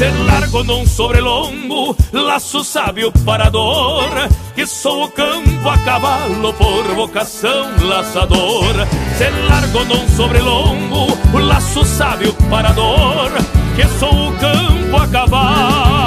Se 0.00 0.08
largo 0.24 0.64
num 0.64 0.86
sobrelongo, 0.86 1.94
laço 2.10 2.64
sábio 2.64 3.12
parador, 3.22 4.08
que 4.54 4.66
sou 4.66 5.04
o 5.04 5.10
campo 5.10 5.68
a 5.68 5.76
cavalo 5.76 6.54
por 6.54 6.84
vocação 6.94 7.68
laçador. 7.82 8.72
Se 9.18 9.28
largo 9.46 9.84
num 9.84 10.08
sobrelongo, 10.16 11.18
laço 11.34 11.84
sábio 11.84 12.32
parador, 12.48 13.30
que 13.76 13.86
sou 13.98 14.30
o 14.30 14.32
campo 14.38 14.96
a 14.96 15.06
cavalo 15.06 15.99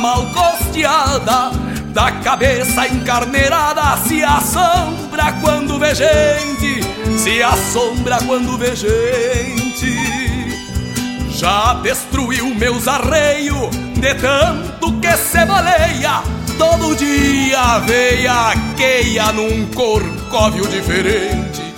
mal 0.00 0.26
costeada. 0.32 1.50
Da 1.92 2.12
cabeça 2.22 2.86
encarneirada 2.86 3.96
se 4.06 4.22
assombra 4.22 5.32
quando 5.40 5.78
vê 5.78 5.94
gente, 5.94 6.80
se 7.18 7.42
assombra 7.42 8.18
quando 8.26 8.56
vê 8.56 8.74
gente. 8.76 9.98
Já 11.36 11.74
destruiu 11.74 12.54
meus 12.54 12.86
arreios 12.86 13.70
de 13.96 14.14
tanto 14.14 14.92
que 15.00 15.16
se 15.16 15.44
baleia. 15.44 16.22
Todo 16.56 16.94
dia 16.94 17.78
veia 17.80 18.54
queia 18.76 19.32
num 19.32 19.66
corcóvio 19.66 20.66
diferente. 20.68 21.74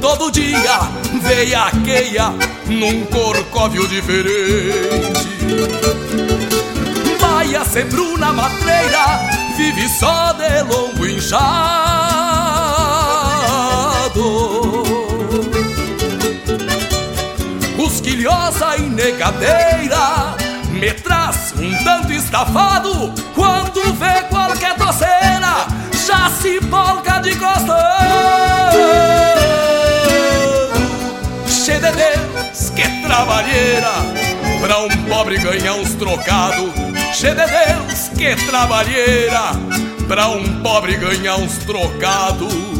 Todo 0.00 0.30
dia 0.30 0.80
veia 1.22 1.70
queia 1.84 2.32
num 2.66 3.04
corcóvio 3.06 3.86
diferente. 3.86 6.03
Vai 7.74 7.82
a 7.82 7.86
ser 7.86 7.90
Bruna 7.90 8.32
Matreira, 8.32 9.18
vive 9.56 9.88
só 9.88 10.32
de 10.34 10.62
longo 10.62 11.04
inchado. 11.04 11.44
Cusquilhosa 17.76 18.76
e 18.76 18.82
negadeira, 18.82 20.36
me 20.70 20.92
traz 20.92 21.52
um 21.58 21.84
tanto 21.84 22.12
estafado. 22.12 23.12
Quando 23.34 23.82
vê 23.94 24.22
qualquer 24.28 24.76
toceira, 24.76 25.66
já 26.06 26.30
se 26.30 26.60
polca 26.60 27.18
de 27.18 27.34
costão 27.34 27.74
cheia 31.48 31.80
de 31.80 31.90
Deus, 31.90 32.70
que 32.70 33.02
trabalheira 33.02 33.92
Pra 34.60 34.78
um 34.78 34.88
pobre 35.08 35.38
ganhar 35.38 35.74
uns 35.74 35.94
trocados 35.94 36.83
Cheia 37.14 37.32
de 37.32 37.46
Deus, 37.46 38.08
que 38.08 38.34
trabalheira 38.46 39.52
Pra 40.08 40.26
um 40.30 40.60
pobre 40.62 40.96
ganhar 40.96 41.36
uns 41.36 41.58
trocados 41.58 42.73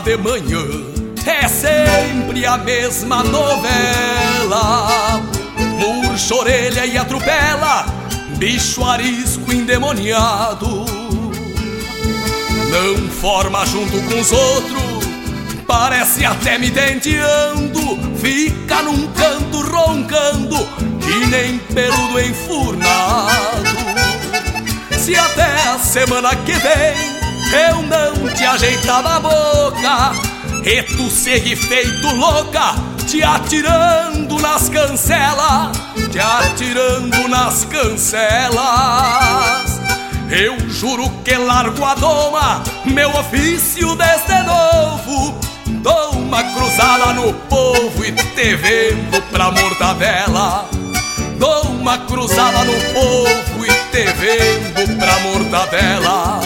de 0.00 0.16
manhã 0.16 0.62
é 1.26 1.48
sempre 1.48 2.44
a 2.44 2.56
mesma 2.58 3.22
novela. 3.24 5.22
Murcha 5.78 6.34
orelha 6.34 6.84
e 6.86 6.98
atropela, 6.98 7.86
bicho 8.36 8.84
arisco 8.84 9.52
endemoniado. 9.52 10.84
Não 12.70 13.08
forma 13.08 13.64
junto 13.66 14.00
com 14.02 14.20
os 14.20 14.32
outros, 14.32 15.04
parece 15.66 16.24
até 16.24 16.58
me 16.58 16.70
denteando. 16.70 17.98
Fica 18.18 18.82
num 18.82 19.06
canto 19.12 19.62
roncando, 19.62 20.56
que 21.00 21.26
nem 21.26 21.58
peludo 21.58 22.20
enfurnado. 22.20 23.64
Se 24.98 25.16
até 25.16 25.68
a 25.68 25.78
semana 25.78 26.34
que 26.36 26.52
vem 26.52 27.05
eu 27.52 27.82
não 27.82 28.34
te 28.34 28.44
ajeitar 28.44 29.02
na 29.02 29.20
boca, 29.20 30.12
e 30.64 30.82
tu 30.82 31.10
segue 31.10 31.54
feito 31.56 32.14
louca, 32.14 32.74
te 33.06 33.22
atirando 33.22 34.38
nas 34.40 34.68
cancelas, 34.68 35.76
te 36.10 36.18
atirando 36.18 37.28
nas 37.28 37.64
cancelas. 37.64 38.56
Eu 40.28 40.58
juro 40.68 41.08
que 41.24 41.36
largo 41.36 41.84
a 41.84 41.94
doma, 41.94 42.62
meu 42.84 43.10
ofício 43.10 43.94
desde 43.94 44.42
novo. 44.42 45.38
Dou 45.66 46.10
uma 46.12 46.42
cruzada 46.52 47.12
no 47.12 47.32
povo 47.32 48.04
e 48.04 48.10
te 48.10 48.56
vendo 48.56 49.22
pra 49.30 49.52
mortadela. 49.52 50.68
Dou 51.38 51.62
uma 51.66 51.98
cruzada 51.98 52.64
no 52.64 52.74
povo 52.92 53.64
e 53.64 53.68
te 53.92 54.04
vendo 54.14 54.98
pra 54.98 55.20
mortadela. 55.20 56.40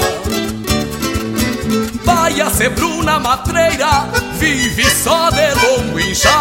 Vai 2.12 2.40
a 2.40 2.50
ser 2.50 2.70
Bruna 2.70 3.20
Matreira, 3.20 4.08
vive 4.32 4.84
só 4.90 5.30
de 5.30 5.54
longo 5.54 6.00
inchado. 6.00 6.40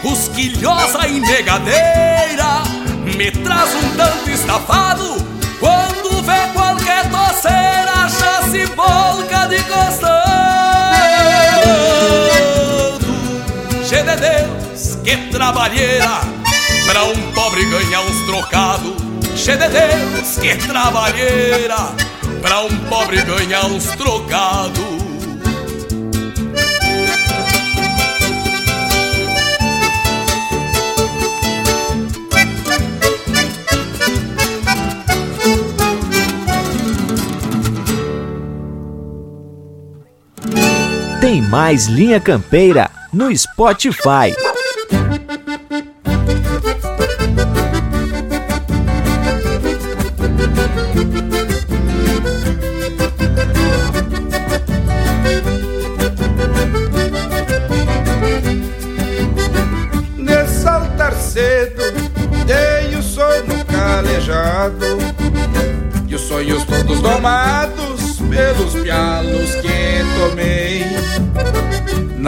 Cusquilhosa 0.00 1.06
e 1.06 1.20
negadeira, 1.20 2.62
me 3.14 3.30
traz 3.30 3.74
um 3.74 3.94
tanto 3.94 4.30
estafado. 4.30 5.16
Quando 5.60 6.22
vê 6.22 6.46
qualquer 6.54 7.10
toceira, 7.10 8.08
já 8.08 8.48
se 8.50 8.64
volca 8.74 9.46
de 9.48 9.62
costado. 9.64 10.12
Che 13.86 14.02
de 14.02 14.16
Deus, 14.16 14.96
que 15.04 15.16
trabalheira, 15.30 16.22
pra 16.86 17.04
um 17.04 17.32
pobre 17.32 17.66
ganhar 17.66 18.00
uns 18.00 18.24
trocados. 18.24 18.71
Che 19.44 19.56
de 19.56 19.68
Deus, 19.68 20.38
que 20.38 20.54
trabalheira, 20.68 21.96
pra 22.40 22.60
um 22.60 22.78
pobre 22.88 23.20
ganhar 23.22 23.66
uns 23.66 23.86
trocados. 23.86 24.78
Tem 41.20 41.42
mais 41.42 41.86
Linha 41.86 42.20
Campeira 42.20 42.88
no 43.12 43.36
Spotify. 43.36 44.51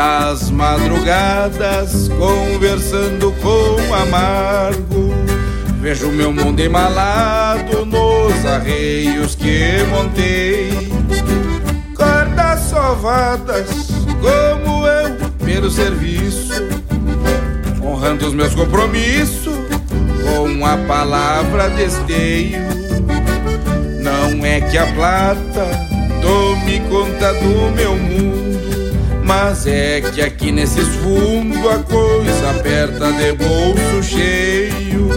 Nas 0.04 0.50
madrugadas, 0.50 2.10
conversando 2.18 3.32
com 3.40 3.94
amargo 3.94 5.14
Vejo 5.80 6.08
meu 6.08 6.30
mundo 6.30 6.60
embalado 6.60 7.86
nos 7.86 8.44
arreios 8.44 9.34
que 9.34 9.82
montei 9.88 10.92
Cordas 11.96 12.60
sovadas, 12.68 13.88
como 14.20 14.86
eu, 14.86 15.16
pelo 15.42 15.70
serviço 15.70 16.52
honrando 17.82 18.26
os 18.26 18.34
meus 18.34 18.54
compromissos 18.54 19.54
com 20.22 20.66
a 20.66 20.76
palavra 20.86 21.70
desteio. 21.70 22.60
Não 24.02 24.44
é 24.44 24.60
que 24.60 24.76
a 24.76 24.86
plata 24.92 25.94
tome 26.20 26.80
conta 26.90 27.32
do 27.34 27.70
meu 27.74 27.96
mundo, 27.96 28.33
mas 29.24 29.66
é 29.66 30.02
que 30.02 30.20
aqui 30.20 30.52
nesses 30.52 30.86
fundos 30.96 31.58
a 31.66 31.78
coisa 31.78 32.50
aperta 32.50 33.10
de 33.12 33.32
bolso 33.32 34.02
cheio. 34.02 35.08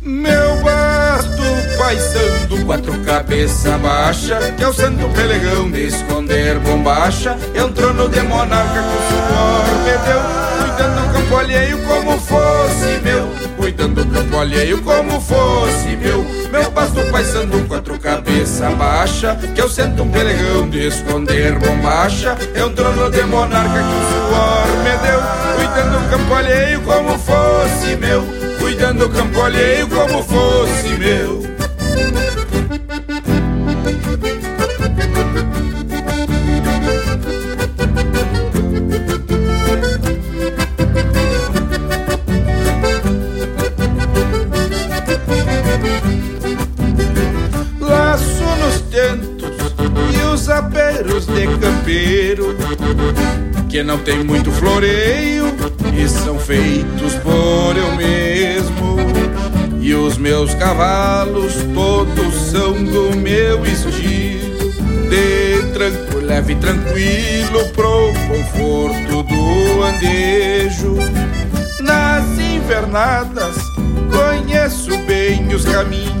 Meu 0.00 0.56
basto 0.62 1.42
paisando, 1.78 2.64
quatro 2.66 2.98
cabeça 3.04 3.78
baixa, 3.78 4.38
que 4.56 4.64
é 4.64 4.68
o 4.68 4.72
santo 4.72 5.08
pelegão 5.14 5.70
de 5.70 5.86
esconder 5.86 6.58
bombacha. 6.58 7.38
Entrou 7.54 7.94
no 7.94 8.08
de 8.08 8.20
monarca 8.22 8.82
com 8.82 8.98
suor 9.08 9.62
me 9.84 9.98
deu, 10.04 10.20
cuidando 10.58 11.06
do 11.06 11.12
campo 11.12 11.36
alheio 11.36 11.78
como 11.86 12.18
fosse 12.18 13.00
meu. 13.04 13.41
Cuidando 13.72 14.04
do 14.04 14.14
campo 14.14 14.38
alheio 14.38 14.82
como 14.82 15.18
fosse 15.18 15.96
meu. 15.96 16.22
Meu 16.52 16.70
basto 16.72 17.00
paisando, 17.10 17.66
quatro 17.66 17.98
cabeça 17.98 18.68
baixa, 18.68 19.34
que 19.54 19.62
eu 19.62 19.66
sento 19.66 20.02
um 20.02 20.10
pelegão 20.10 20.68
de 20.68 20.88
esconder 20.88 21.58
bombacha. 21.58 22.36
Entrou 22.54 22.92
no 22.92 23.10
de 23.10 23.22
monarca 23.22 23.70
que 23.72 23.78
o 23.78 24.02
suor 24.10 24.66
me 24.84 24.90
deu, 24.98 25.20
cuidando 25.56 25.98
do 25.98 26.10
campo 26.10 26.34
alheio 26.34 26.82
como 26.82 27.18
fosse 27.18 27.96
meu. 27.96 28.22
Cuidando 28.58 29.08
do 29.08 29.14
campo 29.14 29.40
alheio 29.40 29.88
como 29.88 30.22
fosse 30.22 30.88
meu. 30.98 31.42
Aperos 51.02 51.26
de 51.26 51.46
campeiro 51.58 52.56
Que 53.68 53.82
não 53.82 53.98
tem 53.98 54.22
muito 54.22 54.50
floreio 54.52 55.46
e 55.94 56.08
são 56.08 56.38
feitos 56.38 57.14
por 57.16 57.76
eu 57.76 57.94
mesmo. 57.96 58.96
E 59.80 59.94
os 59.94 60.16
meus 60.16 60.54
cavalos 60.54 61.54
todos 61.74 62.34
são 62.50 62.72
do 62.72 63.14
meu 63.16 63.64
estilo 63.66 64.72
De 65.08 65.62
tranco, 65.72 66.24
leve 66.24 66.52
e 66.52 66.56
tranquilo 66.56 67.68
pro 67.74 68.12
conforto 68.28 69.22
do 69.24 69.82
andejo. 69.82 70.96
Nas 71.80 72.24
invernadas 72.38 73.56
conheço 74.12 74.96
bem 75.04 75.52
os 75.52 75.64
caminhos 75.64 76.11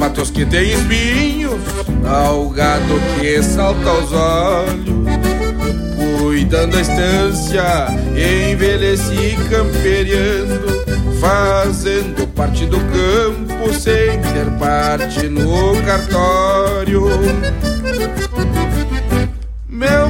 matos 0.00 0.30
que 0.30 0.46
tem 0.46 0.72
espinhos, 0.72 1.60
ao 2.08 2.48
gado 2.48 2.98
que 3.20 3.42
salta 3.42 3.90
aos 3.90 4.10
olhos, 4.10 4.88
cuidando 6.18 6.78
a 6.78 6.80
estância, 6.80 7.86
envelheci 8.50 9.36
camperiando, 9.50 10.86
fazendo 11.20 12.26
parte 12.28 12.64
do 12.64 12.78
campo 12.78 13.74
sem 13.74 14.18
ter 14.22 14.50
parte 14.58 15.28
no 15.28 15.76
cartório. 15.82 17.04
Meu 19.68 20.08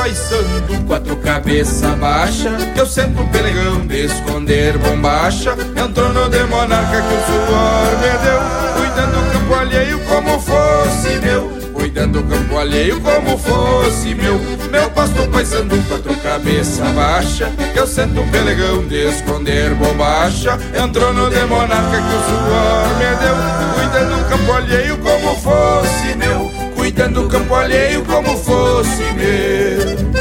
paisando, 0.00 0.82
quatro 0.86 1.14
cabeça 1.16 1.88
baixa, 1.88 2.48
eu 2.74 2.86
sento 2.86 3.20
um 3.20 3.28
pelegão 3.28 3.86
de 3.86 4.06
esconder 4.06 4.78
bombacha. 4.78 5.54
Entrou 5.76 6.08
no 6.10 6.26
de 6.26 6.42
monarca 6.44 7.02
que 7.02 7.14
o 7.14 7.26
suor 7.26 7.98
me 8.00 8.18
deu, 8.24 8.40
cuidando 8.78 9.22
do 9.22 9.32
campo 9.32 9.54
alheio 9.54 10.00
como 10.06 10.40
fosse 10.40 11.18
meu. 11.20 11.60
Cuidando 11.74 12.22
do 12.22 12.34
campo 12.34 12.56
alheio 12.56 12.98
como 13.02 13.36
fosse 13.36 14.14
meu. 14.14 14.40
Meu 14.70 14.88
pasto 14.90 15.28
paisando 15.28 15.76
quatro 15.86 16.14
cabeça 16.16 16.84
baixa 16.92 17.50
eu 17.74 17.86
sento 17.86 18.20
um 18.20 18.28
pelegão 18.30 18.86
de 18.86 19.08
esconder 19.08 19.74
bombacha 19.74 20.56
Entrou 20.80 21.12
no 21.12 21.28
de 21.28 21.44
monarca 21.46 21.96
que 21.96 22.14
o 22.14 22.22
suor 22.28 22.88
me 22.98 23.16
deu 23.16 23.34
Cuidando 23.74 24.16
do 24.16 24.28
campo 24.28 24.52
alheio 24.52 24.96
como 24.98 25.34
fosse 25.34 26.14
meu 26.16 26.59
Cuidando 26.90 27.22
do 27.22 27.28
campo 27.28 27.54
alheio 27.54 28.04
como 28.04 28.36
fosse 28.36 29.04
meu 29.14 30.19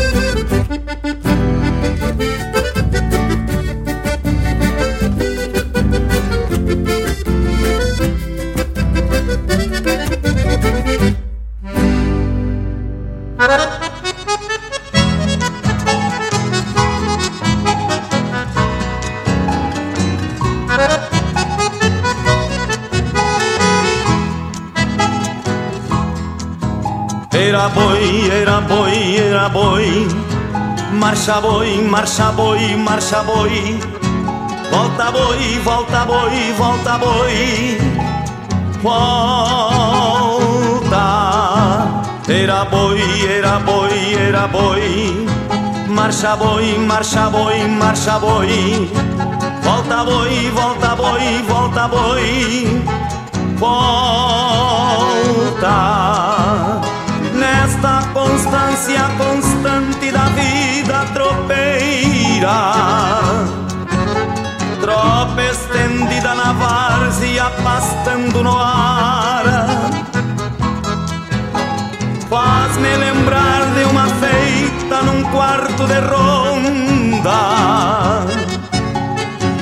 boi, 29.53 30.07
Marcha 30.91 31.39
boi, 31.41 31.81
marcha 31.81 32.31
boi, 32.31 32.75
marcha 32.75 33.23
boi 33.23 33.79
Volta 34.71 35.11
boi, 35.11 35.59
volta 35.63 36.05
boi, 36.05 36.53
volta 36.57 36.97
boi. 36.97 37.77
Volta. 38.81 40.19
Era 42.27 42.65
boi, 42.65 43.01
era 43.27 43.59
boi, 43.59 44.13
era 44.13 44.47
boi. 44.47 45.25
Marcha 45.87 46.35
boi, 46.35 46.77
marcha 46.77 47.29
boi, 47.29 47.67
marcha 47.67 48.19
boi 48.19 48.91
Volta 49.63 50.03
boi, 50.03 50.49
volta 50.53 50.95
boi, 50.95 51.41
volta 51.47 51.87
boi. 51.87 52.83
Volta 53.57 55.09
constância 58.49 59.03
constante 59.17 60.11
da 60.11 60.25
vida 60.29 61.05
tropeira. 61.13 62.61
Tropa 64.81 65.43
estendida 65.43 66.33
na 66.33 66.53
várzea 66.53 67.51
pastando 67.63 68.43
no 68.43 68.57
ar. 68.57 69.43
Faz-me 72.27 72.97
lembrar 72.97 73.65
de 73.75 73.83
uma 73.83 74.07
feita 74.07 75.01
num 75.03 75.23
quarto 75.31 75.85
de 75.85 75.99
ronda. 75.99 77.39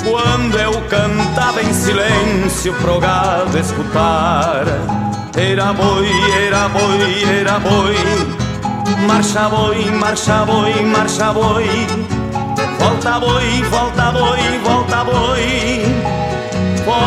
Quando 0.10 0.60
eu 0.60 0.82
cantava 0.88 1.62
em 1.62 1.74
silêncio 1.74 2.74
pro 2.76 3.00
gado 3.00 3.58
escutar. 3.58 4.64
Era 5.36 5.74
boi, 5.74 6.10
era 6.48 6.70
boi, 6.70 7.40
era 7.42 7.60
boi 7.60 8.37
Marcha 9.06 9.50
boi, 9.50 9.86
marcha 9.92 10.46
boi, 10.46 10.84
marcha 10.84 11.32
boi. 11.32 11.88
Volta 12.80 13.20
boi, 13.20 13.62
volta 13.70 14.12
boi, 14.12 14.58
volta 14.64 15.04
boi. 15.04 15.84
Volta. 16.86 17.06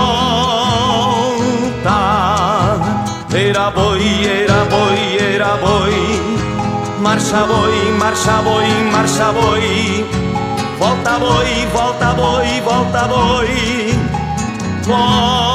Era 3.32 3.70
boi, 3.70 4.24
era 4.24 4.64
boi, 4.66 5.18
era 5.18 5.56
boi. 5.60 6.20
Marcha 7.00 7.44
boi, 7.46 7.90
marcha 7.98 8.40
boi, 8.42 8.70
marcha 8.92 9.32
boi. 9.32 10.04
Volta 10.78 11.18
boi, 11.18 11.66
volta 11.72 12.12
boi, 12.14 12.60
volta 12.60 13.06
boi. 13.06 13.98
Volta. 14.86 15.50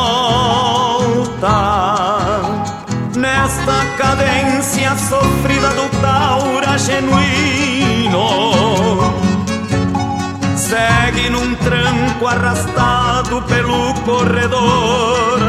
Nesta 3.15 3.85
cadência 3.97 4.95
sofrida 4.97 5.69
do 5.69 5.94
taura 6.05 6.77
genuíno 6.77 8.27
Segue 10.55 11.29
num 11.29 11.55
tranco 11.55 12.27
arrastado 12.27 13.41
pelo 13.43 13.93
corredor. 14.05 15.39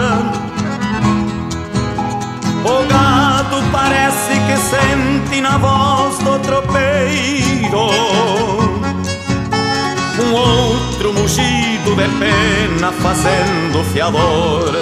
O 2.65 2.77
gado 2.93 3.59
parece 3.71 4.35
que 4.47 4.57
sente 4.57 5.41
na 5.41 5.57
voz 5.59 6.19
do 6.19 6.39
tropeiro 6.41 7.89
Um 10.23 10.33
outro 10.35 11.13
mugido 11.13 11.91
de 12.01 12.09
pena 12.21 12.91
fazendo 13.05 13.85
fiador. 13.93 14.73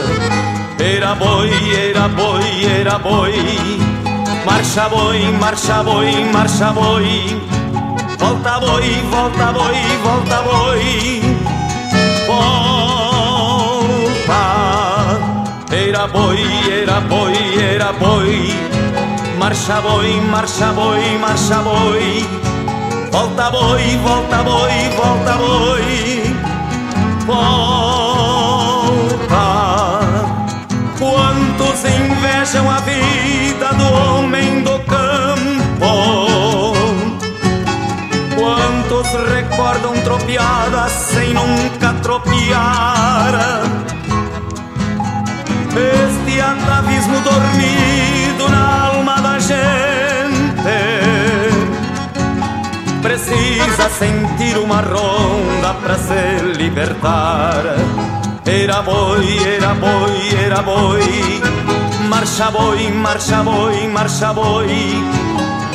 Era 0.78 1.14
boi, 1.14 1.50
era 1.90 2.08
boi, 2.08 2.64
era 2.80 2.98
boi 2.98 3.93
Marcha 4.44 4.88
boi, 4.88 5.32
marcha 5.40 5.82
boi, 5.82 6.24
marcha 6.30 6.72
boi. 6.72 7.40
Volta 8.18 8.58
boi, 8.58 9.02
volta 9.10 9.52
boi, 9.52 9.80
volta 10.02 10.42
boi. 10.42 11.20
Volta. 12.26 13.94
Era 15.70 16.06
boi, 16.08 16.44
era 16.70 17.00
boi, 17.00 17.36
era 17.58 17.92
boi. 17.92 18.54
Marcha 19.38 19.80
boi, 19.80 20.20
marcha 20.20 20.72
boi, 20.72 21.18
marcha 21.18 21.62
boi. 21.62 22.26
Volta 23.10 23.50
boi, 23.50 23.96
volta 24.02 24.42
boi, 24.42 24.88
volta 24.94 25.36
boi. 25.36 26.36
Volta. 27.26 27.84
Quantos 30.98 31.84
invejam 31.84 32.68
a 32.68 32.80
vida 32.80 33.13
tropiadas 40.04 40.92
sem 40.92 41.34
nunca 41.34 41.94
tropiar. 42.02 43.34
Este 45.76 46.40
atavismo 46.40 47.18
dormido 47.20 48.48
na 48.48 48.90
alma 48.90 49.20
da 49.20 49.40
gente 49.40 49.74
Precisa 53.02 53.88
sentir 53.88 54.56
uma 54.58 54.80
ronda 54.80 55.74
pra 55.82 55.96
se 55.96 56.44
libertar. 56.56 57.64
Era 58.46 58.82
boi, 58.82 59.38
era 59.56 59.74
boi, 59.74 60.44
era 60.44 60.62
boi 60.62 61.42
Marcha 62.08 62.50
boi, 62.52 62.90
marcha 62.92 63.42
boi, 63.42 63.88
marcha 63.88 64.32
boi. 64.32 65.02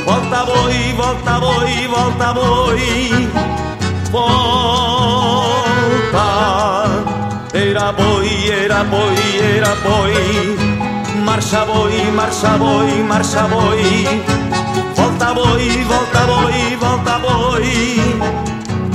Volta 0.06 0.46
boi, 0.46 0.94
volta 0.96 1.40
boi, 1.40 1.88
volta 1.88 2.34
boi 2.34 3.59
Volta. 4.12 5.48
Era 7.54 7.94
boi, 7.94 8.50
era 8.50 8.84
boi, 8.84 9.16
era 9.56 9.76
boi. 9.84 10.58
Marcha 11.24 11.64
boi, 11.66 12.12
marcha 12.12 12.58
boi, 12.58 13.04
marcha 13.04 13.48
boi. 13.48 14.08
Volta 14.96 15.34
boi, 15.34 15.84
volta 15.84 16.26
boi, 16.26 16.76
volta 16.80 17.20
boi. 17.20 18.02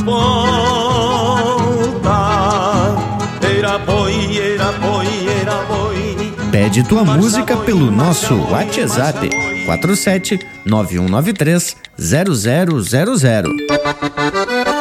Volta. 0.05 2.19
Era 3.41 3.78
boi, 3.78 4.39
era 4.39 4.73
boi, 4.81 5.28
era 5.41 5.62
boi. 5.69 6.32
Pede 6.51 6.82
tua 6.82 7.05
música 7.05 7.57
pelo 7.57 7.89
nosso 7.91 8.35
WhatsApp 8.51 9.28
47 9.66 10.39
9193 10.65 11.77
0000. 11.97 14.73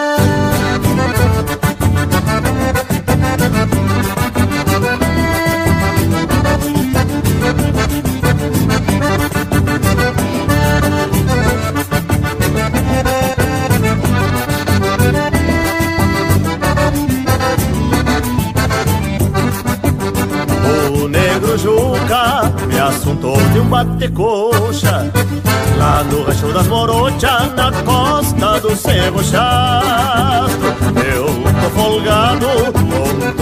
Eu 31.06 31.26
tô 31.62 31.70
folgado, 31.70 32.48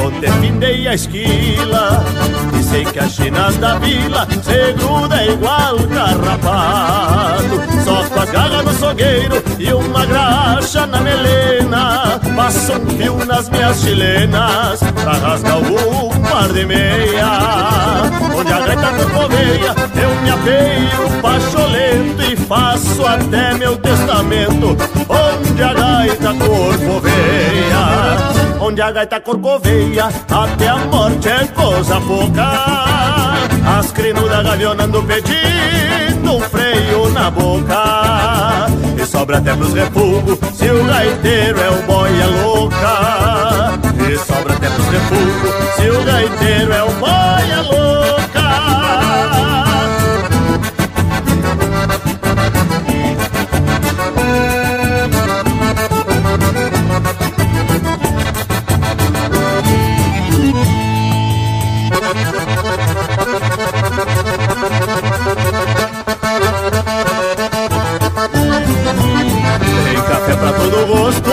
ontem 0.06 0.32
findei 0.40 0.88
a 0.88 0.94
esquila 0.94 1.41
Sei 3.02 3.08
que 3.08 3.08
as 3.08 3.12
chinas 3.14 3.58
da 3.58 3.80
vila 3.80 4.28
se 4.44 4.74
gruda 4.74 5.24
igual 5.26 5.78
carrapato. 5.94 7.44
Só 7.84 8.04
com 8.04 8.20
as 8.20 8.30
garras 8.30 8.66
no 8.66 8.74
sogueiro 8.74 9.44
e 9.58 9.74
uma 9.74 10.06
graxa 10.06 10.86
na 10.86 11.00
melena. 11.00 12.20
Passo 12.36 12.74
um 12.74 12.90
fio 12.98 13.26
nas 13.26 13.50
minhas 13.50 13.82
chilenas 13.82 14.80
pra 15.02 15.14
rasgar 15.14 15.58
um 15.58 16.10
par 16.30 16.52
de 16.54 16.66
meia. 16.66 17.28
Onde 18.36 18.54
a 18.54 18.60
gaita 18.60 18.88
corcoveia, 18.88 19.76
eu 19.96 20.22
me 20.22 20.30
apeio 20.30 21.22
pacholento 21.22 22.22
e 22.32 22.36
faço 22.36 23.06
até 23.06 23.54
meu 23.56 23.78
testamento. 23.78 24.78
Onde 25.10 25.64
a 25.64 25.74
gaita 25.74 26.34
corcoveia, 26.34 27.78
onde 28.60 28.82
a 28.82 28.92
gaita 28.92 29.20
corcoveia, 29.20 30.10
até 30.30 30.68
a 30.68 30.78
morte 30.78 31.30
é 31.30 31.48
coisa 31.48 32.00
pouca. 32.02 32.91
As 33.66 33.92
crinudas 33.92 34.44
gavionando 34.44 35.04
pedindo 35.04 36.36
um 36.36 36.42
freio 36.42 37.10
na 37.12 37.32
boca. 37.32 38.68
E 39.02 39.06
sobra 39.06 39.38
até 39.38 39.56
pros 39.56 39.74
refugos 39.74 40.38
se 40.54 40.70
o 40.70 40.84
gaiteiro 40.86 41.60
é 41.60 41.70
o 41.70 41.82
boia 41.84 42.28
louca. 42.44 43.80
E 44.10 44.18
sobra 44.18 44.54
até 44.54 44.70
pros 44.70 44.88
refugos 44.88 45.76
se 45.76 45.90
o 45.90 46.04
gaiteiro 46.04 46.74
é 46.74 46.84
o 46.84 46.92
boia 46.92 47.62
louca. 47.62 48.21
Café 70.32 70.36
pra 70.36 70.54
todo 70.54 70.88
gosto, 70.88 71.30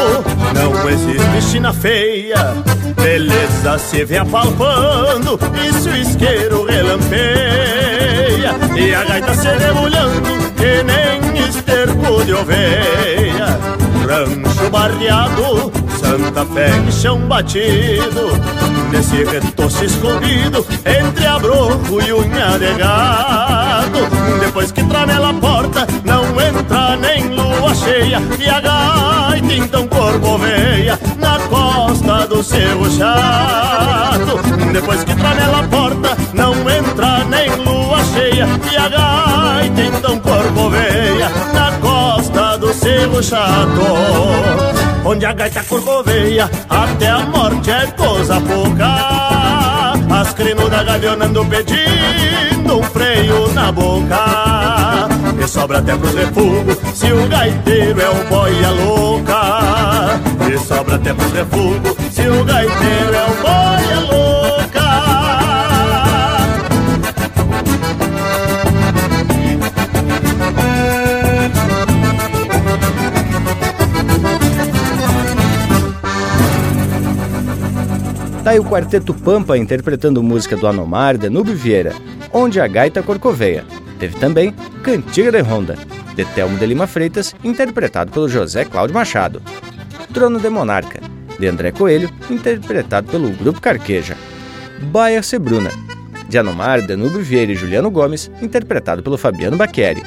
não 0.54 0.90
existe 0.90 1.50
china 1.50 1.72
feia. 1.72 2.56
Beleza 2.96 3.78
se 3.78 4.04
vê 4.04 4.18
apalpando, 4.18 5.38
e 5.54 5.72
se 5.72 5.88
o 5.88 5.96
isqueiro 5.96 6.64
relampeia. 6.64 8.56
E 8.76 8.94
a 8.94 9.04
gaita 9.04 9.34
se 9.34 9.48
debulhando, 9.56 10.28
que 10.56 10.82
nem 10.82 11.44
esterco 11.48 12.24
de 12.24 12.34
oveia. 12.34 13.58
Rancho 14.04 14.70
barreado, 14.70 15.72
Santa 16.00 16.44
Fé 16.46 16.70
e 16.88 16.92
chão 16.92 17.20
batido. 17.20 18.32
Nesse 18.90 19.22
retoço 19.22 19.84
escondido, 19.84 20.66
entre 20.84 21.26
abroco 21.26 22.00
e 22.02 22.12
unha 22.12 22.58
de 22.58 22.74
gado. 22.74 23.98
Depois 24.40 24.72
que 24.72 24.82
tramela 24.84 25.30
a 25.30 25.34
porta, 25.34 25.86
não 26.04 26.17
lua 28.18 28.34
cheia. 28.36 28.38
E 28.38 28.48
a 28.48 28.60
gaita 28.60 29.54
então 29.54 29.86
corcoveia 29.88 30.98
na 31.18 31.38
costa 31.48 32.26
do 32.26 32.42
seu 32.42 32.90
chato. 32.90 34.72
Depois 34.72 35.04
que 35.04 35.14
tramela 35.14 35.60
a 35.60 35.62
porta, 35.64 36.16
não 36.32 36.52
entra 36.68 37.24
nem 37.24 37.50
lua 37.56 37.98
cheia. 38.12 38.46
E 38.70 38.76
a 38.76 38.88
gaita 38.88 39.80
então 39.82 40.18
corcoveia 40.20 41.28
na 41.52 41.72
costa 41.78 42.58
do 42.58 42.72
seu 42.72 43.22
chato. 43.22 43.82
Onde 45.04 45.24
a 45.24 45.32
gaita 45.32 45.62
corcoveia, 45.64 46.50
até 46.68 47.08
a 47.08 47.20
morte 47.20 47.70
é 47.70 47.86
coisa 47.92 48.40
pouca. 48.40 49.18
As 50.10 50.32
crinudas 50.34 50.84
gavionando 50.84 51.44
pedindo 51.46 52.78
um 52.78 52.82
freio 52.82 53.52
na 53.52 53.70
boca. 53.70 54.88
Sobra 55.48 55.78
até 55.78 55.96
pros 55.96 56.14
refugos, 56.14 56.76
se 56.94 57.10
o 57.10 57.26
gaiteiro 57.26 58.00
é 58.00 58.08
o 58.10 58.24
boia 58.28 58.70
louca. 58.70 60.20
E 60.46 60.58
sobra 60.58 60.96
até 60.96 61.14
pros 61.14 61.32
refugos, 61.32 61.96
se 62.12 62.28
o 62.28 62.44
gaiteiro 62.44 63.14
é 63.14 63.24
o 63.24 63.34
boia 63.42 64.00
louca. 64.00 64.28
Tá 78.44 78.50
aí 78.50 78.58
o 78.58 78.64
Quarteto 78.64 79.14
Pampa 79.14 79.56
interpretando 79.56 80.22
música 80.22 80.56
do 80.56 80.66
Anomar, 80.66 81.16
Danube 81.16 81.54
Vieira, 81.54 81.94
Onde 82.32 82.60
a 82.60 82.68
Gaita 82.68 83.02
Corcoveia. 83.02 83.77
Teve 83.98 84.18
também 84.18 84.54
Cantiga 84.82 85.32
de 85.32 85.40
Ronda, 85.40 85.76
de 86.14 86.24
Telmo 86.26 86.56
de 86.58 86.66
Lima 86.66 86.86
Freitas, 86.86 87.34
interpretado 87.42 88.12
pelo 88.12 88.28
José 88.28 88.64
Cláudio 88.64 88.94
Machado. 88.94 89.42
Trono 90.12 90.38
de 90.38 90.48
Monarca, 90.48 91.00
de 91.38 91.46
André 91.46 91.72
Coelho, 91.72 92.10
interpretado 92.30 93.10
pelo 93.10 93.30
Grupo 93.30 93.60
Carqueja. 93.60 94.16
Baia 94.80 95.22
Sebruna, 95.22 95.70
de 96.28 96.38
Anomar, 96.38 96.86
Danube 96.86 97.20
Vieira 97.20 97.52
e 97.52 97.56
Juliano 97.56 97.90
Gomes, 97.90 98.30
interpretado 98.40 99.02
pelo 99.02 99.18
Fabiano 99.18 99.56
Baqueri. 99.56 100.02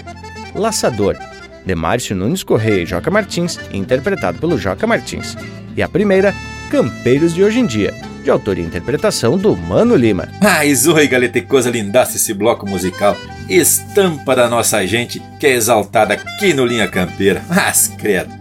Laçador, 0.55 1.17
de 1.65 1.75
Márcio 1.75 2.15
Nunes 2.15 2.43
Correia 2.43 2.83
e 2.83 2.85
Joca 2.85 3.11
Martins, 3.11 3.59
interpretado 3.71 4.39
pelo 4.39 4.57
Joca 4.57 4.87
Martins. 4.87 5.35
E 5.75 5.81
a 5.81 5.89
primeira, 5.89 6.33
Campeiros 6.69 7.33
de 7.33 7.43
Hoje 7.43 7.59
em 7.59 7.65
Dia, 7.65 7.93
de 8.23 8.29
autoria 8.29 8.63
e 8.63 8.67
interpretação 8.67 9.37
do 9.37 9.55
Mano 9.55 9.95
Lima. 9.95 10.27
Mas 10.41 10.87
oi, 10.87 11.07
galera, 11.07 11.31
que 11.31 11.41
coisa 11.41 11.69
lindaça 11.69 12.17
esse 12.17 12.33
bloco 12.33 12.67
musical. 12.67 13.17
Estampa 13.49 14.35
da 14.35 14.47
nossa 14.47 14.85
gente 14.85 15.21
que 15.39 15.47
é 15.47 15.53
exaltada 15.53 16.13
aqui 16.13 16.53
no 16.53 16.65
Linha 16.65 16.87
Campeira. 16.87 17.43
Mas 17.49 17.91
credo. 17.97 18.31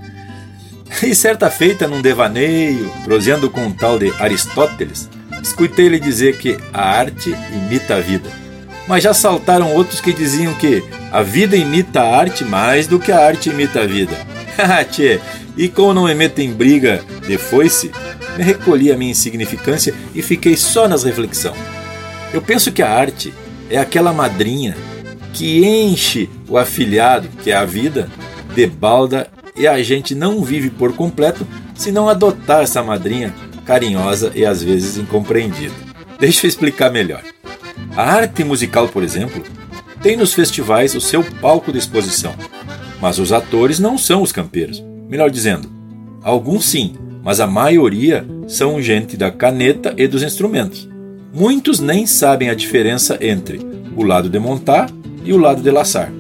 E 1.03 1.15
certa 1.15 1.51
feita, 1.51 1.87
num 1.87 2.03
devaneio, 2.03 2.93
proseando 3.05 3.49
com 3.49 3.67
um 3.67 3.73
tal 3.73 3.99
de 3.99 4.13
Aristóteles, 4.19 5.09
escutei 5.43 5.87
ele 5.87 5.99
dizer 6.01 6.37
que 6.37 6.59
a 6.73 6.83
arte 6.83 7.35
imita 7.53 7.97
a 7.97 8.01
vida. 8.01 8.29
Mas 8.87 9.05
já 9.05 9.15
saltaram 9.15 9.73
outros 9.75 10.01
que 10.01 10.13
diziam 10.13 10.53
que 10.55 10.83
a 11.13 11.23
vida 11.23 11.57
imita 11.57 12.01
a 12.01 12.17
arte 12.17 12.45
mais 12.45 12.87
do 12.87 12.99
que 12.99 13.13
a 13.13 13.25
arte 13.25 13.49
imita 13.49 13.83
a 13.83 13.87
vida. 13.87 14.17
Tchê, 14.91 15.21
e 15.57 15.69
como 15.69 15.95
não 15.95 16.05
me 16.05 16.15
meto 16.15 16.41
em 16.41 16.53
briga 16.53 17.03
de 17.27 17.39
foice, 17.39 17.91
me 18.37 18.43
recolhi 18.43 18.93
a 18.93 18.97
minha 18.97 19.11
insignificância 19.11 19.95
e 20.15 20.23
fiquei 20.23 20.57
só 20.57 20.89
nas 20.89 21.05
reflexão. 21.05 21.55
Eu 22.33 22.41
penso 22.41 22.73
que 22.73 22.83
a 22.83 22.91
arte 22.91 23.33
é 23.69 23.79
aquela 23.79 24.13
madrinha 24.13 24.77
que 25.33 25.65
enche 25.65 26.29
o 26.49 26.59
afilhado, 26.59 27.29
que 27.43 27.51
é 27.51 27.57
a 27.57 27.65
vida, 27.65 28.09
de 28.55 28.67
balda 28.67 29.29
e 29.57 29.67
a 29.67 29.83
gente 29.83 30.15
não 30.15 30.43
vive 30.43 30.71
por 30.71 30.95
completo 30.95 31.47
se 31.75 31.93
não 31.93 32.09
adotar 32.09 32.63
essa 32.63 32.83
madrinha 32.83 33.35
carinhosa 33.65 34.33
e 34.35 34.45
às 34.45 34.63
vezes 34.63 34.97
incompreendida. 34.97 35.75
Deixa 36.19 36.47
eu 36.47 36.49
explicar 36.49 36.91
melhor. 36.91 37.23
A 37.97 38.03
arte 38.03 38.45
musical, 38.45 38.89
por 38.89 39.03
exemplo, 39.03 39.43
tem 40.03 40.17
nos 40.17 40.33
festivais 40.33 40.95
o 40.95 41.01
seu 41.01 41.23
palco 41.23 41.73
de 41.73 41.79
exposição, 41.79 42.35
mas 43.01 43.19
os 43.19 43.33
atores 43.33 43.79
não 43.79 43.99
são 43.99 44.23
os 44.23 44.33
campeiros. 44.33 44.83
Melhor 45.09 45.31
dizendo, 45.31 45.71
alguns 46.23 46.65
sim, 46.65 46.95
mas 47.23 47.41
a 47.41 47.47
maioria 47.47 48.27
são 48.47 48.81
gente 48.81 49.17
da 49.17 49.31
caneta 49.31 49.95
e 49.97 50.07
dos 50.07 50.23
instrumentos. 50.23 50.89
Muitos 51.33 51.79
nem 51.79 52.07
sabem 52.07 52.49
a 52.49 52.55
diferença 52.55 53.19
entre 53.21 53.61
o 53.97 54.03
lado 54.03 54.29
de 54.29 54.39
montar 54.39 54.91
e 55.25 55.33
o 55.33 55.39
lado 55.39 55.63
de 55.63 55.71
laçar. 55.71 56.13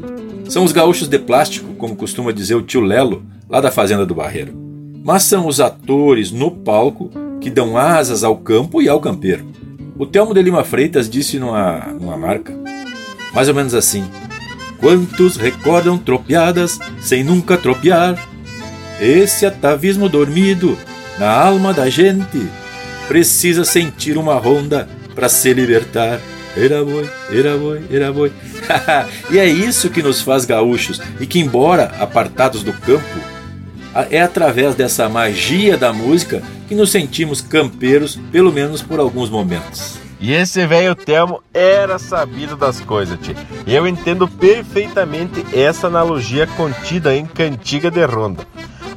São 0.49 0.65
os 0.65 0.73
gaúchos 0.73 1.09
de 1.09 1.19
plástico, 1.19 1.75
como 1.75 1.97
costuma 1.97 2.33
dizer 2.33 2.55
o 2.55 2.63
tio 2.63 2.81
Lelo, 2.81 3.23
lá 3.49 3.61
da 3.61 3.71
Fazenda 3.71 4.05
do 4.05 4.15
Barreiro. 4.15 4.53
Mas 5.05 5.23
são 5.23 5.47
os 5.47 5.61
atores 5.61 6.31
no 6.31 6.51
palco 6.51 7.11
que 7.41 7.51
dão 7.51 7.77
asas 7.77 8.23
ao 8.23 8.37
campo 8.37 8.83
e 8.83 8.89
ao 8.89 9.01
campeiro. 9.01 9.47
O 9.99 10.07
Telmo 10.07 10.35
de 10.35 10.43
Lima 10.43 10.65
Freitas 10.65 11.09
disse 11.09 11.39
numa, 11.39 11.79
numa 11.99 12.17
marca, 12.17 12.55
mais 13.35 13.49
ou 13.49 13.55
menos 13.55 13.75
assim: 13.75 14.05
Quantos 14.79 15.37
recordam 15.37 15.99
tropiadas 15.99 16.79
sem 17.01 17.23
nunca 17.23 17.57
tropear? 17.57 18.19
Esse 19.01 19.47
atavismo 19.47 20.09
dormido 20.09 20.79
na 21.19 21.31
alma 21.31 21.73
da 21.73 21.89
gente 21.89 22.47
precisa 23.09 23.65
sentir 23.65 24.19
uma 24.19 24.35
ronda 24.35 24.87
para 25.15 25.29
se 25.29 25.53
libertar. 25.55 26.21
Era 26.55 26.85
boi, 26.85 27.09
era 27.31 27.57
boi, 27.57 27.83
era 27.91 28.13
boi. 28.13 28.31
e 29.31 29.39
é 29.39 29.47
isso 29.49 29.89
que 29.89 30.03
nos 30.03 30.21
faz 30.21 30.45
gaúchos 30.45 31.01
e 31.19 31.27
que, 31.27 31.39
embora 31.39 31.95
apartados 31.99 32.63
do 32.63 32.73
campo, 32.73 33.21
é 34.11 34.21
através 34.21 34.75
dessa 34.75 35.09
magia 35.09 35.77
da 35.77 35.93
música 35.93 36.43
que 36.69 36.75
nos 36.75 36.91
sentimos 36.91 37.41
campeiros, 37.41 38.19
pelo 38.31 38.53
menos 38.53 38.83
por 38.83 39.01
alguns 39.01 39.31
momentos. 39.31 39.99
E 40.21 40.33
esse 40.33 40.67
velho 40.67 40.95
Telmo 40.95 41.43
era 41.55 41.99
sabido 41.99 42.55
das 42.55 42.81
coisas, 42.81 43.19
tio. 43.21 43.35
Eu 43.67 43.87
entendo 43.87 44.29
perfeitamente 44.29 45.45
essa 45.53 45.87
analogia 45.87 46.47
contida 46.47 47.15
em 47.17 47.25
Cantiga 47.25 47.91
de 47.91 48.05
Ronda. 48.05 48.47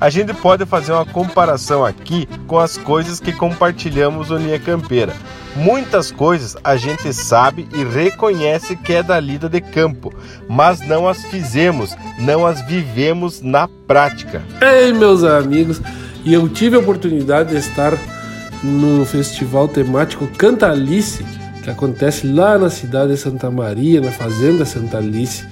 A 0.04 0.10
gente 0.10 0.34
pode 0.34 0.66
fazer 0.66 0.92
uma 0.92 1.06
comparação 1.06 1.86
aqui 1.86 2.28
com 2.46 2.60
as 2.60 2.78
coisas 2.78 3.22
que 3.22 3.32
compartilhamos 3.32 4.32
no 4.32 4.36
Linha 4.36 4.60
Campeira. 4.60 5.14
Muitas 5.56 6.12
coisas 6.12 6.58
a 6.62 6.76
gente 6.76 7.14
sabe 7.14 7.70
e 7.74 7.86
reconhece 7.86 8.76
que 8.76 8.92
é 8.92 9.02
da 9.02 9.18
lida 9.18 9.48
de 9.48 9.62
campo, 9.62 10.14
mas 10.50 10.82
não 10.82 11.08
as 11.08 11.24
fizemos, 11.24 11.96
não 12.20 12.46
as 12.46 12.60
vivemos 12.68 13.40
na 13.42 13.70
prática. 13.88 14.42
Ei, 14.62 14.92
meus 14.92 15.24
amigos, 15.24 15.82
e 16.26 16.34
eu 16.34 16.50
tive 16.50 16.76
a 16.76 16.80
oportunidade 16.80 17.52
de 17.52 17.56
estar 17.56 17.98
no 18.62 19.06
festival 19.06 19.70
temático 19.70 20.28
Cantalice, 20.28 21.26
que 21.64 21.70
acontece 21.70 22.28
lá 22.28 22.58
na 22.58 22.70
cidade 22.70 23.14
de 23.14 23.18
Santa 23.18 23.50
Maria, 23.50 24.02
na 24.02 24.12
fazenda 24.12 24.66
Santa 24.66 24.98
Alice, 24.98 25.48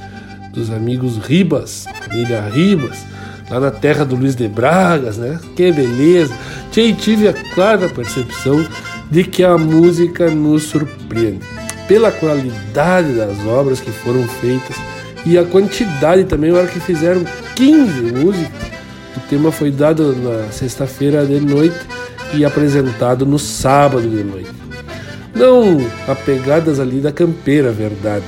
dos 0.51 0.69
amigos 0.69 1.19
Ribas, 1.19 1.85
família 2.01 2.41
Ribas, 2.49 3.05
lá 3.51 3.59
na 3.59 3.71
terra 3.71 4.05
do 4.05 4.15
Luiz 4.15 4.35
de 4.35 4.47
Bragas, 4.47 5.17
né? 5.17 5.37
Que 5.55 5.71
beleza! 5.71 6.33
E 6.75 6.93
tive 6.93 7.27
a 7.27 7.33
clara 7.53 7.89
percepção 7.89 8.65
de 9.11 9.25
que 9.25 9.43
a 9.43 9.57
música 9.57 10.31
nos 10.31 10.63
surpreende 10.63 11.45
pela 11.87 12.09
qualidade 12.09 13.11
das 13.11 13.37
obras 13.45 13.81
que 13.81 13.91
foram 13.91 14.25
feitas 14.25 14.77
e 15.25 15.37
a 15.37 15.43
quantidade 15.43 16.23
também, 16.23 16.51
hora 16.53 16.65
que 16.65 16.79
fizeram 16.79 17.25
15 17.55 18.01
músicas. 18.13 18.71
O 19.17 19.19
tema 19.29 19.51
foi 19.51 19.69
dado 19.69 20.15
na 20.15 20.49
sexta-feira 20.51 21.25
de 21.25 21.41
noite 21.41 21.75
e 22.33 22.45
apresentado 22.45 23.25
no 23.25 23.37
sábado 23.37 24.09
de 24.09 24.23
noite. 24.23 24.49
Não 25.35 25.85
apegadas 26.07 26.79
ali 26.79 27.01
da 27.01 27.11
campeira, 27.11 27.71
verdade, 27.71 28.23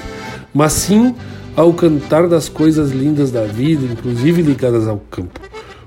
mas 0.53 0.73
sim 0.73 1.15
ao 1.55 1.73
cantar 1.73 2.27
das 2.27 2.49
coisas 2.49 2.91
lindas 2.91 3.31
da 3.31 3.43
vida, 3.43 3.85
inclusive 3.85 4.41
ligadas 4.41 4.87
ao 4.87 4.97
campo 5.09 5.39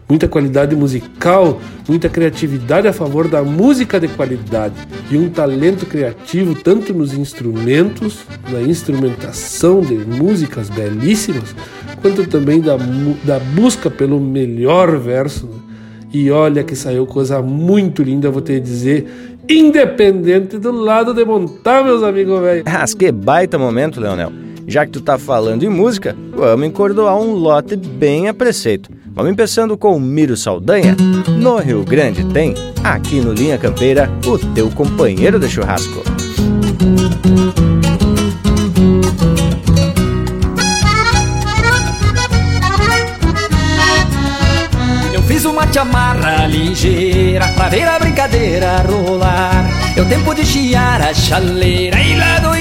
muita 0.09 0.29
qualidade 0.29 0.77
musical, 0.77 1.61
muita 1.89 2.09
criatividade 2.09 2.87
a 2.87 2.93
favor 2.93 3.29
da 3.29 3.43
música 3.43 3.99
de 3.99 4.09
qualidade 4.09 4.75
e 5.11 5.17
um 5.17 5.29
talento 5.29 5.87
criativo 5.87 6.55
tanto 6.55 6.95
nos 6.95 7.13
instrumentos, 7.15 8.21
na 8.51 8.61
instrumentação 8.63 9.81
de 9.81 9.95
músicas 9.95 10.71
belíssimas, 10.71 11.55
quanto 12.01 12.27
também 12.27 12.61
da, 12.61 12.77
da 13.25 13.39
busca 13.39 13.91
pelo 13.91 14.21
melhor 14.21 14.97
verso. 14.99 15.47
Né? 15.47 15.61
E 16.13 16.31
olha 16.31 16.63
que 16.63 16.77
saiu 16.77 17.05
coisa 17.05 17.43
muito 17.43 18.03
linda, 18.03 18.31
vou 18.31 18.41
te 18.41 18.59
dizer, 18.61 19.07
independente 19.49 20.57
do 20.57 20.71
lado 20.71 21.13
de 21.13 21.25
montar, 21.25 21.85
meus 21.85 22.03
amigos 22.03 22.41
velho. 22.41 22.63
Mas 22.65 22.95
que 22.95 23.11
baita 23.11 23.59
momento, 23.59 24.01
Leonel. 24.01 24.46
Já 24.67 24.85
que 24.85 24.93
tu 24.93 25.01
tá 25.01 25.17
falando 25.17 25.63
em 25.63 25.69
música, 25.69 26.17
vamos 26.35 26.67
encordoar 26.67 27.17
um 27.17 27.33
lote 27.33 27.77
bem 27.77 28.29
a 28.29 28.35
preceito. 28.35 28.91
Vamos 29.07 29.33
começando 29.33 29.79
com 29.79 29.97
o 29.97 30.01
Miro 30.01 30.37
Saldanha. 30.37 30.97
No 31.39 31.57
Rio 31.59 31.85
Grande 31.85 32.25
tem, 32.27 32.55
aqui 32.83 33.21
no 33.21 33.33
Linha 33.33 33.57
Campeira, 33.57 34.11
o 34.27 34.39
teu 34.55 34.71
companheiro 34.71 35.39
de 35.39 35.49
churrasco. 35.49 36.03
Uma 45.47 45.73
chamarra 45.73 46.47
ligeira 46.47 47.47
pra 47.55 47.69
ver 47.69 47.87
a 47.87 47.99
brincadeira 47.99 48.79
rolar. 48.79 49.67
É 49.97 50.03
o 50.03 50.05
tempo 50.07 50.35
de 50.35 50.45
chiar 50.45 51.01
a 51.01 51.15
chaleira 51.15 51.99
e 51.99 52.17
lá 52.17 52.39
doía 52.41 52.56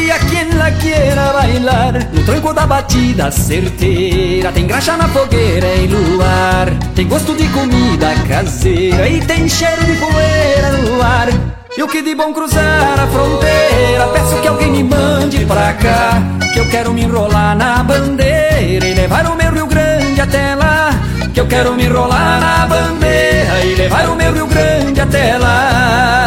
lá 0.65 0.71
queira 0.71 1.33
bailar. 1.33 1.93
No 2.11 2.23
tranco 2.23 2.53
da 2.53 2.65
batida 2.65 3.31
certeira 3.31 4.51
tem 4.51 4.65
graxa 4.65 4.97
na 4.97 5.07
fogueira 5.07 5.67
e 5.75 5.87
luar. 5.87 6.67
Tem 6.95 7.07
gosto 7.07 7.35
de 7.35 7.47
comida 7.49 8.13
caseira 8.27 9.07
e 9.07 9.19
tem 9.21 9.47
cheiro 9.47 9.83
de 9.85 9.93
poeira 9.93 10.71
no 10.77 11.01
ar. 11.01 11.29
E 11.77 11.83
o 11.83 11.87
que 11.87 12.01
de 12.01 12.15
bom 12.15 12.33
cruzar 12.33 12.97
a 12.97 13.05
fronteira 13.07 14.07
Peço 14.13 14.41
que 14.41 14.47
alguém 14.47 14.71
me 14.71 14.81
mande 14.81 15.45
pra 15.45 15.73
cá 15.73 16.21
Que 16.53 16.59
eu 16.61 16.69
quero 16.69 16.93
me 16.93 17.03
enrolar 17.03 17.53
na 17.53 17.83
bandeira 17.83 18.87
E 18.87 18.93
levar 18.93 19.25
o 19.25 19.35
meu 19.35 19.51
Rio 19.51 19.67
Grande 19.67 20.21
até 20.21 20.55
lá 20.55 20.91
Que 21.33 21.41
eu 21.41 21.45
quero 21.45 21.73
me 21.73 21.83
enrolar 21.83 22.39
na 22.39 22.65
bandeira 22.65 23.65
E 23.65 23.75
levar 23.75 24.07
o 24.07 24.15
meu 24.15 24.31
Rio 24.31 24.47
Grande 24.47 25.01
até 25.01 25.37
lá 25.37 26.24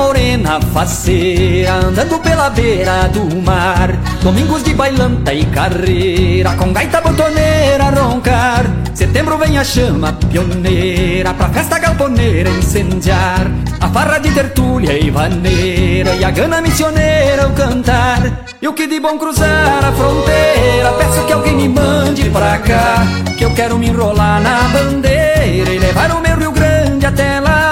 morena 0.00 0.58
faceira 0.72 1.74
Andando 1.74 2.18
pela 2.20 2.48
beira 2.48 3.08
do 3.08 3.24
mar. 3.42 3.92
Domingos 4.22 4.62
de 4.62 4.72
bailanta 4.74 5.32
e 5.34 5.44
carreira 5.46 6.54
Com 6.56 6.72
gaita 6.72 7.00
botoneira 7.02 7.90
roncar. 7.90 8.64
Setembro 8.94 9.36
vem 9.38 9.58
a 9.58 9.64
chama 9.64 10.12
pioneira 10.12 11.34
Pra 11.34 11.50
festa 11.50 11.78
galponeira 11.78 12.48
incendiar. 12.48 13.46
A 13.80 13.88
farra 13.88 14.18
de 14.18 14.30
tertúlia 14.30 14.98
e 14.98 15.10
vaneira 15.10 16.14
E 16.14 16.24
a 16.24 16.30
gana 16.30 16.60
missioneira 16.62 17.44
ao 17.44 17.50
cantar. 17.50 18.46
E 18.60 18.66
o 18.66 18.72
que 18.72 18.86
de 18.86 19.00
bom 19.00 19.18
cruzar 19.18 19.84
a 19.84 19.92
fronteira 19.92 20.92
Peço 20.98 21.26
que 21.26 21.32
alguém 21.32 21.56
me 21.56 21.68
mande 21.68 22.30
pra 22.30 22.58
cá. 22.58 23.06
Que 23.36 23.44
eu 23.44 23.54
quero 23.54 23.78
me 23.78 23.88
enrolar 23.88 24.40
na 24.40 24.60
bandeira 24.68 25.70
E 25.70 25.78
levar 25.78 26.10
o 26.12 26.20
meu 26.22 26.36
Rio 26.38 26.52
Grande 26.52 27.04
até 27.06 27.40
lá 27.40 27.69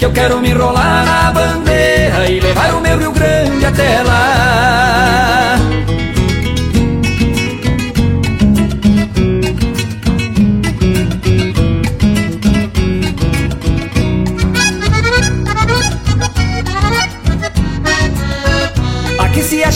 que 0.00 0.06
eu 0.06 0.12
quero 0.12 0.40
me 0.40 0.48
enrolar 0.48 1.04
na 1.04 1.30
bandeira 1.30 2.26
e 2.26 2.40
levar 2.40 2.72
o 2.72 2.80
meu 2.80 2.96
Rio 2.96 3.12
Grande 3.12 3.66
até 3.66 4.02
lá. 4.02 4.39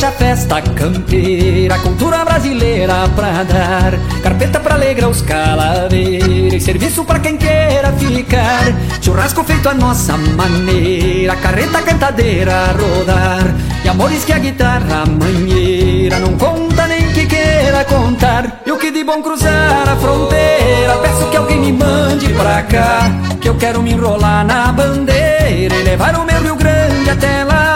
Acha 0.04 0.12
festa 0.12 0.60
campeira, 0.60 1.78
cultura 1.78 2.26
brasileira 2.26 3.08
pra 3.16 3.42
dar, 3.42 3.98
carpeta 4.22 4.60
pra 4.60 4.74
alegrar 4.74 5.08
os 5.08 5.22
calaveiros, 5.22 6.62
serviço 6.62 7.06
pra 7.06 7.18
quem 7.20 7.38
queira 7.38 7.90
ficar, 7.92 8.64
churrasco 9.00 9.42
feito 9.44 9.66
a 9.66 9.72
nossa 9.72 10.14
maneira, 10.18 11.34
carreta 11.36 11.80
cantadeira 11.80 12.52
a 12.52 12.72
rodar, 12.72 13.54
e 13.82 13.88
amores 13.88 14.26
que 14.26 14.34
a 14.34 14.38
guitarra 14.38 15.04
manheira 15.06 16.18
não 16.18 16.36
conta 16.36 16.86
nem 16.86 17.10
que 17.14 17.24
queira 17.24 17.82
contar, 17.86 18.60
e 18.66 18.70
o 18.70 18.76
que 18.76 18.90
de 18.90 19.04
bom 19.04 19.22
cruzar 19.22 19.88
a 19.88 19.96
fronteira, 19.96 20.98
peço 21.00 21.30
que 21.30 21.36
alguém 21.38 21.60
me 21.60 21.72
mande 21.72 22.28
pra 22.34 22.62
cá, 22.64 23.10
que 23.40 23.48
eu 23.48 23.54
quero 23.54 23.82
me 23.82 23.92
enrolar 23.92 24.44
na 24.44 24.70
bandeira 24.70 25.74
e 25.74 25.82
levar 25.82 26.14
o 26.16 26.26
meu 26.26 26.42
Rio 26.42 26.56
Grande 26.56 27.08
até 27.08 27.42
lá 27.44 27.73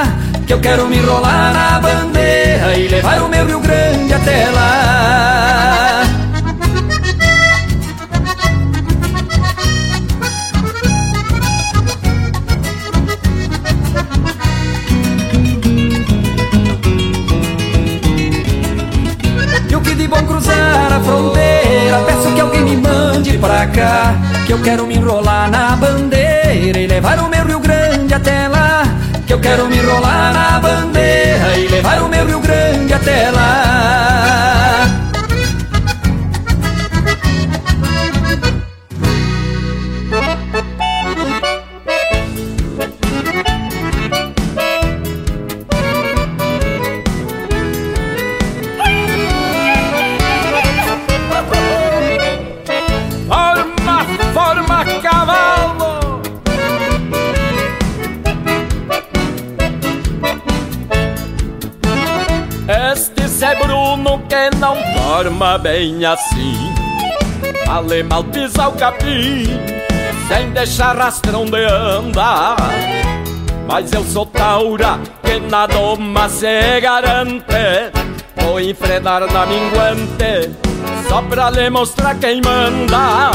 que 0.49 0.55
eu 0.55 0.61
quero 0.61 0.89
me 0.89 0.97
enrolar 0.97 1.53
na 1.53 1.79
bandeira 1.79 2.75
e 2.75 2.89
levar 2.89 3.21
o 3.21 3.29
meu 3.29 3.45
Rio 3.45 3.61
Grande 3.61 4.15
até 4.15 4.49
lá. 4.49 6.05
E 19.69 19.77
o 19.77 19.81
que 19.83 19.95
de 19.95 20.09
bom 20.09 20.23
cruzar 20.25 20.95
a 20.95 21.01
fronteira, 21.01 21.99
peço 22.07 22.33
que 22.35 22.41
alguém 22.41 22.63
me 22.63 22.77
mande 22.79 23.37
pra 23.37 23.67
cá, 23.67 24.15
que 24.47 24.55
eu 24.55 24.63
quero 24.63 24.87
me 24.87 24.97
enrolar 24.97 25.51
na 25.51 25.77
bandeira 25.77 26.79
e 26.81 26.87
levar 26.87 27.19
o 27.19 27.29
meu 27.29 27.45
Rio 27.45 27.61
Grande 27.61 28.15
até 28.15 28.49
lá 28.49 28.88
eu 29.39 29.41
quero 29.41 29.69
me 29.69 29.79
enrolar 29.79 30.33
na 30.33 30.59
bandeira 30.59 31.57
e 31.57 31.69
levar 31.69 32.03
o 32.03 32.09
meu 32.09 32.27
Rio 32.27 32.41
Grande 32.41 32.93
até 32.93 33.31
lá. 33.31 34.08
Não 64.57 64.77
forma 64.95 65.59
bem 65.59 66.05
assim. 66.05 66.75
Vale 67.67 68.03
mal 68.03 68.25
pisar 68.25 68.71
o 68.71 68.73
capim 68.73 69.45
Sem 70.27 70.51
deixar 70.53 70.97
rastrão 70.97 71.45
de 71.45 71.65
andar 71.65 72.57
Mas 73.67 73.93
eu 73.93 74.03
sou 74.05 74.25
taura 74.25 74.99
que 75.23 75.39
na 75.39 75.67
doma 75.67 76.29
se 76.29 76.81
garante. 76.81 77.45
Vou 78.37 78.59
enfrentar 78.59 79.21
na 79.21 79.45
minguante 79.45 80.51
Só 81.09 81.21
pra 81.23 81.51
lhe 81.51 81.69
mostrar 81.69 82.15
quem 82.15 82.41
manda. 82.41 83.31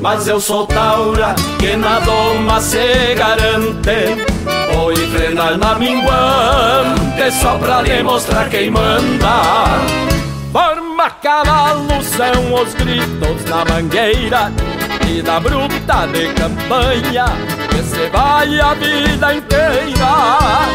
Mas 0.00 0.28
eu 0.28 0.40
sou 0.40 0.66
taura 0.66 1.34
que 1.58 1.74
na 1.76 1.98
doma 2.00 2.60
se 2.60 3.14
garante 3.16 4.55
Vou 4.76 4.92
enfrentar 4.92 5.56
na 5.56 5.74
minguante 5.76 7.32
Só 7.40 7.56
pra 7.56 7.80
lhe 7.80 8.02
mostrar 8.02 8.50
quem 8.50 8.70
manda. 8.70 9.78
Forma 10.52 11.08
cavalo 11.10 12.02
são 12.02 12.52
os 12.54 12.74
gritos 12.74 13.42
na 13.46 13.64
mangueira 13.64 14.52
E 15.08 15.22
da 15.22 15.40
bruta 15.40 16.06
de 16.12 16.28
campanha 16.34 17.24
Que 17.70 17.82
se 17.82 18.06
vai 18.10 18.60
a 18.60 18.74
vida 18.74 19.34
inteira. 19.34 20.68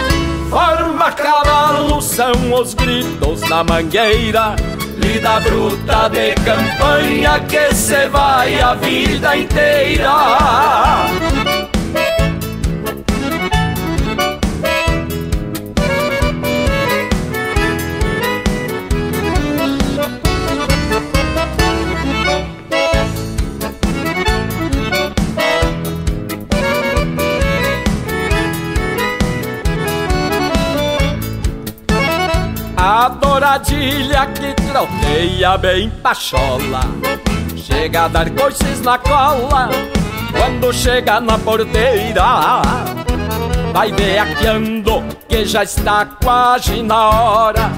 Forma 0.49 1.11
cavalo 1.11 2.01
são 2.01 2.33
os 2.59 2.73
gritos 2.73 3.41
na 3.41 3.63
mangueira 3.63 4.55
Lida 4.97 5.39
bruta 5.41 6.09
de 6.09 6.33
campanha 6.43 7.39
que 7.41 7.75
se 7.75 8.09
vai 8.09 8.59
a 8.59 8.73
vida 8.73 9.37
inteira 9.37 11.60
A 33.51 33.57
douradilha 33.57 34.27
que 34.27 34.53
troteia 34.53 35.57
bem 35.57 35.89
pachola. 35.89 36.79
Chega 37.57 38.05
a 38.05 38.07
dar 38.07 38.29
coices 38.29 38.79
na 38.79 38.97
cola 38.97 39.69
Quando 40.31 40.71
chega 40.71 41.19
na 41.19 41.37
porteira 41.37 42.61
Vai 43.73 43.91
veaqueando 43.91 45.03
que 45.27 45.43
já 45.43 45.63
está 45.63 46.05
quase 46.23 46.81
na 46.81 47.09
hora 47.09 47.71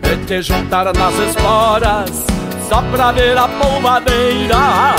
De 0.00 0.16
te 0.26 0.42
juntar 0.42 0.84
nas 0.94 1.18
esporas 1.18 2.24
Só 2.68 2.80
pra 2.92 3.10
ver 3.10 3.36
a 3.36 3.48
polvadeira 3.48 4.94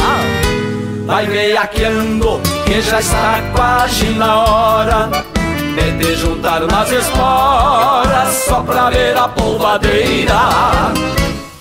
Vai 1.06 1.26
veaqueando 1.26 2.42
que 2.66 2.82
já 2.82 3.00
está 3.00 3.42
quase 3.56 4.10
na 4.10 4.44
hora 4.44 5.41
de 5.76 5.92
te 6.00 6.16
juntar 6.16 6.62
nas 6.62 6.92
esporas 6.92 8.34
só 8.46 8.62
pra 8.62 8.90
ver 8.90 9.18
a 9.18 9.28
polvadeira. 9.28 10.40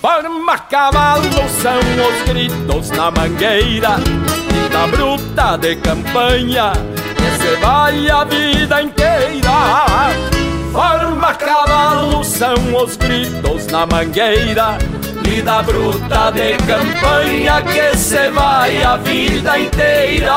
Forma 0.01 0.57
cavalo 0.57 1.23
são 1.61 1.79
os 1.79 2.29
gritos 2.29 2.89
na 2.91 3.11
mangueira 3.11 3.99
e 4.49 4.69
da 4.69 4.87
bruta 4.87 5.57
de 5.57 5.75
campanha 5.77 6.73
que 7.15 7.41
se 7.41 7.55
vai 7.61 8.09
a 8.09 8.23
vida 8.23 8.81
inteira. 8.81 10.09
Forma 10.71 11.33
cavalo 11.35 12.23
são 12.23 12.55
os 12.83 12.95
gritos 12.95 13.67
na 13.67 13.85
mangueira 13.85 14.77
e 15.27 15.41
da 15.41 15.61
bruta 15.61 16.31
de 16.31 16.57
campanha 16.65 17.61
que 17.61 17.97
se 17.97 18.29
vai 18.31 18.83
a 18.83 18.97
vida 18.97 19.59
inteira. 19.59 20.31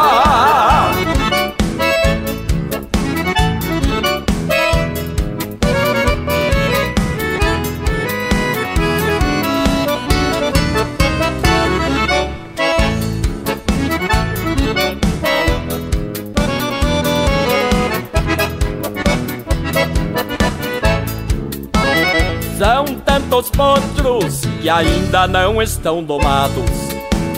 Tantos 23.34 23.50
potros 23.50 24.42
que 24.62 24.70
ainda 24.70 25.26
não 25.26 25.60
estão 25.60 26.04
domados. 26.04 26.70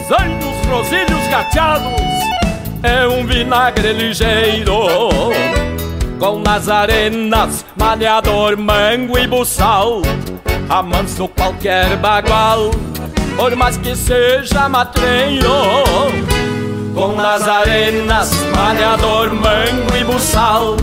São 0.07 0.39
dos 0.39 0.67
rosilhos 0.71 1.27
gateados 1.31 1.91
É 2.83 3.09
um 3.09 3.27
vinagre 3.27 3.95
ligeiro 3.95 4.89
Com 6.19 6.41
nas 6.41 6.69
arenas, 6.69 7.65
maneador, 7.79 8.59
mango 8.59 9.19
e 9.19 9.27
buçal. 9.27 10.03
Amanso 10.69 11.29
qualquer 11.29 11.97
bagual 11.97 12.73
Por 13.35 13.57
mais 13.57 13.79
que 13.79 13.97
seja 13.97 14.69
matreiro 14.69 15.49
Com 16.97 17.15
nas 17.15 17.47
arenas, 17.47 18.31
maneador, 18.57 19.29
mango 19.35 19.95
e 20.01 20.03
buçal. 20.03 20.79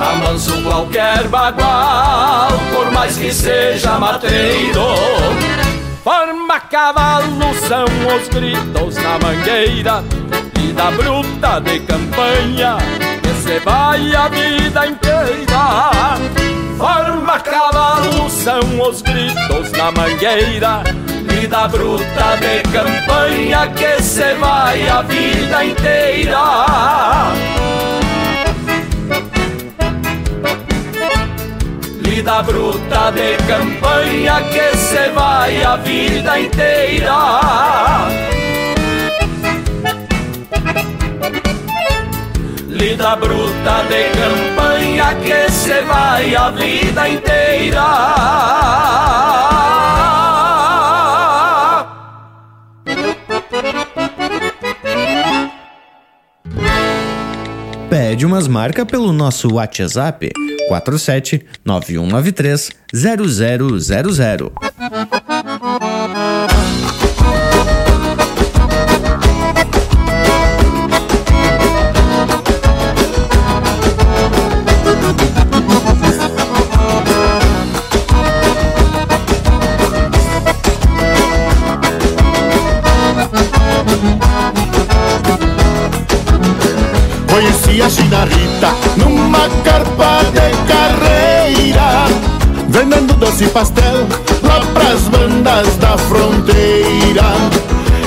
Amanso 0.00 0.60
qualquer 0.64 1.28
bagual, 1.28 2.48
por 2.74 2.90
mais 2.90 3.16
que 3.16 3.32
seja 3.32 3.96
matreiro. 3.96 4.84
Forma 6.02 6.58
cavalo 6.58 7.54
são 7.68 7.84
os 7.84 8.28
gritos 8.28 8.96
na 8.96 9.18
mangueira 9.20 10.04
E 10.60 10.72
da 10.72 10.90
bruta 10.90 11.60
de 11.60 11.80
campanha 11.80 12.76
se 13.44 13.58
vai 13.60 14.16
a 14.16 14.26
vida 14.28 14.86
inteira. 14.86 16.16
Forma 16.78 17.38
cavalo 17.40 18.30
são 18.30 18.62
os 18.88 19.02
gritos 19.02 19.70
na 19.72 19.92
mangueira. 19.92 20.82
E 21.42 21.46
da 21.46 21.68
bruta 21.68 22.38
de 22.40 22.62
campanha 22.72 23.66
que 23.76 24.02
se 24.02 24.32
vai 24.34 24.88
a 24.88 25.02
vida 25.02 25.64
inteira. 25.64 26.44
Lida 32.00 32.42
bruta 32.42 33.12
de 33.12 33.36
campanha 33.46 34.40
que 34.52 34.76
se 34.78 35.08
vai 35.10 35.62
a 35.62 35.76
vida 35.76 36.40
inteira. 36.40 37.83
Lida 42.84 43.16
bruta 43.16 43.82
de 43.88 44.10
campanha 44.10 45.14
que 45.24 45.50
se 45.50 45.80
vai 45.84 46.34
a 46.36 46.50
vida 46.50 47.08
inteira. 47.08 47.82
Pede 57.88 58.26
umas 58.26 58.46
marcas 58.46 58.84
pelo 58.84 59.14
nosso 59.14 59.54
WhatsApp 59.54 60.30
47 60.68 61.46
9193 61.64 62.70
0000. 62.92 64.52
Doce 93.34 93.46
pastel? 93.48 94.06
Lá 94.44 94.60
pras 94.72 95.08
bandas 95.08 95.76
da 95.78 95.98
fronteira. 95.98 97.24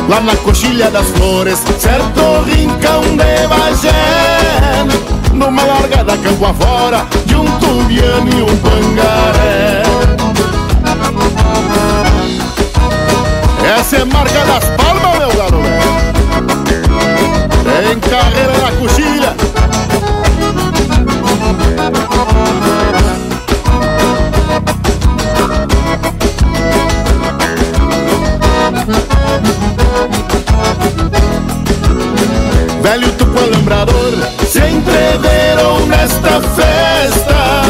Lá 0.07 0.21
na 0.21 0.35
coxilha 0.37 0.89
das 0.89 1.05
flores, 1.07 1.59
certo 1.79 2.43
rincão 2.45 3.01
de 3.01 3.47
Bagé. 3.47 4.85
Numa 5.33 5.63
largada 5.63 6.17
campo 6.17 6.45
afora, 6.45 7.05
de 7.25 7.35
um 7.35 7.45
tubiano 7.59 8.29
e 8.29 8.41
um 8.41 8.57
pangaré. 8.57 9.83
Essa 13.77 13.97
é 13.97 14.05
marca 14.05 14.45
das 14.45 14.63
palmas, 14.77 15.19
meu 15.19 15.33
garoto. 15.35 15.67
Tem 17.65 17.99
carreira 17.99 18.57
na 18.59 18.71
coxilha 18.79 19.06
velho 32.81 33.11
tuco 33.13 33.37
alambrador 33.39 34.13
se 34.47 34.59
entreveram 34.59 35.85
nesta 35.87 36.41
festa. 36.41 37.63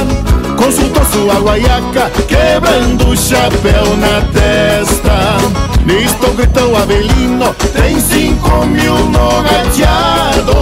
Consultou 0.55 1.05
sua 1.05 1.35
guaiaca, 1.39 2.11
quebrando 2.27 3.09
o 3.09 3.17
chapéu 3.17 3.95
na 3.97 4.21
testa. 4.31 5.38
Nisto 5.85 6.31
gritou 6.35 6.75
Avelino, 6.75 7.53
tem 7.73 7.99
cinco 7.99 8.65
mil 8.65 8.95
no 8.95 9.41
gateado. 9.43 10.57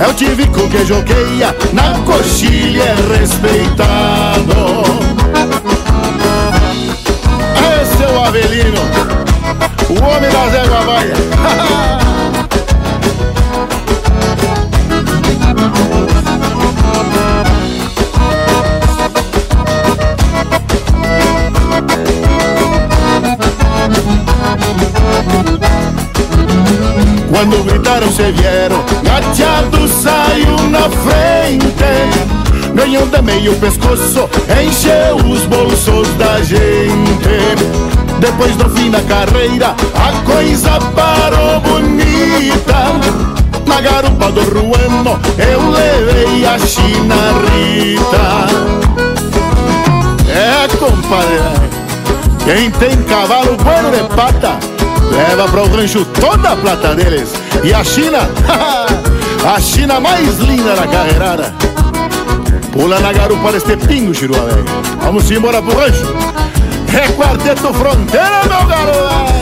É 0.00 0.08
o 0.08 0.14
tivico 0.14 0.68
que 0.68 0.84
joqueia, 0.84 1.54
na 1.72 1.98
coxilha 2.00 2.82
é 2.82 3.18
respeitado. 3.18 4.82
Esse 7.80 8.02
é 8.02 8.08
o 8.08 8.24
Avelino, 8.24 8.80
o 9.90 10.04
homem 10.04 10.30
da 10.30 10.48
Zé 10.48 10.64
Baia. 10.84 12.02
Quando 27.42 27.64
gritaram 27.64 28.06
se 28.06 28.30
vieram, 28.30 28.84
gateado 29.02 29.88
saiu 29.88 30.56
na 30.70 30.88
frente. 30.88 32.72
Ganhou 32.72 33.04
de 33.08 33.20
meio 33.20 33.52
pescoço, 33.56 34.30
encheu 34.64 35.16
os 35.16 35.42
bolsos 35.46 36.06
da 36.18 36.40
gente. 36.40 36.62
Depois 38.20 38.54
do 38.54 38.70
fim 38.70 38.92
da 38.92 39.00
carreira, 39.00 39.74
a 39.92 40.12
coisa 40.24 40.78
parou 40.94 41.58
bonita. 41.62 42.92
Na 43.66 43.80
garupa 43.80 44.30
do 44.30 44.42
Ruano, 44.42 45.18
eu 45.36 45.68
levei 45.68 46.46
a 46.46 46.56
China 46.60 47.16
Rita. 47.50 48.46
É, 50.30 50.68
compadre, 50.76 51.40
quem 52.44 52.70
tem 52.70 53.02
cavalo 53.02 53.56
bueno 53.56 53.90
de 53.90 54.14
pata 54.14 54.71
Leva 55.12 55.46
para 55.48 55.62
o 55.62 55.76
rancho 55.76 56.04
toda 56.06 56.52
a 56.52 56.56
plata 56.56 56.94
deles. 56.94 57.32
E 57.62 57.72
a 57.72 57.84
China, 57.84 58.20
a 59.54 59.60
China 59.60 60.00
mais 60.00 60.38
linda 60.38 60.74
da 60.74 60.86
carreirada. 60.86 61.54
Pula 62.72 62.98
na 63.00 63.12
garupa 63.12 63.52
deste 63.52 63.76
pingo, 63.76 64.14
Chirua, 64.14 64.40
velho. 64.46 64.64
Vamos 65.02 65.30
embora 65.30 65.60
pro 65.62 65.78
rancho. 65.78 66.14
É 66.94 67.12
quarteto 67.12 67.72
fronteira, 67.74 68.42
meu 68.48 68.66
garoto. 68.66 69.41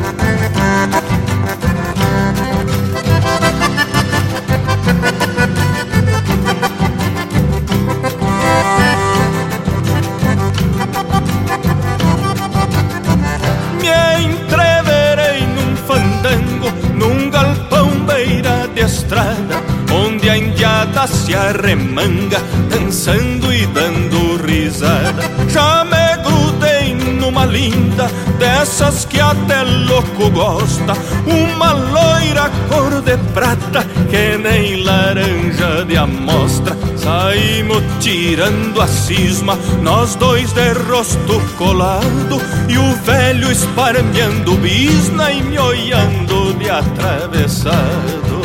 Arremanga, 22.01 22.39
dançando 22.69 23.53
e 23.53 23.65
dando 23.67 24.43
risada. 24.45 25.23
Já 25.49 25.85
me 25.85 26.17
grudei 26.23 26.95
numa 26.95 27.45
linda, 27.45 28.09
dessas 28.39 29.05
que 29.05 29.19
até 29.19 29.63
louco 29.63 30.29
gosta. 30.31 30.93
Uma 31.25 31.73
loira 31.73 32.49
cor 32.69 33.01
de 33.01 33.17
prata, 33.33 33.85
que 34.09 34.37
nem 34.37 34.83
laranja 34.83 35.85
de 35.85 35.97
amostra. 35.97 36.75
Saímos 36.97 37.83
tirando 37.99 38.81
a 38.81 38.87
cisma, 38.87 39.57
nós 39.81 40.15
dois 40.15 40.51
de 40.53 40.73
rosto 40.73 41.41
colado. 41.57 42.41
E 42.67 42.77
o 42.77 42.95
velho 43.03 43.51
esparmeando 43.51 44.55
bisna 44.57 45.31
e 45.31 45.41
me 45.43 45.59
olhando 45.59 46.53
de 46.57 46.69
atravessado. 46.69 48.41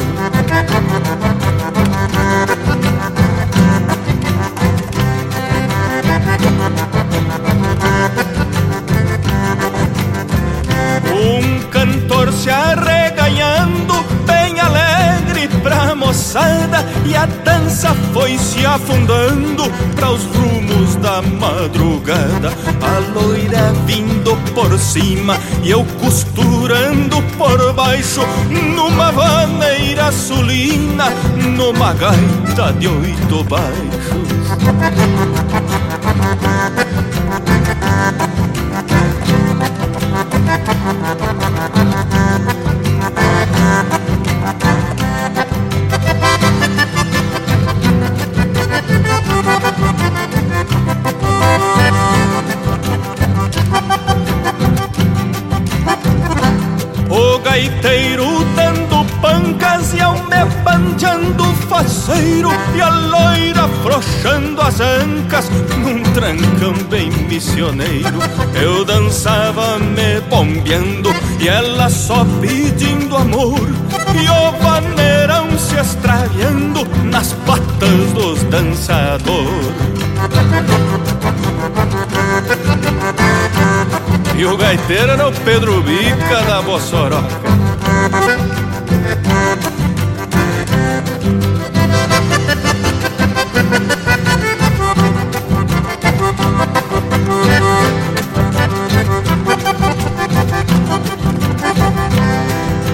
Afundando 18.87 19.65
para 19.97 20.11
os 20.13 20.23
rumos 20.27 20.95
da 20.97 21.21
madrugada. 21.21 22.53
A 22.81 22.99
loira 23.19 23.73
vindo 23.85 24.37
por 24.55 24.79
cima 24.79 25.37
e 25.65 25.71
eu 25.73 25.85
costurando 26.01 27.21
por 27.37 27.73
baixo, 27.73 28.21
numa 28.75 29.11
vaneira 29.11 30.13
sulina, 30.13 31.11
numa 31.57 31.93
gaita 31.95 32.73
de 32.79 32.87
oito 32.87 33.43
baixos. 33.45 34.27
Faceiro 62.07 62.51
E 62.75 62.81
a 62.81 62.89
loira 62.89 63.65
afrouxando 63.65 64.61
as 64.61 64.81
ancas 64.81 65.51
num 65.79 66.03
trancão 66.13 66.75
bem 66.89 67.11
missioneiro. 67.11 68.19
Eu 68.55 68.85
dançava 68.85 69.79
me 69.79 70.21
bombeando 70.29 71.11
e 71.41 71.49
ela 71.49 71.91
só 71.91 72.25
pedindo 72.41 73.17
amor. 73.17 73.69
E 74.15 74.29
o 74.29 74.53
vaneirão 74.63 75.59
se 75.59 75.77
extraviando 75.77 76.87
nas 77.05 77.33
patas 77.33 78.13
dos 78.15 78.43
dançadores. 78.45 79.67
E 84.37 84.45
o 84.45 84.57
gaiteiro 84.57 85.13
era 85.13 85.29
o 85.29 85.33
Pedro 85.33 85.83
Bica 85.83 86.43
da 86.47 86.63
Bossoroca. 86.63 87.37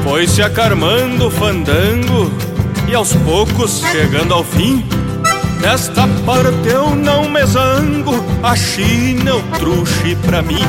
Foi 0.04 0.28
se 0.28 0.42
acarmando 0.42 1.26
o 1.26 1.30
fandango 1.30 2.30
e 2.86 2.94
aos 2.94 3.12
poucos 3.12 3.82
chegando 3.90 4.32
ao 4.32 4.44
fim. 4.44 4.84
Nesta 5.60 6.06
parte 6.24 6.68
eu 6.68 6.94
não 6.94 7.28
me 7.28 7.44
zango, 7.44 8.24
a 8.40 8.54
China 8.54 9.34
o 9.34 9.42
truxe 9.58 10.14
pra 10.24 10.40
mim. 10.40 10.62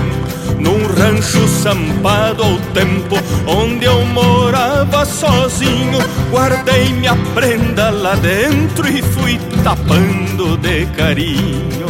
Num 0.59 0.87
rancho 0.87 1.47
sampado 1.47 2.41
ao 2.41 2.57
tempo, 2.73 3.15
onde 3.45 3.85
eu 3.85 4.03
morava 4.07 5.05
sozinho, 5.05 5.99
guardei 6.31 6.89
minha 6.93 7.15
prenda 7.35 7.91
lá 7.91 8.15
dentro 8.15 8.87
e 8.87 9.02
tapando 9.63 10.57
de 10.57 10.85
carinho. 10.87 11.87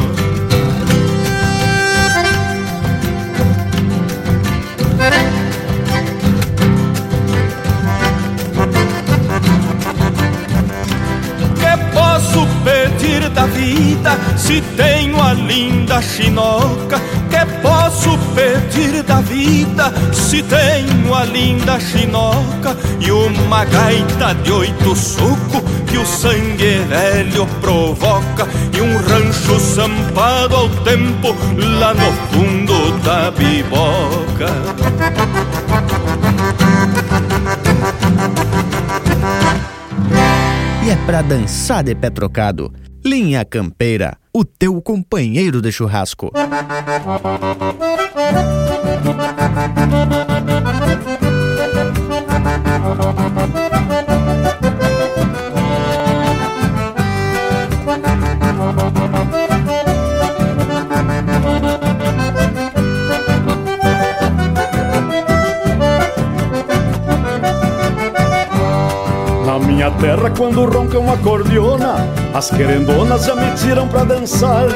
Que 11.56 11.94
posso 11.94 12.48
pedir 12.64 13.28
da 13.30 13.46
vida 13.48 14.18
se 14.38 14.62
tenho 14.78 15.22
a 15.22 15.34
linda 15.34 16.00
chinoca? 16.02 17.02
Que 17.30 17.46
posso 17.62 18.18
pedir 18.36 19.02
da 19.02 19.20
vida 19.22 19.92
se 20.14 20.44
tenho 20.44 21.16
a 21.16 21.26
linda 21.26 21.80
chinoca 21.80 22.78
e 23.00 23.12
uma 23.12 23.66
gaita 23.66 24.36
de 24.44 24.52
oito 24.52 24.96
suco? 24.96 25.83
Que 25.94 25.98
o 26.00 26.06
sangue 26.08 26.80
velho 26.90 27.46
provoca 27.62 28.48
e 28.76 28.82
um 28.82 28.98
rancho 28.98 29.60
sampado 29.60 30.56
ao 30.56 30.68
tempo 30.84 31.36
lá 31.80 31.94
no 31.94 32.12
fundo 32.32 32.98
da 33.04 33.30
biboca. 33.30 34.48
E 40.84 40.90
é 40.90 40.96
pra 41.06 41.22
dançar 41.22 41.84
de 41.84 41.94
pé 41.94 42.10
trocado. 42.10 42.74
Linha 43.06 43.46
Campeira, 43.46 44.18
o 44.34 44.44
teu 44.44 44.82
companheiro 44.82 45.62
de 45.62 45.72
churrasco. 45.72 46.32
Terra, 69.94 70.30
quando 70.38 70.66
ronca 70.66 71.00
uma 71.00 71.18
cordiona, 71.18 72.08
as 72.34 72.50
querendonas 72.50 73.26
já 73.26 73.36
me 73.36 73.52
tiram 73.56 73.88
pra 73.88 74.04
dançar. 74.04 74.68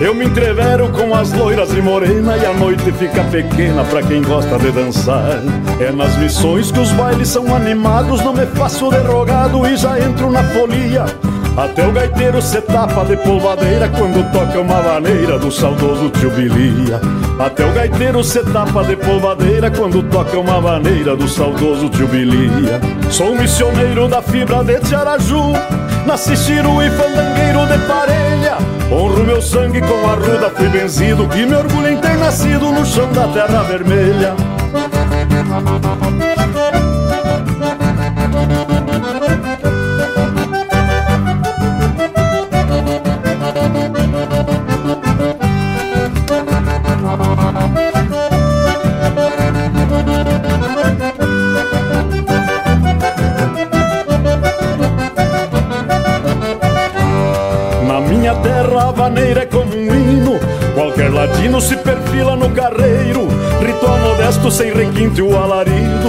Eu 0.00 0.14
me 0.14 0.26
entrevero 0.26 0.88
com 0.90 1.14
as 1.14 1.32
loiras 1.32 1.72
e 1.72 1.80
morena, 1.80 2.36
e 2.36 2.44
a 2.44 2.52
noite 2.52 2.92
fica 2.92 3.24
pequena 3.24 3.84
pra 3.84 4.02
quem 4.02 4.22
gosta 4.22 4.58
de 4.58 4.70
dançar. 4.70 5.40
É 5.80 5.90
nas 5.90 6.16
missões 6.16 6.70
que 6.70 6.80
os 6.80 6.90
bailes 6.92 7.28
são 7.28 7.54
animados, 7.54 8.20
não 8.22 8.32
me 8.32 8.46
faço 8.46 8.90
derrogado 8.90 9.66
e 9.66 9.76
já 9.76 9.98
entro 9.98 10.30
na 10.30 10.42
folia. 10.42 11.04
Até 11.56 11.86
o 11.86 11.90
gaiteiro 11.90 12.42
se 12.42 12.60
tapa 12.60 13.02
de 13.06 13.16
polvadeira 13.16 13.88
quando 13.88 14.30
toca 14.30 14.60
uma 14.60 14.82
maneira 14.82 15.38
do 15.38 15.50
saudoso 15.50 16.10
tio 16.10 16.30
Bilia. 16.30 17.00
Até 17.38 17.64
o 17.64 17.72
gaiteiro 17.72 18.22
se 18.22 18.40
tapa 18.40 18.84
de 18.84 18.94
polvadeira 18.94 19.70
quando 19.70 20.02
toca 20.02 20.38
uma 20.38 20.60
maneira 20.60 21.16
do 21.16 21.26
saudoso 21.26 21.88
tio 21.88 22.06
Bilia. 22.08 22.78
Sou 23.10 23.34
missioneiro 23.34 24.06
da 24.06 24.20
fibra 24.20 24.62
de 24.62 24.78
Tiaraju, 24.80 25.54
nasci 26.06 26.36
chiru 26.36 26.82
e 26.82 26.90
fandangueiro 26.90 27.66
de 27.66 27.78
parelha. 27.86 28.58
Honro 28.92 29.24
meu 29.24 29.40
sangue 29.40 29.80
com 29.80 30.10
a 30.10 30.14
ruda, 30.14 30.50
fui 30.50 30.68
benzido 30.68 31.26
e 31.34 31.46
me 31.46 31.54
orgulho 31.54 31.88
em 31.88 31.96
ter 31.96 32.18
nascido 32.18 32.70
no 32.70 32.84
chão 32.84 33.10
da 33.12 33.28
terra 33.28 33.62
vermelha. 33.62 34.34
Minha 58.26 58.34
terra 58.36 58.90
vaneira 58.90 59.42
é 59.42 59.46
como 59.46 59.72
um 59.72 59.94
hino. 59.94 60.40
Qualquer 60.74 61.12
ladino 61.12 61.60
se 61.60 61.76
perfila 61.76 62.34
no 62.34 62.50
carreiro. 62.50 63.28
Ritual 63.64 63.98
modesto 63.98 64.50
sem 64.50 64.72
requinte 64.72 65.22
o 65.22 65.36
alarido. 65.36 66.08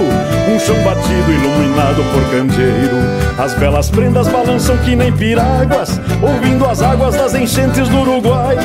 Um 0.52 0.58
chão 0.58 0.74
batido 0.82 1.30
iluminado 1.30 2.02
por 2.12 2.24
candeeiro. 2.32 2.96
As 3.38 3.54
belas 3.54 3.88
prendas 3.88 4.26
balançam 4.26 4.76
que 4.78 4.96
nem 4.96 5.12
piráguas 5.12 6.00
Ouvindo 6.20 6.66
as 6.66 6.82
águas 6.82 7.14
das 7.14 7.34
enchentes 7.36 7.88
do 7.88 8.00
Uruguai. 8.00 8.56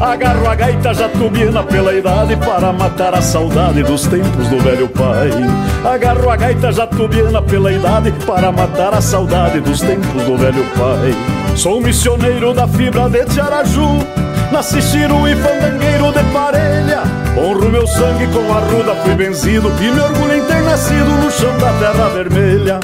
Agarro 0.00 0.48
a 0.48 0.54
gaita 0.54 0.94
jatubiana 0.94 1.64
pela 1.64 1.92
idade 1.92 2.36
Para 2.36 2.72
matar 2.72 3.12
a 3.12 3.20
saudade 3.20 3.82
dos 3.82 4.06
tempos 4.06 4.46
do 4.46 4.60
velho 4.60 4.88
pai. 4.88 5.30
Agarro 5.84 6.30
a 6.30 6.36
gaita 6.36 6.70
jatubiana 6.70 7.42
pela 7.42 7.72
idade 7.72 8.12
Para 8.24 8.52
matar 8.52 8.94
a 8.94 9.00
saudade 9.00 9.58
dos 9.58 9.80
tempos 9.80 10.22
do 10.22 10.36
velho 10.36 10.64
pai 10.78 11.39
Sou 11.60 11.78
missioneiro 11.78 12.54
da 12.54 12.66
fibra 12.66 13.06
de 13.10 13.22
Tiaraju. 13.26 13.98
Nasci 14.50 14.80
chiru 14.80 15.28
e 15.28 15.36
fandangueiro 15.36 16.10
de 16.10 16.24
parelha. 16.32 17.02
Honro 17.36 17.68
meu 17.68 17.86
sangue 17.86 18.26
com 18.28 18.50
a 18.50 18.60
ruda, 18.60 18.94
fui 19.02 19.14
benzido 19.14 19.70
E 19.78 19.90
me 19.90 20.00
orgulho 20.00 20.36
em 20.36 20.44
ter 20.46 20.62
nascido 20.62 21.04
no 21.22 21.30
chão 21.30 21.58
da 21.58 21.70
terra 21.74 22.08
vermelha. 22.08 22.80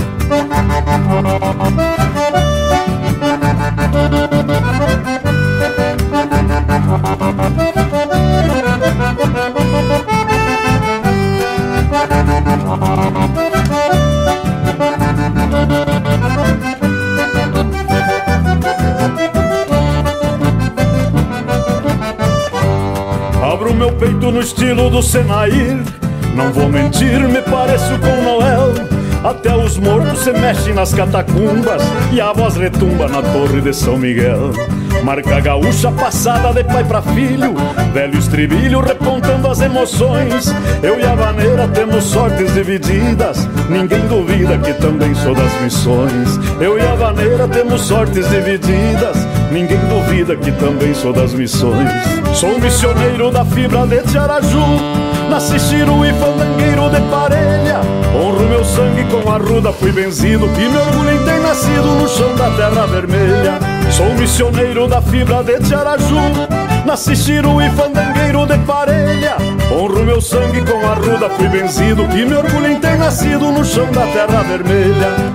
Abro 7.03 7.66
no 24.31 24.41
estilo 24.41 24.91
do 24.91 25.03
Senair 25.03 25.79
Não 26.35 26.53
vou 26.53 26.69
mentir, 26.69 27.21
me 27.29 27.41
pareço 27.43 27.99
com 27.99 28.23
Noel. 28.23 28.73
Até 29.25 29.55
os 29.57 29.77
mortos 29.79 30.21
se 30.21 30.33
mexem 30.33 30.75
nas 30.75 30.95
catacumbas 30.95 31.83
E 32.13 32.21
a 32.21 32.33
voz 32.33 32.57
retumba 32.57 33.09
na 33.09 33.23
torre 33.23 33.61
de 33.61 33.73
São 33.75 33.97
Miguel. 33.97 34.53
Marca 35.03 35.41
gaúcha 35.41 35.91
passada 35.93 36.53
de 36.53 36.65
pai 36.65 36.85
pra 36.85 37.03
filho 37.03 37.55
Velho 37.93 38.19
estribilho 38.19 38.81
repontando 38.81 39.49
as 39.49 39.61
emoções. 39.61 40.55
Eu 40.83 41.01
e 41.01 41.05
a 41.05 41.15
vaneira 41.15 41.69
temos 41.69 42.05
sortes 42.05 42.55
divididas 42.55 43.49
Ninguém 43.69 44.07
duvida 44.09 44.59
que 44.59 44.73
também 44.75 45.15
sou 45.15 45.35
das 45.35 45.61
missões. 45.61 46.39
Eu 46.61 46.79
e 46.79 46.83
a 46.83 46.95
vaneira 46.95 47.49
temos 47.49 47.83
sortes 47.83 48.29
divididas 48.31 49.17
Ninguém 49.57 49.81
duvida 49.89 50.37
que 50.37 50.53
também 50.53 50.93
sou 50.93 51.15
das 51.15 51.33
missões. 51.33 51.89
Sou 52.35 52.61
missioneiro 52.61 53.31
da 53.31 53.43
fibra 53.43 53.87
de 53.87 54.03
Tiaraju. 54.03 54.61
Nasci 55.31 55.59
chiru 55.59 56.05
e 56.05 56.13
fandangueiro 56.13 56.91
de 56.91 57.01
parelha. 57.11 57.81
Honro 58.15 58.47
meu 58.51 58.63
sangue 58.63 59.03
com 59.05 59.31
a 59.31 59.39
ruda, 59.39 59.73
fui 59.73 59.91
benzido 59.93 60.45
E 60.45 60.69
me 60.69 60.77
orgulho 60.77 61.11
em 61.11 61.25
ter 61.25 61.41
nascido 61.41 61.87
no 61.87 62.07
chão 62.07 62.37
da 62.37 62.51
terra 62.51 62.87
vermelha. 62.87 63.59
Sou 63.91 64.13
missioneiro 64.17 64.87
da 64.87 65.01
fibra 65.01 65.43
de 65.43 65.59
Tiaraju. 65.61 66.21
Nasci 66.85 67.17
chiru 67.17 67.59
e 67.63 67.71
fandangueiro 67.71 68.45
de 68.45 68.59
parelha. 68.59 69.39
Honro 69.73 70.05
meu 70.05 70.21
sangue 70.21 70.61
com 70.67 70.87
a 70.87 70.93
ruda, 70.93 71.31
fui 71.31 71.49
benzido 71.49 72.03
E 72.15 72.27
me 72.27 72.35
orgulho 72.35 72.73
em 72.73 72.79
ter 72.79 72.99
nascido 72.99 73.51
no 73.51 73.65
chão 73.65 73.91
da 73.91 74.07
terra 74.07 74.43
vermelha 74.43 75.35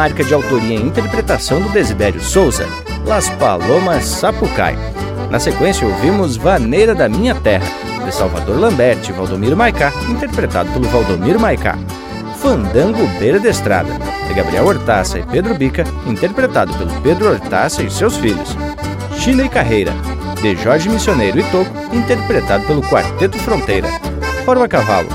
Marca 0.00 0.24
de 0.24 0.32
autoria 0.32 0.78
e 0.78 0.82
interpretação 0.82 1.60
do 1.60 1.68
Desidério 1.68 2.22
Souza, 2.22 2.66
Las 3.04 3.28
Palomas 3.28 4.06
Sapucai. 4.06 4.74
Na 5.30 5.38
sequência 5.38 5.86
ouvimos 5.86 6.38
Vaneira 6.38 6.94
da 6.94 7.06
Minha 7.06 7.34
Terra, 7.34 7.66
de 8.02 8.10
Salvador 8.10 8.58
Lambert 8.58 9.06
e 9.06 9.12
Valdomiro 9.12 9.54
Maicá, 9.54 9.92
interpretado 10.08 10.70
pelo 10.70 10.88
Valdomiro 10.88 11.38
Maicá. 11.38 11.76
Fandango 12.38 13.06
Beira 13.18 13.38
de 13.38 13.48
Estrada, 13.48 13.92
de 14.26 14.32
Gabriel 14.32 14.64
Hortaça 14.68 15.18
e 15.18 15.22
Pedro 15.22 15.54
Bica, 15.54 15.84
interpretado 16.06 16.72
pelo 16.78 16.98
Pedro 17.02 17.32
Hortaça 17.32 17.82
e 17.82 17.90
seus 17.90 18.16
filhos. 18.16 18.56
China 19.18 19.42
e 19.42 19.50
Carreira, 19.50 19.92
de 20.40 20.56
Jorge 20.56 20.88
Missioneiro 20.88 21.40
e 21.40 21.42
Toco, 21.50 21.70
interpretado 21.94 22.64
pelo 22.64 22.80
Quarteto 22.84 23.38
Fronteira. 23.40 23.88
Forma 24.46 24.66
Cavalo, 24.66 25.10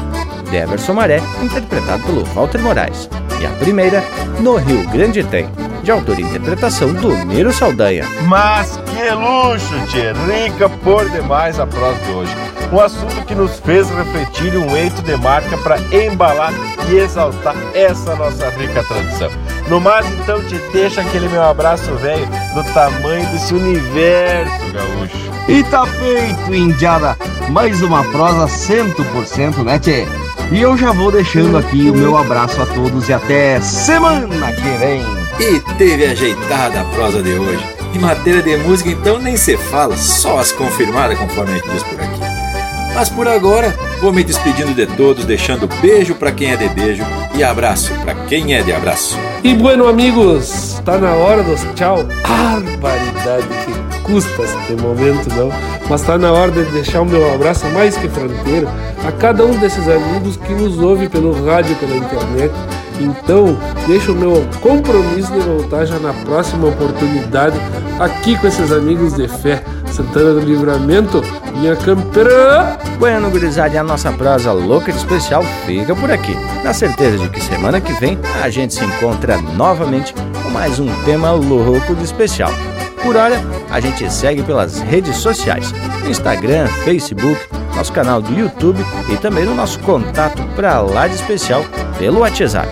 de 0.51 0.57
Everson 0.57 0.93
Maré, 0.93 1.23
interpretado 1.41 2.03
pelo 2.03 2.23
Walter 2.35 2.61
Moraes. 2.61 3.09
E 3.41 3.45
a 3.47 3.49
primeira, 3.59 4.03
No 4.39 4.57
Rio 4.57 4.87
Grande 4.89 5.23
Tem, 5.23 5.49
de 5.83 5.91
autoria 5.91 6.25
e 6.25 6.27
interpretação 6.27 6.93
do 6.93 7.09
Miro 7.25 7.53
Saldanha. 7.53 8.05
Mas 8.27 8.77
que 8.85 9.09
luxo, 9.11 9.73
tchê! 9.87 10.11
Rica 10.11 10.69
por 10.69 11.09
demais 11.09 11.59
a 11.59 11.65
prosa 11.65 11.99
de 11.99 12.11
hoje. 12.11 12.35
Um 12.71 12.79
assunto 12.79 13.25
que 13.25 13.35
nos 13.35 13.59
fez 13.59 13.89
refletir 13.89 14.57
um 14.57 14.75
eito 14.75 15.01
de 15.01 15.15
marca 15.17 15.57
para 15.59 15.77
embalar 15.93 16.53
e 16.89 16.95
exaltar 16.95 17.55
essa 17.73 18.15
nossa 18.15 18.49
rica 18.49 18.83
tradição. 18.83 19.31
No 19.69 19.79
mais, 19.79 20.05
então, 20.11 20.41
te 20.43 20.55
deixa 20.73 21.01
aquele 21.01 21.29
meu 21.29 21.43
abraço 21.43 21.93
velho 21.95 22.27
do 22.53 22.63
tamanho 22.73 23.25
desse 23.31 23.53
universo 23.53 24.71
gaúcho. 24.71 25.31
E 25.47 25.63
tá 25.63 25.85
feito, 25.85 26.53
Indiada! 26.53 27.15
Mais 27.49 27.81
uma 27.81 28.03
prosa 28.05 28.45
100%, 28.47 29.63
né, 29.63 29.79
Tchê? 29.79 30.24
E 30.51 30.61
eu 30.61 30.77
já 30.77 30.91
vou 30.91 31.11
deixando 31.11 31.57
aqui 31.57 31.89
o 31.89 31.95
meu 31.95 32.17
abraço 32.17 32.61
a 32.61 32.65
todos 32.65 33.09
e 33.09 33.13
até 33.13 33.59
semana 33.61 34.51
que 34.51 34.69
vem. 34.77 35.01
E 35.39 35.59
teve 35.77 36.05
ajeitada 36.05 36.81
a 36.81 36.85
prosa 36.85 37.21
de 37.21 37.33
hoje. 37.33 37.65
Em 37.93 37.99
matéria 37.99 38.41
de 38.41 38.55
música, 38.57 38.89
então, 38.89 39.19
nem 39.19 39.35
se 39.35 39.57
fala, 39.57 39.97
só 39.97 40.39
as 40.39 40.51
confirmadas 40.51 41.17
conforme 41.17 41.53
a 41.53 41.55
gente 41.55 41.69
diz 41.69 41.83
por 41.83 41.99
aqui. 41.99 42.19
Mas 42.93 43.09
por 43.09 43.27
agora, 43.27 43.75
vou 43.99 44.13
me 44.13 44.23
despedindo 44.23 44.73
de 44.73 44.85
todos, 44.85 45.25
deixando 45.25 45.67
beijo 45.81 46.15
para 46.15 46.31
quem 46.31 46.51
é 46.51 46.55
de 46.55 46.69
beijo 46.69 47.03
e 47.35 47.43
abraço 47.43 47.91
para 48.03 48.13
quem 48.25 48.53
é 48.53 48.61
de 48.61 48.71
abraço. 48.71 49.17
E 49.43 49.53
bueno, 49.53 49.87
amigos, 49.87 50.81
tá 50.85 50.97
na 50.97 51.13
hora 51.13 51.43
dos 51.43 51.61
tchau. 51.75 52.05
Barbaridade 52.21 53.47
que 53.65 54.01
custa 54.01 54.43
este 54.43 54.81
momento, 54.81 55.27
não? 55.35 55.51
Mas 55.89 56.03
tá 56.03 56.17
na 56.17 56.31
hora 56.31 56.51
de 56.51 56.63
deixar 56.71 57.01
o 57.01 57.05
meu 57.05 57.33
abraço 57.33 57.65
mais 57.67 57.97
que 57.97 58.07
fronteiro 58.07 58.69
a 59.05 59.11
cada 59.11 59.45
um 59.45 59.57
desses 59.57 59.87
amigos 59.87 60.35
que 60.37 60.53
nos 60.53 60.79
ouve 60.79 61.07
pelo 61.07 61.45
rádio 61.45 61.75
pela 61.75 61.95
internet. 61.95 62.51
Então, 62.99 63.57
deixo 63.87 64.13
o 64.13 64.15
meu 64.15 64.47
compromisso 64.61 65.31
de 65.31 65.39
voltar 65.39 65.85
já 65.85 65.99
na 65.99 66.13
próxima 66.13 66.67
oportunidade 66.67 67.57
aqui 67.99 68.37
com 68.37 68.47
esses 68.47 68.71
amigos 68.71 69.13
de 69.13 69.27
fé. 69.27 69.63
Santana 69.91 70.33
do 70.33 70.41
Livramento, 70.41 71.21
minha 71.55 71.75
campeira. 71.75 72.77
Bueno, 72.99 73.29
gurizada, 73.29 73.79
a 73.79 73.83
nossa 73.83 74.11
prosa 74.11 74.51
louca 74.51 74.91
de 74.91 74.97
especial 74.97 75.43
fica 75.65 75.95
por 75.95 76.11
aqui. 76.11 76.35
Na 76.63 76.73
certeza 76.73 77.17
de 77.17 77.29
que 77.29 77.41
semana 77.41 77.79
que 77.79 77.93
vem 77.93 78.17
a 78.43 78.49
gente 78.49 78.73
se 78.73 78.83
encontra 78.83 79.37
novamente 79.55 80.13
com 80.43 80.49
mais 80.49 80.79
um 80.79 80.87
tema 81.03 81.31
louco 81.31 81.95
de 81.95 82.03
especial. 82.03 82.51
Por 83.01 83.15
hora, 83.15 83.39
a 83.69 83.79
gente 83.79 84.11
segue 84.11 84.41
pelas 84.43 84.79
redes 84.79 85.17
sociais, 85.17 85.73
Instagram, 86.09 86.67
Facebook, 86.83 87.39
nosso 87.75 87.91
canal 87.91 88.21
do 88.21 88.33
YouTube 88.33 88.83
e 89.11 89.17
também 89.17 89.45
no 89.45 89.53
nosso 89.53 89.79
contato 89.79 90.41
pra 90.55 90.81
lá 90.81 91.07
de 91.07 91.15
especial 91.15 91.63
pelo 91.97 92.19
WhatsApp. 92.19 92.67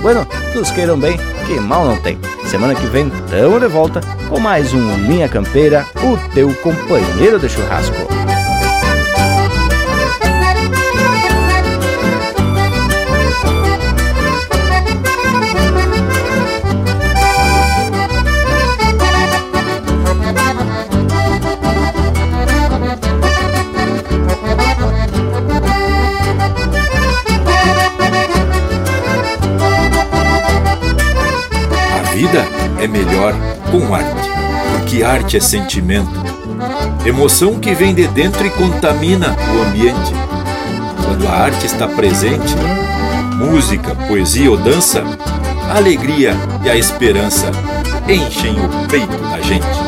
Bueno, 0.00 0.26
todos 0.52 0.70
queiram 0.70 0.98
bem, 0.98 1.18
que 1.46 1.58
mal 1.58 1.84
não 1.84 1.96
tem. 1.96 2.18
Semana 2.46 2.74
que 2.74 2.86
vem 2.86 3.10
tamo 3.30 3.58
de 3.58 3.66
volta 3.66 4.00
com 4.28 4.38
mais 4.38 4.72
um 4.72 4.96
Linha 5.06 5.28
Campeira, 5.28 5.86
o 5.96 6.34
teu 6.34 6.52
companheiro 6.56 7.38
de 7.38 7.48
churrasco. 7.48 8.33
Melhor 33.24 33.34
com 33.70 33.94
arte, 33.94 34.28
porque 34.72 35.02
arte 35.02 35.36
é 35.36 35.40
sentimento, 35.40 36.10
emoção 37.06 37.58
que 37.58 37.74
vem 37.74 37.94
de 37.94 38.06
dentro 38.08 38.44
e 38.46 38.50
contamina 38.50 39.34
o 39.54 39.62
ambiente. 39.62 40.12
Quando 41.04 41.26
a 41.26 41.32
arte 41.32 41.66
está 41.66 41.86
presente, 41.86 42.54
música, 43.36 43.94
poesia 43.94 44.50
ou 44.50 44.56
dança, 44.56 45.02
a 45.70 45.76
alegria 45.76 46.34
e 46.64 46.70
a 46.70 46.76
esperança 46.76 47.50
enchem 48.08 48.52
o 48.52 48.88
peito 48.88 49.16
da 49.30 49.40
gente. 49.40 49.83